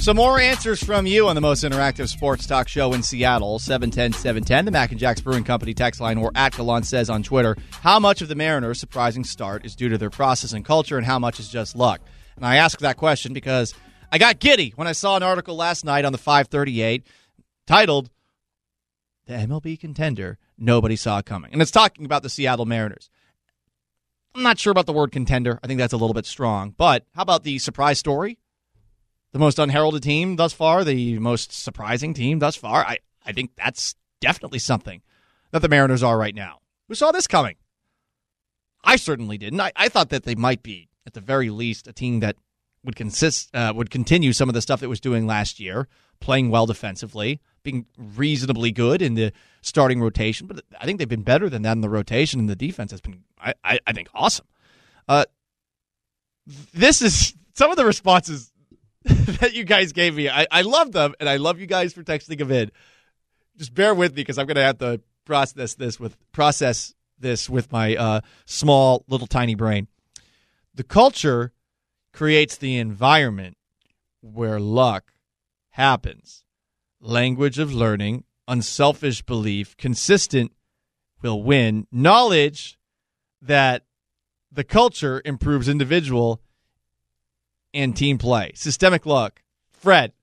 Some 0.00 0.16
more 0.16 0.40
answers 0.40 0.82
from 0.82 1.06
you 1.06 1.28
on 1.28 1.36
the 1.36 1.40
most 1.40 1.62
interactive 1.62 2.08
sports 2.08 2.48
talk 2.48 2.66
show 2.66 2.92
in 2.94 3.04
Seattle, 3.04 3.60
710 3.60 4.12
710, 4.12 4.64
the 4.64 4.70
Mac 4.72 4.90
and 4.90 4.98
Jacks 4.98 5.20
Brewing 5.20 5.44
Company 5.44 5.72
text 5.72 6.00
line, 6.00 6.18
or 6.18 6.32
at 6.34 6.56
Gallant 6.56 6.84
says 6.84 7.08
on 7.08 7.22
Twitter, 7.22 7.56
how 7.70 8.00
much 8.00 8.20
of 8.20 8.26
the 8.26 8.34
Mariners' 8.34 8.80
surprising 8.80 9.22
start 9.22 9.64
is 9.64 9.76
due 9.76 9.88
to 9.88 9.98
their 9.98 10.10
process 10.10 10.52
and 10.52 10.64
culture, 10.64 10.96
and 10.96 11.06
how 11.06 11.20
much 11.20 11.38
is 11.38 11.48
just 11.48 11.76
luck? 11.76 12.00
And 12.34 12.44
I 12.44 12.56
ask 12.56 12.80
that 12.80 12.96
question 12.96 13.32
because 13.32 13.72
I 14.10 14.18
got 14.18 14.40
giddy 14.40 14.72
when 14.74 14.88
I 14.88 14.92
saw 14.92 15.16
an 15.16 15.22
article 15.22 15.54
last 15.54 15.84
night 15.84 16.04
on 16.04 16.10
the 16.10 16.18
538 16.18 17.06
titled, 17.68 18.10
The 19.26 19.34
MLB 19.34 19.78
Contender 19.78 20.38
nobody 20.56 20.96
saw 20.96 21.20
coming. 21.20 21.52
And 21.52 21.60
it's 21.60 21.70
talking 21.70 22.04
about 22.04 22.22
the 22.22 22.30
Seattle 22.30 22.66
Mariners. 22.66 23.10
I'm 24.34 24.42
not 24.42 24.58
sure 24.58 24.70
about 24.70 24.86
the 24.86 24.92
word 24.92 25.12
contender. 25.12 25.58
I 25.62 25.66
think 25.66 25.78
that's 25.78 25.92
a 25.92 25.96
little 25.96 26.14
bit 26.14 26.26
strong. 26.26 26.74
But 26.76 27.06
how 27.14 27.22
about 27.22 27.42
the 27.42 27.58
surprise 27.58 27.98
story? 27.98 28.38
The 29.32 29.38
most 29.38 29.58
unheralded 29.58 30.02
team 30.02 30.36
thus 30.36 30.52
far, 30.52 30.84
the 30.84 31.18
most 31.18 31.52
surprising 31.52 32.14
team 32.14 32.38
thus 32.38 32.54
far. 32.54 32.84
I, 32.84 32.98
I 33.24 33.32
think 33.32 33.52
that's 33.56 33.94
definitely 34.20 34.58
something 34.58 35.02
that 35.50 35.62
the 35.62 35.68
Mariners 35.68 36.02
are 36.02 36.18
right 36.18 36.34
now. 36.34 36.60
Who 36.88 36.94
saw 36.94 37.12
this 37.12 37.26
coming? 37.26 37.56
I 38.84 38.96
certainly 38.96 39.38
didn't. 39.38 39.60
I, 39.60 39.72
I 39.74 39.88
thought 39.88 40.10
that 40.10 40.24
they 40.24 40.34
might 40.34 40.62
be, 40.62 40.90
at 41.06 41.14
the 41.14 41.20
very 41.20 41.50
least, 41.50 41.88
a 41.88 41.92
team 41.92 42.20
that 42.20 42.36
would 42.84 42.94
consist 42.94 43.54
uh, 43.54 43.72
would 43.74 43.90
continue 43.90 44.32
some 44.32 44.48
of 44.48 44.54
the 44.54 44.62
stuff 44.62 44.82
it 44.82 44.86
was 44.86 45.00
doing 45.00 45.26
last 45.26 45.58
year, 45.58 45.88
playing 46.20 46.50
well 46.50 46.66
defensively, 46.66 47.40
being 47.66 47.84
reasonably 47.98 48.70
good 48.70 49.02
in 49.02 49.14
the 49.14 49.32
starting 49.60 50.00
rotation, 50.00 50.46
but 50.46 50.64
I 50.80 50.86
think 50.86 50.98
they've 50.98 51.08
been 51.08 51.22
better 51.22 51.50
than 51.50 51.62
that 51.62 51.72
in 51.72 51.80
the 51.80 51.90
rotation, 51.90 52.38
and 52.38 52.48
the 52.48 52.54
defense 52.54 52.92
has 52.92 53.00
been, 53.00 53.24
I, 53.38 53.54
I, 53.64 53.80
I 53.86 53.92
think, 53.92 54.08
awesome. 54.14 54.46
Uh, 55.08 55.24
this 56.72 57.02
is 57.02 57.34
some 57.54 57.72
of 57.72 57.76
the 57.76 57.84
responses 57.84 58.52
that 59.04 59.52
you 59.52 59.64
guys 59.64 59.92
gave 59.92 60.14
me. 60.14 60.28
I, 60.28 60.46
I 60.50 60.62
love 60.62 60.92
them, 60.92 61.14
and 61.18 61.28
I 61.28 61.36
love 61.38 61.58
you 61.58 61.66
guys 61.66 61.92
for 61.92 62.04
texting 62.04 62.38
them 62.38 62.52
in. 62.52 62.70
Just 63.58 63.74
bear 63.74 63.94
with 63.94 64.12
me 64.12 64.22
because 64.22 64.38
I'm 64.38 64.46
going 64.46 64.56
to 64.56 64.62
have 64.62 64.78
to 64.78 65.00
process 65.24 65.74
this 65.74 65.98
with 65.98 66.16
process 66.30 66.94
this 67.18 67.50
with 67.50 67.72
my 67.72 67.96
uh, 67.96 68.20
small, 68.44 69.04
little, 69.08 69.26
tiny 69.26 69.56
brain. 69.56 69.88
The 70.74 70.84
culture 70.84 71.52
creates 72.12 72.56
the 72.56 72.78
environment 72.78 73.56
where 74.20 74.60
luck 74.60 75.12
happens. 75.70 76.44
Language 77.06 77.60
of 77.60 77.72
learning 77.72 78.24
unselfish 78.48 79.22
belief, 79.22 79.76
consistent 79.76 80.50
will 81.22 81.40
win. 81.40 81.86
Knowledge 81.92 82.80
that 83.40 83.84
the 84.50 84.64
culture 84.64 85.22
improves 85.24 85.68
individual 85.68 86.42
and 87.72 87.96
team 87.96 88.18
play. 88.18 88.50
Systemic 88.56 89.06
luck. 89.06 89.42
Fred. 89.70 90.14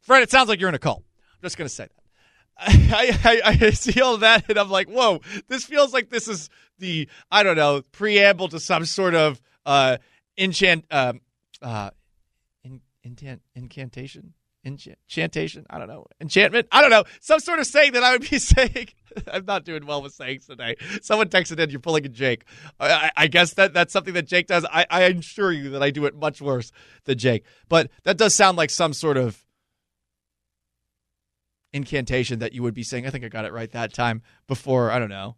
Fred, 0.00 0.24
it 0.24 0.30
sounds 0.32 0.48
like 0.48 0.58
you're 0.58 0.68
in 0.68 0.74
a 0.74 0.80
cult. 0.80 1.04
I'm 1.34 1.42
just 1.42 1.56
going 1.56 1.68
to 1.68 1.72
say 1.72 1.84
that. 1.84 1.92
I, 2.58 3.40
I, 3.44 3.58
I, 3.66 3.70
see 3.70 4.00
all 4.00 4.16
that 4.16 4.48
and 4.48 4.58
I'm 4.58 4.68
like, 4.68 4.88
whoa, 4.88 5.20
this 5.46 5.64
feels 5.64 5.92
like 5.92 6.10
this 6.10 6.26
is 6.26 6.50
the, 6.80 7.08
I 7.30 7.44
don't 7.44 7.56
know, 7.56 7.82
preamble 7.92 8.48
to 8.48 8.58
some 8.58 8.84
sort 8.84 9.14
of 9.14 9.40
uh, 9.64 9.98
enchant, 10.36 10.86
um, 10.90 11.20
uh, 11.62 11.90
in, 12.64 12.80
intent, 13.04 13.42
incantation, 13.54 14.32
enchantation. 14.66 15.64
I 15.70 15.78
don't 15.78 15.88
know. 15.88 16.06
Enchantment. 16.20 16.66
I 16.72 16.80
don't 16.80 16.90
know. 16.90 17.04
Some 17.20 17.40
sort 17.40 17.60
of 17.60 17.66
saying 17.66 17.92
that 17.92 18.02
I 18.02 18.12
would 18.12 18.28
be 18.28 18.38
saying. 18.38 18.88
I'm 19.32 19.46
not 19.46 19.64
doing 19.64 19.86
well 19.86 20.02
with 20.02 20.12
sayings 20.12 20.46
today. 20.46 20.76
Someone 21.00 21.28
texted 21.28 21.58
in, 21.58 21.70
"You're 21.70 21.80
pulling 21.80 22.04
a 22.04 22.08
Jake." 22.08 22.44
I, 22.78 23.10
I 23.16 23.26
guess 23.28 23.54
that 23.54 23.72
that's 23.72 23.92
something 23.92 24.12
that 24.14 24.26
Jake 24.26 24.46
does. 24.46 24.66
I, 24.70 24.84
I 24.90 25.02
assure 25.02 25.52
you 25.52 25.70
that 25.70 25.82
I 25.82 25.90
do 25.90 26.04
it 26.04 26.14
much 26.14 26.42
worse 26.42 26.72
than 27.04 27.16
Jake. 27.16 27.44
But 27.68 27.90
that 28.02 28.18
does 28.18 28.34
sound 28.34 28.58
like 28.58 28.70
some 28.70 28.92
sort 28.92 29.16
of 29.16 29.42
incantation 31.72 32.40
that 32.40 32.52
you 32.52 32.62
would 32.62 32.74
be 32.74 32.82
saying. 32.82 33.06
I 33.06 33.10
think 33.10 33.24
I 33.24 33.28
got 33.28 33.44
it 33.44 33.52
right 33.52 33.70
that 33.72 33.94
time 33.94 34.22
before. 34.46 34.90
I 34.90 34.98
don't 34.98 35.08
know, 35.08 35.36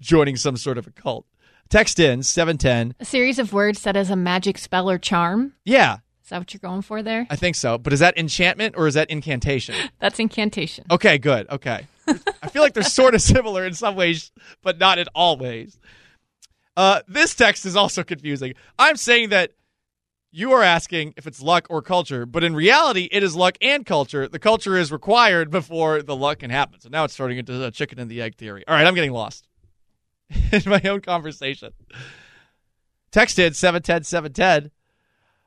joining 0.00 0.36
some 0.36 0.56
sort 0.56 0.78
of 0.78 0.86
a 0.86 0.90
cult. 0.90 1.26
Text 1.68 2.00
in 2.00 2.24
710. 2.24 2.96
A 2.98 3.04
series 3.04 3.38
of 3.38 3.52
words 3.52 3.82
that 3.82 3.94
has 3.94 4.10
a 4.10 4.16
magic 4.16 4.58
spell 4.58 4.90
or 4.90 4.98
charm. 4.98 5.54
Yeah, 5.64 5.98
Is 6.30 6.32
that 6.32 6.38
what 6.38 6.54
you're 6.54 6.60
going 6.60 6.82
for 6.82 7.02
there? 7.02 7.26
I 7.28 7.34
think 7.34 7.56
so. 7.56 7.76
But 7.76 7.92
is 7.92 7.98
that 7.98 8.16
enchantment 8.16 8.76
or 8.78 8.86
is 8.86 8.94
that 8.94 9.10
incantation? 9.10 9.74
That's 9.98 10.20
incantation. 10.20 10.84
Okay, 10.88 11.18
good. 11.18 11.50
Okay. 11.50 11.88
I 12.06 12.48
feel 12.48 12.62
like 12.62 12.72
they're 12.72 12.84
sort 12.84 13.16
of 13.16 13.20
similar 13.34 13.66
in 13.66 13.74
some 13.74 13.96
ways, 13.96 14.30
but 14.62 14.78
not 14.78 15.00
in 15.00 15.08
all 15.12 15.36
ways. 15.36 15.76
Uh, 16.76 17.00
this 17.08 17.34
text 17.34 17.66
is 17.66 17.74
also 17.74 18.04
confusing. 18.04 18.54
I'm 18.78 18.94
saying 18.94 19.30
that 19.30 19.54
you 20.30 20.52
are 20.52 20.62
asking 20.62 21.14
if 21.16 21.26
it's 21.26 21.42
luck 21.42 21.66
or 21.68 21.82
culture, 21.82 22.26
but 22.26 22.44
in 22.44 22.54
reality, 22.54 23.08
it 23.10 23.24
is 23.24 23.34
luck 23.34 23.58
and 23.60 23.84
culture. 23.84 24.28
The 24.28 24.38
culture 24.38 24.76
is 24.76 24.92
required 24.92 25.50
before 25.50 26.00
the 26.00 26.14
luck 26.14 26.38
can 26.38 26.50
happen. 26.50 26.78
So 26.78 26.90
now 26.90 27.02
it's 27.02 27.14
starting 27.14 27.38
into 27.38 27.54
the 27.54 27.72
chicken 27.72 27.98
and 27.98 28.08
the 28.08 28.22
egg 28.22 28.36
theory. 28.36 28.62
All 28.68 28.74
right, 28.76 28.86
I'm 28.86 28.94
getting 28.94 29.10
lost 29.10 29.48
in 30.52 30.62
my 30.66 30.80
own 30.84 31.00
conversation. 31.00 31.72
Texted 33.10 33.56
710 33.56 34.04
710. 34.04 34.70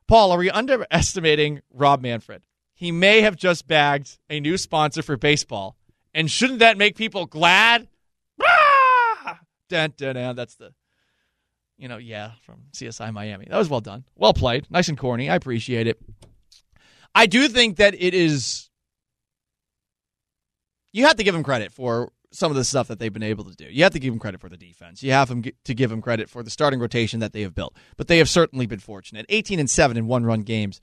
Paul, 0.07 0.31
are 0.31 0.37
we 0.37 0.49
underestimating 0.49 1.61
Rob 1.73 2.01
Manfred? 2.01 2.43
He 2.73 2.91
may 2.91 3.21
have 3.21 3.35
just 3.35 3.67
bagged 3.67 4.17
a 4.29 4.39
new 4.39 4.57
sponsor 4.57 5.01
for 5.01 5.17
baseball. 5.17 5.75
And 6.13 6.29
shouldn't 6.29 6.59
that 6.59 6.77
make 6.77 6.95
people 6.95 7.25
glad? 7.25 7.87
Ah! 8.41 9.39
Dun, 9.69 9.93
dun, 9.97 10.15
dun. 10.15 10.35
That's 10.35 10.55
the, 10.55 10.73
you 11.77 11.87
know, 11.87 11.97
yeah, 11.97 12.31
from 12.45 12.63
CSI 12.73 13.11
Miami. 13.11 13.47
That 13.49 13.57
was 13.57 13.69
well 13.69 13.81
done. 13.81 14.03
Well 14.15 14.33
played. 14.33 14.69
Nice 14.69 14.89
and 14.89 14.97
corny. 14.97 15.29
I 15.29 15.35
appreciate 15.35 15.87
it. 15.87 15.99
I 17.15 17.25
do 17.25 17.47
think 17.47 17.77
that 17.77 17.95
it 17.97 18.13
is, 18.13 18.69
you 20.91 21.05
have 21.05 21.17
to 21.17 21.23
give 21.23 21.35
him 21.35 21.43
credit 21.43 21.71
for 21.71 22.11
some 22.33 22.51
of 22.51 22.57
the 22.57 22.63
stuff 22.63 22.87
that 22.87 22.99
they've 22.99 23.13
been 23.13 23.23
able 23.23 23.45
to 23.45 23.55
do. 23.55 23.65
You 23.65 23.83
have 23.83 23.93
to 23.93 23.99
give 23.99 24.11
them 24.11 24.19
credit 24.19 24.41
for 24.41 24.49
the 24.49 24.57
defense. 24.57 25.03
You 25.03 25.11
have 25.11 25.29
to 25.29 25.73
give 25.73 25.89
them 25.89 26.01
credit 26.01 26.29
for 26.29 26.43
the 26.43 26.49
starting 26.49 26.79
rotation 26.79 27.19
that 27.19 27.31
they 27.31 27.41
have 27.41 27.55
built. 27.55 27.75
But 27.95 28.07
they 28.07 28.17
have 28.17 28.29
certainly 28.29 28.65
been 28.65 28.79
fortunate. 28.79 29.25
18 29.29 29.59
and 29.59 29.69
7 29.69 29.95
in 29.95 30.07
one 30.07 30.25
run 30.25 30.41
games. 30.41 30.81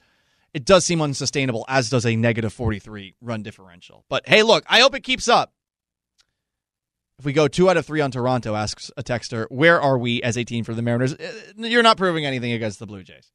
It 0.55 0.65
does 0.65 0.85
seem 0.85 1.01
unsustainable, 1.03 1.65
as 1.69 1.91
does 1.91 2.07
a 2.07 2.17
negative 2.17 2.53
43 2.53 3.15
run 3.21 3.43
differential. 3.43 4.05
But 4.09 4.29
hey, 4.29 4.43
look, 4.43 4.65
I 4.69 4.81
hope 4.81 4.95
it 4.95 5.01
keeps 5.01 5.29
up. 5.29 5.53
If 7.19 7.25
we 7.25 7.33
go 7.33 7.49
two 7.49 7.69
out 7.69 7.77
of 7.77 7.85
three 7.85 8.01
on 8.01 8.11
Toronto, 8.11 8.55
asks 8.55 8.91
a 8.97 9.03
texter, 9.03 9.47
where 9.51 9.81
are 9.81 9.99
we 9.99 10.23
as 10.23 10.39
a 10.39 10.45
team 10.45 10.65
for 10.65 10.73
the 10.73 10.81
Mariners? 10.81 11.13
Uh, 11.15 11.33
You're 11.57 11.83
not 11.83 11.99
proving 11.99 12.25
anything 12.25 12.53
against 12.53 12.79
the 12.79 12.87
Blue 12.87 13.03
Jays. 13.03 13.31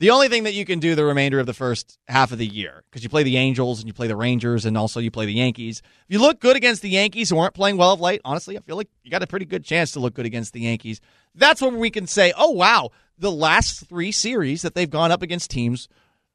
The 0.00 0.10
only 0.10 0.28
thing 0.28 0.44
that 0.44 0.54
you 0.54 0.64
can 0.64 0.78
do 0.78 0.94
the 0.94 1.04
remainder 1.04 1.40
of 1.40 1.46
the 1.46 1.54
first 1.54 1.98
half 2.06 2.30
of 2.30 2.38
the 2.38 2.46
year, 2.46 2.84
because 2.88 3.02
you 3.02 3.08
play 3.08 3.24
the 3.24 3.36
Angels 3.36 3.80
and 3.80 3.88
you 3.88 3.92
play 3.92 4.06
the 4.06 4.14
Rangers 4.14 4.64
and 4.64 4.78
also 4.78 5.00
you 5.00 5.10
play 5.10 5.26
the 5.26 5.32
Yankees. 5.32 5.82
If 6.06 6.12
you 6.12 6.20
look 6.20 6.38
good 6.38 6.56
against 6.56 6.82
the 6.82 6.90
Yankees 6.90 7.30
who 7.30 7.38
aren't 7.38 7.54
playing 7.54 7.78
well 7.78 7.92
of 7.92 8.00
late, 8.00 8.20
honestly, 8.24 8.56
I 8.56 8.60
feel 8.60 8.76
like 8.76 8.88
you 9.02 9.10
got 9.10 9.24
a 9.24 9.26
pretty 9.26 9.44
good 9.44 9.64
chance 9.64 9.90
to 9.92 10.00
look 10.00 10.14
good 10.14 10.26
against 10.26 10.52
the 10.52 10.60
Yankees. 10.60 11.00
That's 11.34 11.60
when 11.60 11.78
we 11.78 11.90
can 11.90 12.06
say, 12.06 12.32
oh, 12.36 12.50
wow, 12.50 12.90
the 13.18 13.32
last 13.32 13.88
three 13.88 14.12
series 14.12 14.62
that 14.62 14.76
they've 14.76 14.88
gone 14.88 15.10
up 15.10 15.22
against 15.22 15.50
teams 15.50 15.88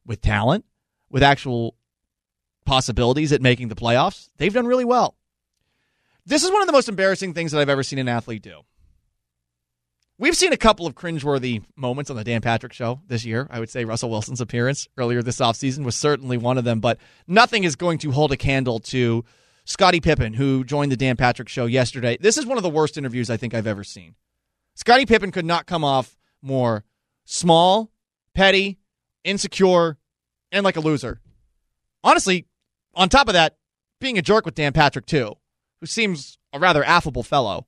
with 0.05 0.20
talent, 0.20 0.66
with 1.09 1.24
actual 1.24 1.76
possibilities 2.66 3.32
at 3.32 3.41
making 3.41 3.70
the 3.70 3.76
playoffs, 3.76 4.30
they've 4.38 4.53
done 4.53 4.68
really 4.68 4.86
well. 4.86 5.16
This 6.26 6.43
is 6.43 6.51
one 6.51 6.61
of 6.61 6.68
the 6.68 6.74
most 6.74 6.89
embarrassing 6.89 7.34
things 7.34 7.53
that 7.53 7.61
I've 7.61 7.70
ever 7.70 7.84
seen 7.84 7.99
an 7.99 8.09
athlete 8.09 8.41
do. 8.41 8.61
We've 10.20 10.36
seen 10.36 10.53
a 10.53 10.57
couple 10.57 10.86
of 10.86 10.93
cringeworthy 10.93 11.64
moments 11.76 12.11
on 12.11 12.16
the 12.16 12.24
Dan 12.24 12.41
Patrick 12.41 12.72
show 12.72 13.01
this 13.07 13.26
year. 13.26 13.47
I 13.49 13.59
would 13.59 13.72
say 13.72 13.84
Russell 13.84 14.11
Wilson's 14.11 14.41
appearance 14.41 14.88
earlier 14.95 15.24
this 15.24 15.39
offseason 15.39 15.84
was 15.84 15.95
certainly 15.95 16.38
one 16.38 16.59
of 16.59 16.64
them, 16.64 16.80
but 16.80 16.99
nothing 17.28 17.64
is 17.64 17.76
going 17.76 17.97
to 17.99 18.11
hold 18.11 18.32
a 18.32 18.38
candle 18.38 18.80
to 18.80 19.26
Scottie 19.66 20.01
Pippen, 20.01 20.34
who 20.34 20.64
joined 20.64 20.91
the 20.91 20.97
Dan 20.97 21.18
Patrick 21.18 21.49
show 21.49 21.66
yesterday. 21.66 22.18
This 22.20 22.38
is 22.38 22.45
one 22.45 22.57
of 22.57 22.64
the 22.64 22.70
worst 22.70 22.95
interviews 22.95 23.32
I 23.32 23.38
think 23.38 23.55
I've 23.55 23.66
ever 23.66 23.84
seen. 23.84 24.14
Scottie 24.76 25.07
Pippen 25.07 25.32
could 25.32 25.45
not 25.45 25.66
come 25.66 25.84
off 25.84 26.16
more 26.43 26.84
small, 27.26 27.91
petty, 28.36 28.78
insecure, 29.24 29.97
and 30.51 30.64
like 30.64 30.78
a 30.78 30.82
loser. 30.82 31.22
Honestly, 32.03 32.45
on 32.93 33.09
top 33.09 33.30
of 33.30 33.34
that, 33.34 33.57
being 33.99 34.20
a 34.20 34.22
jerk 34.22 34.45
with 34.45 34.55
Dan 34.55 34.74
Patrick, 34.74 35.07
too, 35.07 35.38
who 35.80 35.88
seems 35.88 36.38
a 36.51 36.59
rather 36.59 36.84
affable 36.84 37.24
fellow, 37.24 37.66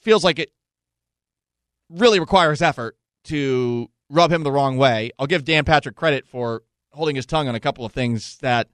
feels 0.00 0.22
like 0.22 0.38
it 0.38 0.52
really 1.92 2.20
requires 2.20 2.62
effort 2.62 2.96
to 3.24 3.88
rub 4.08 4.32
him 4.32 4.42
the 4.42 4.52
wrong 4.52 4.76
way. 4.76 5.10
I'll 5.18 5.26
give 5.26 5.44
Dan 5.44 5.64
Patrick 5.64 5.96
credit 5.96 6.26
for 6.26 6.62
holding 6.92 7.16
his 7.16 7.26
tongue 7.26 7.48
on 7.48 7.54
a 7.54 7.60
couple 7.60 7.84
of 7.84 7.92
things 7.92 8.38
that 8.38 8.68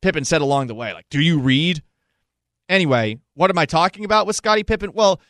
Pippen 0.00 0.24
said 0.24 0.40
along 0.40 0.68
the 0.68 0.74
way. 0.74 0.92
Like, 0.92 1.06
do 1.10 1.20
you 1.20 1.40
read? 1.40 1.82
Anyway, 2.68 3.18
what 3.34 3.50
am 3.50 3.58
I 3.58 3.66
talking 3.66 4.04
about 4.04 4.26
with 4.26 4.36
Scottie 4.36 4.64
Pippen? 4.64 4.92
Well, 4.92 5.20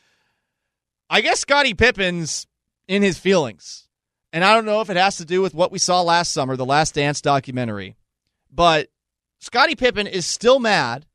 I 1.09 1.21
guess 1.21 1.41
Scottie 1.41 1.75
Pippen's 1.75 2.47
in 2.89 3.03
his 3.03 3.19
feelings. 3.19 3.89
And 4.33 4.45
I 4.45 4.55
don't 4.55 4.67
know 4.67 4.81
if 4.81 4.91
it 4.91 4.97
has 4.97 5.17
to 5.19 5.25
do 5.25 5.41
with 5.41 5.55
what 5.55 5.73
we 5.73 5.79
saw 5.79 6.03
last 6.03 6.33
summer, 6.33 6.57
the 6.57 6.67
Last 6.67 6.95
Dance 6.95 7.21
documentary, 7.21 7.97
but 8.53 8.89
Scottie 9.39 9.77
Pippen 9.77 10.07
is 10.07 10.27
still 10.27 10.59
mad 10.59 11.07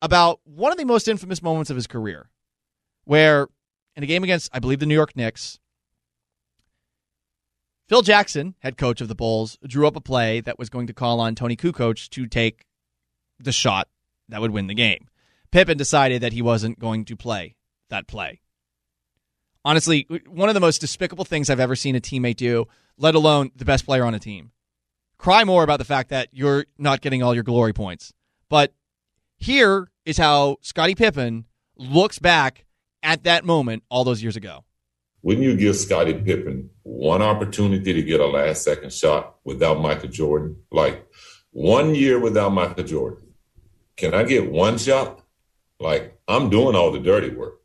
about 0.00 0.40
one 0.44 0.72
of 0.72 0.78
the 0.78 0.84
most 0.84 1.08
infamous 1.08 1.42
moments 1.42 1.70
of 1.70 1.76
his 1.76 1.86
career, 1.86 2.30
where 3.04 3.48
in 3.96 4.02
a 4.02 4.06
game 4.06 4.24
against, 4.24 4.50
I 4.52 4.58
believe, 4.58 4.80
the 4.80 4.86
New 4.86 4.94
York 4.94 5.16
Knicks, 5.16 5.58
Phil 7.88 8.02
Jackson, 8.02 8.54
head 8.60 8.78
coach 8.78 9.00
of 9.00 9.08
the 9.08 9.14
Bulls, 9.14 9.58
drew 9.66 9.86
up 9.86 9.96
a 9.96 10.00
play 10.00 10.40
that 10.40 10.58
was 10.58 10.70
going 10.70 10.86
to 10.86 10.94
call 10.94 11.20
on 11.20 11.34
Toni 11.34 11.56
Kukoc 11.56 12.08
to 12.10 12.26
take 12.26 12.66
the 13.38 13.52
shot 13.52 13.88
that 14.28 14.40
would 14.40 14.52
win 14.52 14.68
the 14.68 14.74
game. 14.74 15.08
Pippen 15.50 15.76
decided 15.76 16.22
that 16.22 16.32
he 16.32 16.40
wasn't 16.40 16.78
going 16.78 17.04
to 17.04 17.16
play 17.16 17.56
that 17.90 18.06
play. 18.06 18.40
Honestly, 19.64 20.06
one 20.26 20.48
of 20.48 20.54
the 20.54 20.60
most 20.60 20.80
despicable 20.80 21.24
things 21.24 21.48
I've 21.48 21.60
ever 21.60 21.76
seen 21.76 21.94
a 21.94 22.00
teammate 22.00 22.36
do, 22.36 22.66
let 22.98 23.14
alone 23.14 23.50
the 23.54 23.64
best 23.64 23.84
player 23.84 24.04
on 24.04 24.14
a 24.14 24.18
team. 24.18 24.50
Cry 25.18 25.44
more 25.44 25.62
about 25.62 25.78
the 25.78 25.84
fact 25.84 26.10
that 26.10 26.28
you're 26.32 26.66
not 26.78 27.00
getting 27.00 27.22
all 27.22 27.34
your 27.34 27.44
glory 27.44 27.72
points. 27.72 28.12
But 28.48 28.74
here 29.36 29.90
is 30.04 30.18
how 30.18 30.56
Scottie 30.60 30.94
Pippen 30.94 31.46
looks 31.76 32.18
back 32.18 32.66
at 33.04 33.24
that 33.24 33.44
moment 33.44 33.84
all 33.88 34.02
those 34.02 34.22
years 34.22 34.36
ago. 34.36 34.64
Wouldn't 35.22 35.44
you 35.44 35.56
give 35.56 35.76
Scottie 35.76 36.14
Pippen 36.14 36.70
one 36.82 37.22
opportunity 37.22 37.92
to 37.92 38.02
get 38.02 38.20
a 38.20 38.26
last 38.26 38.62
second 38.62 38.92
shot 38.92 39.36
without 39.44 39.80
Michael 39.80 40.10
Jordan? 40.10 40.56
Like 40.70 41.06
one 41.50 41.94
year 41.94 42.18
without 42.18 42.50
Michael 42.50 42.84
Jordan. 42.84 43.28
Can 43.96 44.12
I 44.12 44.24
get 44.24 44.50
one 44.50 44.76
shot? 44.76 45.22
Like 45.80 46.18
I'm 46.28 46.50
doing 46.50 46.74
all 46.74 46.90
the 46.92 46.98
dirty 46.98 47.30
work. 47.34 47.60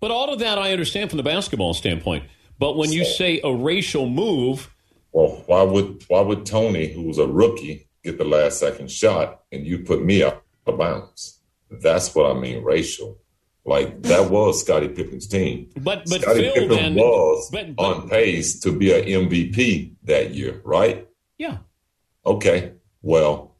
But 0.00 0.10
all 0.10 0.32
of 0.32 0.40
that 0.40 0.58
I 0.58 0.72
understand 0.72 1.10
from 1.10 1.18
the 1.18 1.22
basketball 1.22 1.74
standpoint. 1.74 2.24
But 2.58 2.76
when 2.76 2.92
you 2.92 3.04
say 3.04 3.40
a 3.42 3.54
racial 3.54 4.08
move, 4.08 4.74
Well, 5.12 5.42
why 5.46 5.62
would 5.62 6.04
why 6.08 6.20
would 6.20 6.44
Toni, 6.44 6.92
who's 6.92 7.18
a 7.18 7.26
rookie, 7.26 7.88
get 8.04 8.18
the 8.18 8.24
last 8.24 8.58
second 8.58 8.90
shot 8.90 9.42
and 9.52 9.66
you 9.66 9.78
put 9.80 10.04
me 10.04 10.22
out 10.22 10.42
of 10.66 10.78
bounds? 10.78 11.40
That's 11.70 12.14
what 12.14 12.30
I 12.30 12.38
mean, 12.38 12.62
racial. 12.62 13.18
Like 13.64 14.02
that 14.02 14.30
was 14.30 14.60
Scottie 14.60 14.88
Pippen's 14.88 15.28
team. 15.28 15.70
But 15.76 16.04
but 16.08 16.22
Scottie 16.22 16.50
Phil 16.50 16.52
Pippen 16.54 16.68
then, 16.76 16.94
was 16.96 17.48
but, 17.50 17.76
but, 17.76 17.82
on 17.82 18.08
pace 18.08 18.58
to 18.60 18.76
be 18.76 18.92
an 18.92 19.04
MVP 19.04 19.94
that 20.04 20.34
year, 20.34 20.60
right? 20.64 21.06
yeah. 21.38 21.58
Okay. 22.24 22.72
Well, 23.02 23.56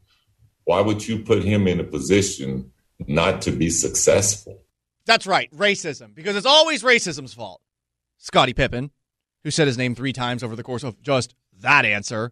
why 0.65 0.81
would 0.81 1.05
you 1.07 1.19
put 1.19 1.43
him 1.43 1.67
in 1.67 1.79
a 1.79 1.83
position 1.83 2.71
not 3.07 3.41
to 3.43 3.51
be 3.51 3.69
successful? 3.69 4.63
That's 5.05 5.27
right, 5.27 5.51
racism, 5.51 6.15
because 6.15 6.37
it's 6.37 6.45
always 6.45 6.81
racism's 6.81 7.33
fault. 7.33 7.61
Scottie 8.17 8.53
Pippen, 8.53 8.91
who 9.43 9.51
said 9.51 9.67
his 9.67 9.77
name 9.77 9.95
three 9.95 10.13
times 10.13 10.43
over 10.43 10.55
the 10.55 10.63
course 10.63 10.83
of 10.83 11.01
just 11.01 11.35
that 11.59 11.83
answer. 11.83 12.31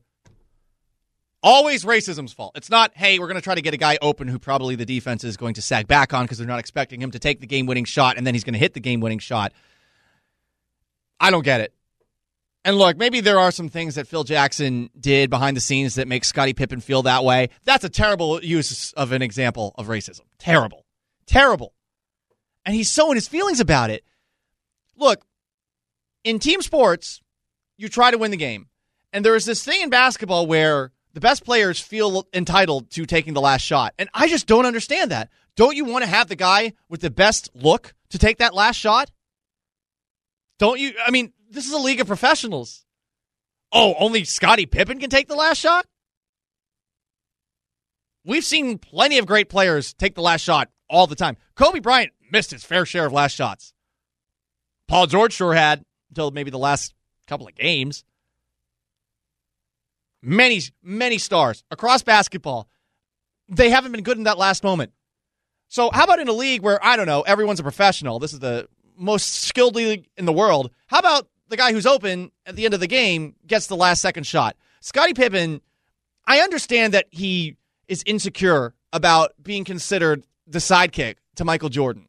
Always 1.43 1.85
racism's 1.85 2.33
fault. 2.33 2.51
It's 2.55 2.69
not, 2.69 2.91
hey, 2.95 3.17
we're 3.17 3.27
going 3.27 3.35
to 3.35 3.41
try 3.41 3.55
to 3.55 3.61
get 3.61 3.73
a 3.73 3.77
guy 3.77 3.97
open 4.01 4.27
who 4.27 4.37
probably 4.37 4.75
the 4.75 4.85
defense 4.85 5.23
is 5.23 5.37
going 5.37 5.55
to 5.55 5.61
sag 5.61 5.87
back 5.87 6.13
on 6.13 6.25
because 6.25 6.37
they're 6.37 6.47
not 6.47 6.59
expecting 6.59 7.01
him 7.01 7.11
to 7.11 7.19
take 7.19 7.39
the 7.39 7.47
game 7.47 7.65
winning 7.65 7.85
shot 7.85 8.17
and 8.17 8.27
then 8.27 8.35
he's 8.35 8.43
going 8.43 8.53
to 8.53 8.59
hit 8.59 8.73
the 8.73 8.79
game 8.79 8.99
winning 8.99 9.19
shot. 9.19 9.51
I 11.19 11.31
don't 11.31 11.43
get 11.43 11.61
it. 11.61 11.73
And 12.63 12.77
look, 12.77 12.95
maybe 12.95 13.21
there 13.21 13.39
are 13.39 13.49
some 13.49 13.69
things 13.69 13.95
that 13.95 14.07
Phil 14.07 14.23
Jackson 14.23 14.91
did 14.99 15.31
behind 15.31 15.57
the 15.57 15.61
scenes 15.61 15.95
that 15.95 16.07
make 16.07 16.23
Scottie 16.23 16.53
Pippen 16.53 16.79
feel 16.79 17.01
that 17.03 17.23
way. 17.23 17.49
That's 17.63 17.83
a 17.83 17.89
terrible 17.89 18.43
use 18.43 18.93
of 18.93 19.11
an 19.11 19.23
example 19.23 19.73
of 19.79 19.87
racism. 19.87 20.21
Terrible. 20.37 20.85
Terrible. 21.25 21.73
And 22.63 22.75
he's 22.75 22.91
so 22.91 23.09
in 23.09 23.15
his 23.17 23.27
feelings 23.27 23.59
about 23.59 23.89
it. 23.89 24.03
Look, 24.95 25.25
in 26.23 26.37
team 26.37 26.61
sports, 26.61 27.19
you 27.77 27.89
try 27.89 28.11
to 28.11 28.19
win 28.19 28.29
the 28.29 28.37
game. 28.37 28.67
And 29.11 29.25
there 29.25 29.35
is 29.35 29.45
this 29.45 29.63
thing 29.63 29.81
in 29.81 29.89
basketball 29.89 30.45
where 30.45 30.91
the 31.13 31.19
best 31.19 31.43
players 31.43 31.79
feel 31.79 32.25
entitled 32.33 32.89
to 32.91 33.05
taking 33.05 33.33
the 33.33 33.41
last 33.41 33.61
shot. 33.61 33.93
And 33.99 34.09
I 34.13 34.27
just 34.27 34.47
don't 34.47 34.65
understand 34.65 35.11
that. 35.11 35.29
Don't 35.55 35.75
you 35.75 35.85
want 35.85 36.03
to 36.03 36.09
have 36.09 36.27
the 36.27 36.35
guy 36.35 36.73
with 36.89 37.01
the 37.01 37.09
best 37.09 37.49
look 37.53 37.93
to 38.09 38.17
take 38.17 38.37
that 38.37 38.53
last 38.53 38.77
shot? 38.77 39.11
Don't 40.59 40.79
you? 40.79 40.93
I 41.05 41.11
mean, 41.11 41.33
this 41.49 41.65
is 41.65 41.73
a 41.73 41.79
league 41.79 41.99
of 41.99 42.07
professionals. 42.07 42.85
Oh, 43.71 43.95
only 43.99 44.23
Scottie 44.23 44.65
Pippen 44.65 44.99
can 44.99 45.09
take 45.09 45.27
the 45.27 45.35
last 45.35 45.57
shot? 45.57 45.85
We've 48.23 48.43
seen 48.43 48.77
plenty 48.77 49.17
of 49.17 49.25
great 49.25 49.49
players 49.49 49.93
take 49.93 50.15
the 50.15 50.21
last 50.21 50.41
shot 50.41 50.69
all 50.89 51.07
the 51.07 51.15
time. 51.15 51.37
Kobe 51.55 51.79
Bryant 51.79 52.11
missed 52.31 52.51
his 52.51 52.63
fair 52.63 52.85
share 52.85 53.05
of 53.05 53.13
last 53.13 53.33
shots. 53.33 53.73
Paul 54.87 55.07
George 55.07 55.33
sure 55.33 55.53
had 55.53 55.83
until 56.09 56.31
maybe 56.31 56.51
the 56.51 56.57
last 56.57 56.93
couple 57.27 57.47
of 57.47 57.55
games. 57.55 58.03
Many, 60.23 60.61
many 60.83 61.17
stars 61.17 61.63
across 61.71 62.03
basketball, 62.03 62.67
they 63.49 63.69
haven't 63.69 63.91
been 63.91 64.03
good 64.03 64.17
in 64.17 64.23
that 64.23 64.37
last 64.37 64.63
moment. 64.63 64.91
So, 65.67 65.89
how 65.91 66.03
about 66.03 66.19
in 66.19 66.27
a 66.27 66.33
league 66.33 66.61
where, 66.61 66.83
I 66.83 66.95
don't 66.95 67.07
know, 67.07 67.21
everyone's 67.21 67.59
a 67.59 67.63
professional? 67.63 68.19
This 68.19 68.33
is 68.33 68.39
the 68.39 68.67
most 68.97 69.45
skilled 69.45 69.75
league 69.75 70.07
in 70.17 70.25
the 70.25 70.33
world. 70.33 70.71
How 70.87 70.99
about 70.99 71.27
the 71.47 71.57
guy 71.57 71.71
who's 71.71 71.85
open 71.85 72.31
at 72.45 72.55
the 72.55 72.65
end 72.65 72.73
of 72.73 72.79
the 72.79 72.87
game 72.87 73.35
gets 73.47 73.67
the 73.67 73.75
last 73.75 74.01
second 74.01 74.25
shot? 74.25 74.55
Scottie 74.81 75.13
Pippen, 75.13 75.61
I 76.25 76.39
understand 76.39 76.93
that 76.93 77.07
he 77.09 77.55
is 77.87 78.03
insecure 78.05 78.73
about 78.93 79.31
being 79.41 79.63
considered 79.63 80.25
the 80.45 80.59
sidekick 80.59 81.15
to 81.35 81.45
Michael 81.45 81.69
Jordan, 81.69 82.07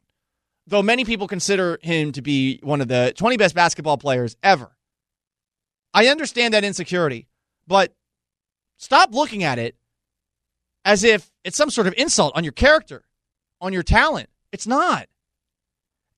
though 0.66 0.82
many 0.82 1.04
people 1.04 1.28
consider 1.28 1.78
him 1.82 2.12
to 2.12 2.22
be 2.22 2.58
one 2.62 2.80
of 2.80 2.88
the 2.88 3.12
20 3.16 3.36
best 3.36 3.54
basketball 3.54 3.96
players 3.96 4.36
ever. 4.42 4.76
I 5.94 6.08
understand 6.08 6.54
that 6.54 6.64
insecurity, 6.64 7.28
but 7.66 7.94
stop 8.83 9.14
looking 9.14 9.45
at 9.45 9.61
it 9.61 9.76
as 10.85 11.05
if 11.05 11.30
it's 11.45 11.57
some 11.57 11.70
sort 11.70 11.87
of 11.87 11.95
insult 11.97 12.33
on 12.35 12.43
your 12.43 12.53
character, 12.53 13.05
on 13.61 13.72
your 13.72 13.85
talent. 13.85 14.28
It's 14.51 14.66
not. 14.66 15.07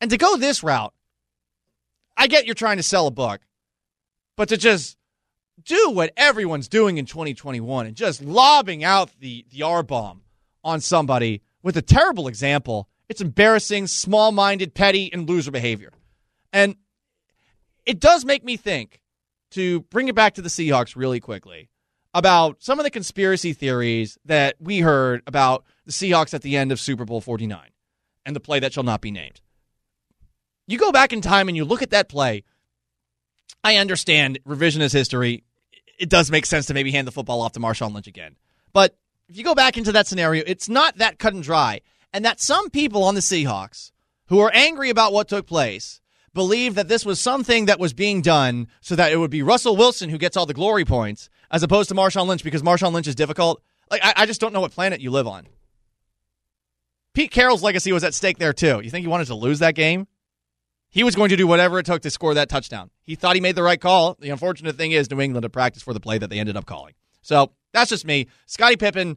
And 0.00 0.10
to 0.10 0.16
go 0.16 0.36
this 0.38 0.62
route, 0.62 0.94
I 2.16 2.26
get 2.26 2.46
you're 2.46 2.54
trying 2.54 2.78
to 2.78 2.82
sell 2.82 3.06
a 3.06 3.10
book, 3.10 3.42
but 4.36 4.48
to 4.48 4.56
just 4.56 4.96
do 5.62 5.90
what 5.90 6.12
everyone's 6.16 6.68
doing 6.68 6.96
in 6.96 7.04
2021 7.04 7.86
and 7.86 7.94
just 7.94 8.22
lobbing 8.22 8.82
out 8.82 9.10
the, 9.20 9.44
the 9.50 9.62
R 9.62 9.82
bomb 9.82 10.22
on 10.64 10.80
somebody 10.80 11.42
with 11.62 11.76
a 11.76 11.82
terrible 11.82 12.28
example, 12.28 12.88
it's 13.10 13.20
embarrassing, 13.20 13.88
small 13.88 14.32
minded, 14.32 14.74
petty, 14.74 15.12
and 15.12 15.28
loser 15.28 15.50
behavior. 15.50 15.92
And 16.50 16.76
it 17.84 18.00
does 18.00 18.24
make 18.24 18.42
me 18.42 18.56
think, 18.56 19.02
to 19.50 19.82
bring 19.82 20.08
it 20.08 20.14
back 20.14 20.34
to 20.34 20.42
the 20.42 20.48
Seahawks 20.48 20.96
really 20.96 21.20
quickly, 21.20 21.68
about 22.14 22.62
some 22.62 22.78
of 22.78 22.84
the 22.84 22.90
conspiracy 22.90 23.52
theories 23.52 24.16
that 24.24 24.54
we 24.60 24.78
heard 24.78 25.22
about 25.26 25.64
the 25.84 25.92
Seahawks 25.92 26.32
at 26.32 26.42
the 26.42 26.56
end 26.56 26.70
of 26.70 26.80
Super 26.80 27.04
Bowl 27.04 27.20
49 27.20 27.60
and 28.24 28.36
the 28.36 28.40
play 28.40 28.60
that 28.60 28.72
shall 28.72 28.84
not 28.84 29.00
be 29.00 29.10
named. 29.10 29.40
You 30.66 30.78
go 30.78 30.92
back 30.92 31.12
in 31.12 31.20
time 31.20 31.48
and 31.48 31.56
you 31.56 31.64
look 31.64 31.82
at 31.82 31.90
that 31.90 32.08
play. 32.08 32.44
I 33.62 33.76
understand 33.76 34.38
revisionist 34.46 34.92
history. 34.92 35.42
It 35.98 36.08
does 36.08 36.30
make 36.30 36.46
sense 36.46 36.66
to 36.66 36.74
maybe 36.74 36.92
hand 36.92 37.06
the 37.06 37.12
football 37.12 37.42
off 37.42 37.52
to 37.52 37.60
Marshawn 37.60 37.92
Lynch 37.92 38.06
again. 38.06 38.36
But 38.72 38.96
if 39.28 39.36
you 39.36 39.44
go 39.44 39.54
back 39.54 39.76
into 39.76 39.92
that 39.92 40.06
scenario, 40.06 40.44
it's 40.46 40.68
not 40.68 40.98
that 40.98 41.18
cut 41.18 41.34
and 41.34 41.42
dry. 41.42 41.80
And 42.12 42.24
that 42.24 42.40
some 42.40 42.70
people 42.70 43.02
on 43.02 43.16
the 43.16 43.20
Seahawks 43.20 43.90
who 44.28 44.38
are 44.38 44.52
angry 44.54 44.88
about 44.88 45.12
what 45.12 45.28
took 45.28 45.46
place 45.46 46.00
believe 46.32 46.76
that 46.76 46.88
this 46.88 47.04
was 47.04 47.20
something 47.20 47.66
that 47.66 47.80
was 47.80 47.92
being 47.92 48.22
done 48.22 48.68
so 48.80 48.96
that 48.96 49.12
it 49.12 49.16
would 49.16 49.30
be 49.30 49.42
Russell 49.42 49.76
Wilson 49.76 50.10
who 50.10 50.18
gets 50.18 50.36
all 50.36 50.46
the 50.46 50.54
glory 50.54 50.84
points 50.84 51.28
as 51.54 51.62
opposed 51.62 51.88
to 51.88 51.94
Marshawn 51.94 52.26
Lynch 52.26 52.42
because 52.42 52.64
Marshawn 52.64 52.92
Lynch 52.92 53.06
is 53.06 53.14
difficult. 53.14 53.62
Like, 53.88 54.04
I, 54.04 54.12
I 54.16 54.26
just 54.26 54.40
don't 54.40 54.52
know 54.52 54.60
what 54.60 54.72
planet 54.72 55.00
you 55.00 55.12
live 55.12 55.28
on. 55.28 55.46
Pete 57.12 57.30
Carroll's 57.30 57.62
legacy 57.62 57.92
was 57.92 58.02
at 58.02 58.12
stake 58.12 58.38
there, 58.38 58.52
too. 58.52 58.80
You 58.82 58.90
think 58.90 59.04
he 59.04 59.08
wanted 59.08 59.28
to 59.28 59.36
lose 59.36 59.60
that 59.60 59.76
game? 59.76 60.08
He 60.90 61.04
was 61.04 61.14
going 61.14 61.28
to 61.28 61.36
do 61.36 61.46
whatever 61.46 61.78
it 61.78 61.86
took 61.86 62.02
to 62.02 62.10
score 62.10 62.34
that 62.34 62.48
touchdown. 62.48 62.90
He 63.04 63.14
thought 63.14 63.36
he 63.36 63.40
made 63.40 63.54
the 63.54 63.62
right 63.62 63.80
call. 63.80 64.16
The 64.18 64.30
unfortunate 64.30 64.76
thing 64.76 64.90
is, 64.90 65.08
New 65.08 65.20
England 65.20 65.44
had 65.44 65.52
practice 65.52 65.80
for 65.80 65.94
the 65.94 66.00
play 66.00 66.18
that 66.18 66.28
they 66.28 66.40
ended 66.40 66.56
up 66.56 66.66
calling. 66.66 66.94
So 67.22 67.52
that's 67.72 67.90
just 67.90 68.04
me. 68.04 68.26
Scottie 68.46 68.76
Pippen, 68.76 69.16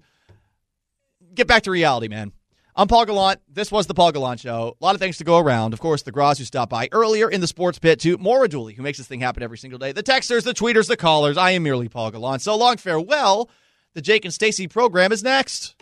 get 1.34 1.48
back 1.48 1.64
to 1.64 1.72
reality, 1.72 2.08
man. 2.08 2.34
I'm 2.80 2.88
Paul 2.88 3.08
Gallant. 3.08 3.42
This 3.52 3.72
was 3.72 3.88
the 3.88 3.96
Paul 3.96 4.12
Gallant 4.12 4.40
Show. 4.40 4.78
A 4.80 4.86
lot 4.86 4.94
of 4.94 5.02
things 5.02 5.18
to 5.18 5.24
go 5.24 5.40
around. 5.40 5.74
Of 5.74 5.80
course, 5.80 6.04
the 6.04 6.12
Graz 6.12 6.38
who 6.38 6.44
stopped 6.44 6.70
by 6.70 6.90
earlier 6.92 7.28
in 7.28 7.42
the 7.42 7.48
sports 7.48 7.80
pit, 7.80 8.00
to 8.02 8.20
Maura 8.20 8.48
Dooley, 8.48 8.76
who 8.76 8.84
makes 8.84 9.00
this 9.00 9.08
thing 9.08 9.20
happen 9.20 9.42
every 9.42 9.58
single 9.58 9.80
day. 9.80 9.94
The 9.94 10.04
texters, 10.04 10.44
the 10.44 10.54
tweeters, 10.54 10.88
the 10.88 10.96
callers. 10.96 11.38
I 11.38 11.52
am 11.52 11.64
merely 11.64 11.90
Paul 11.90 12.12
Gallant. 12.12 12.44
So 12.44 12.56
long, 12.56 12.78
farewell. 12.78 13.50
The 13.96 14.02
Jake 14.04 14.26
and 14.26 14.34
Stacy 14.34 14.68
program 14.68 15.12
is 15.12 15.24
next. 15.24 15.77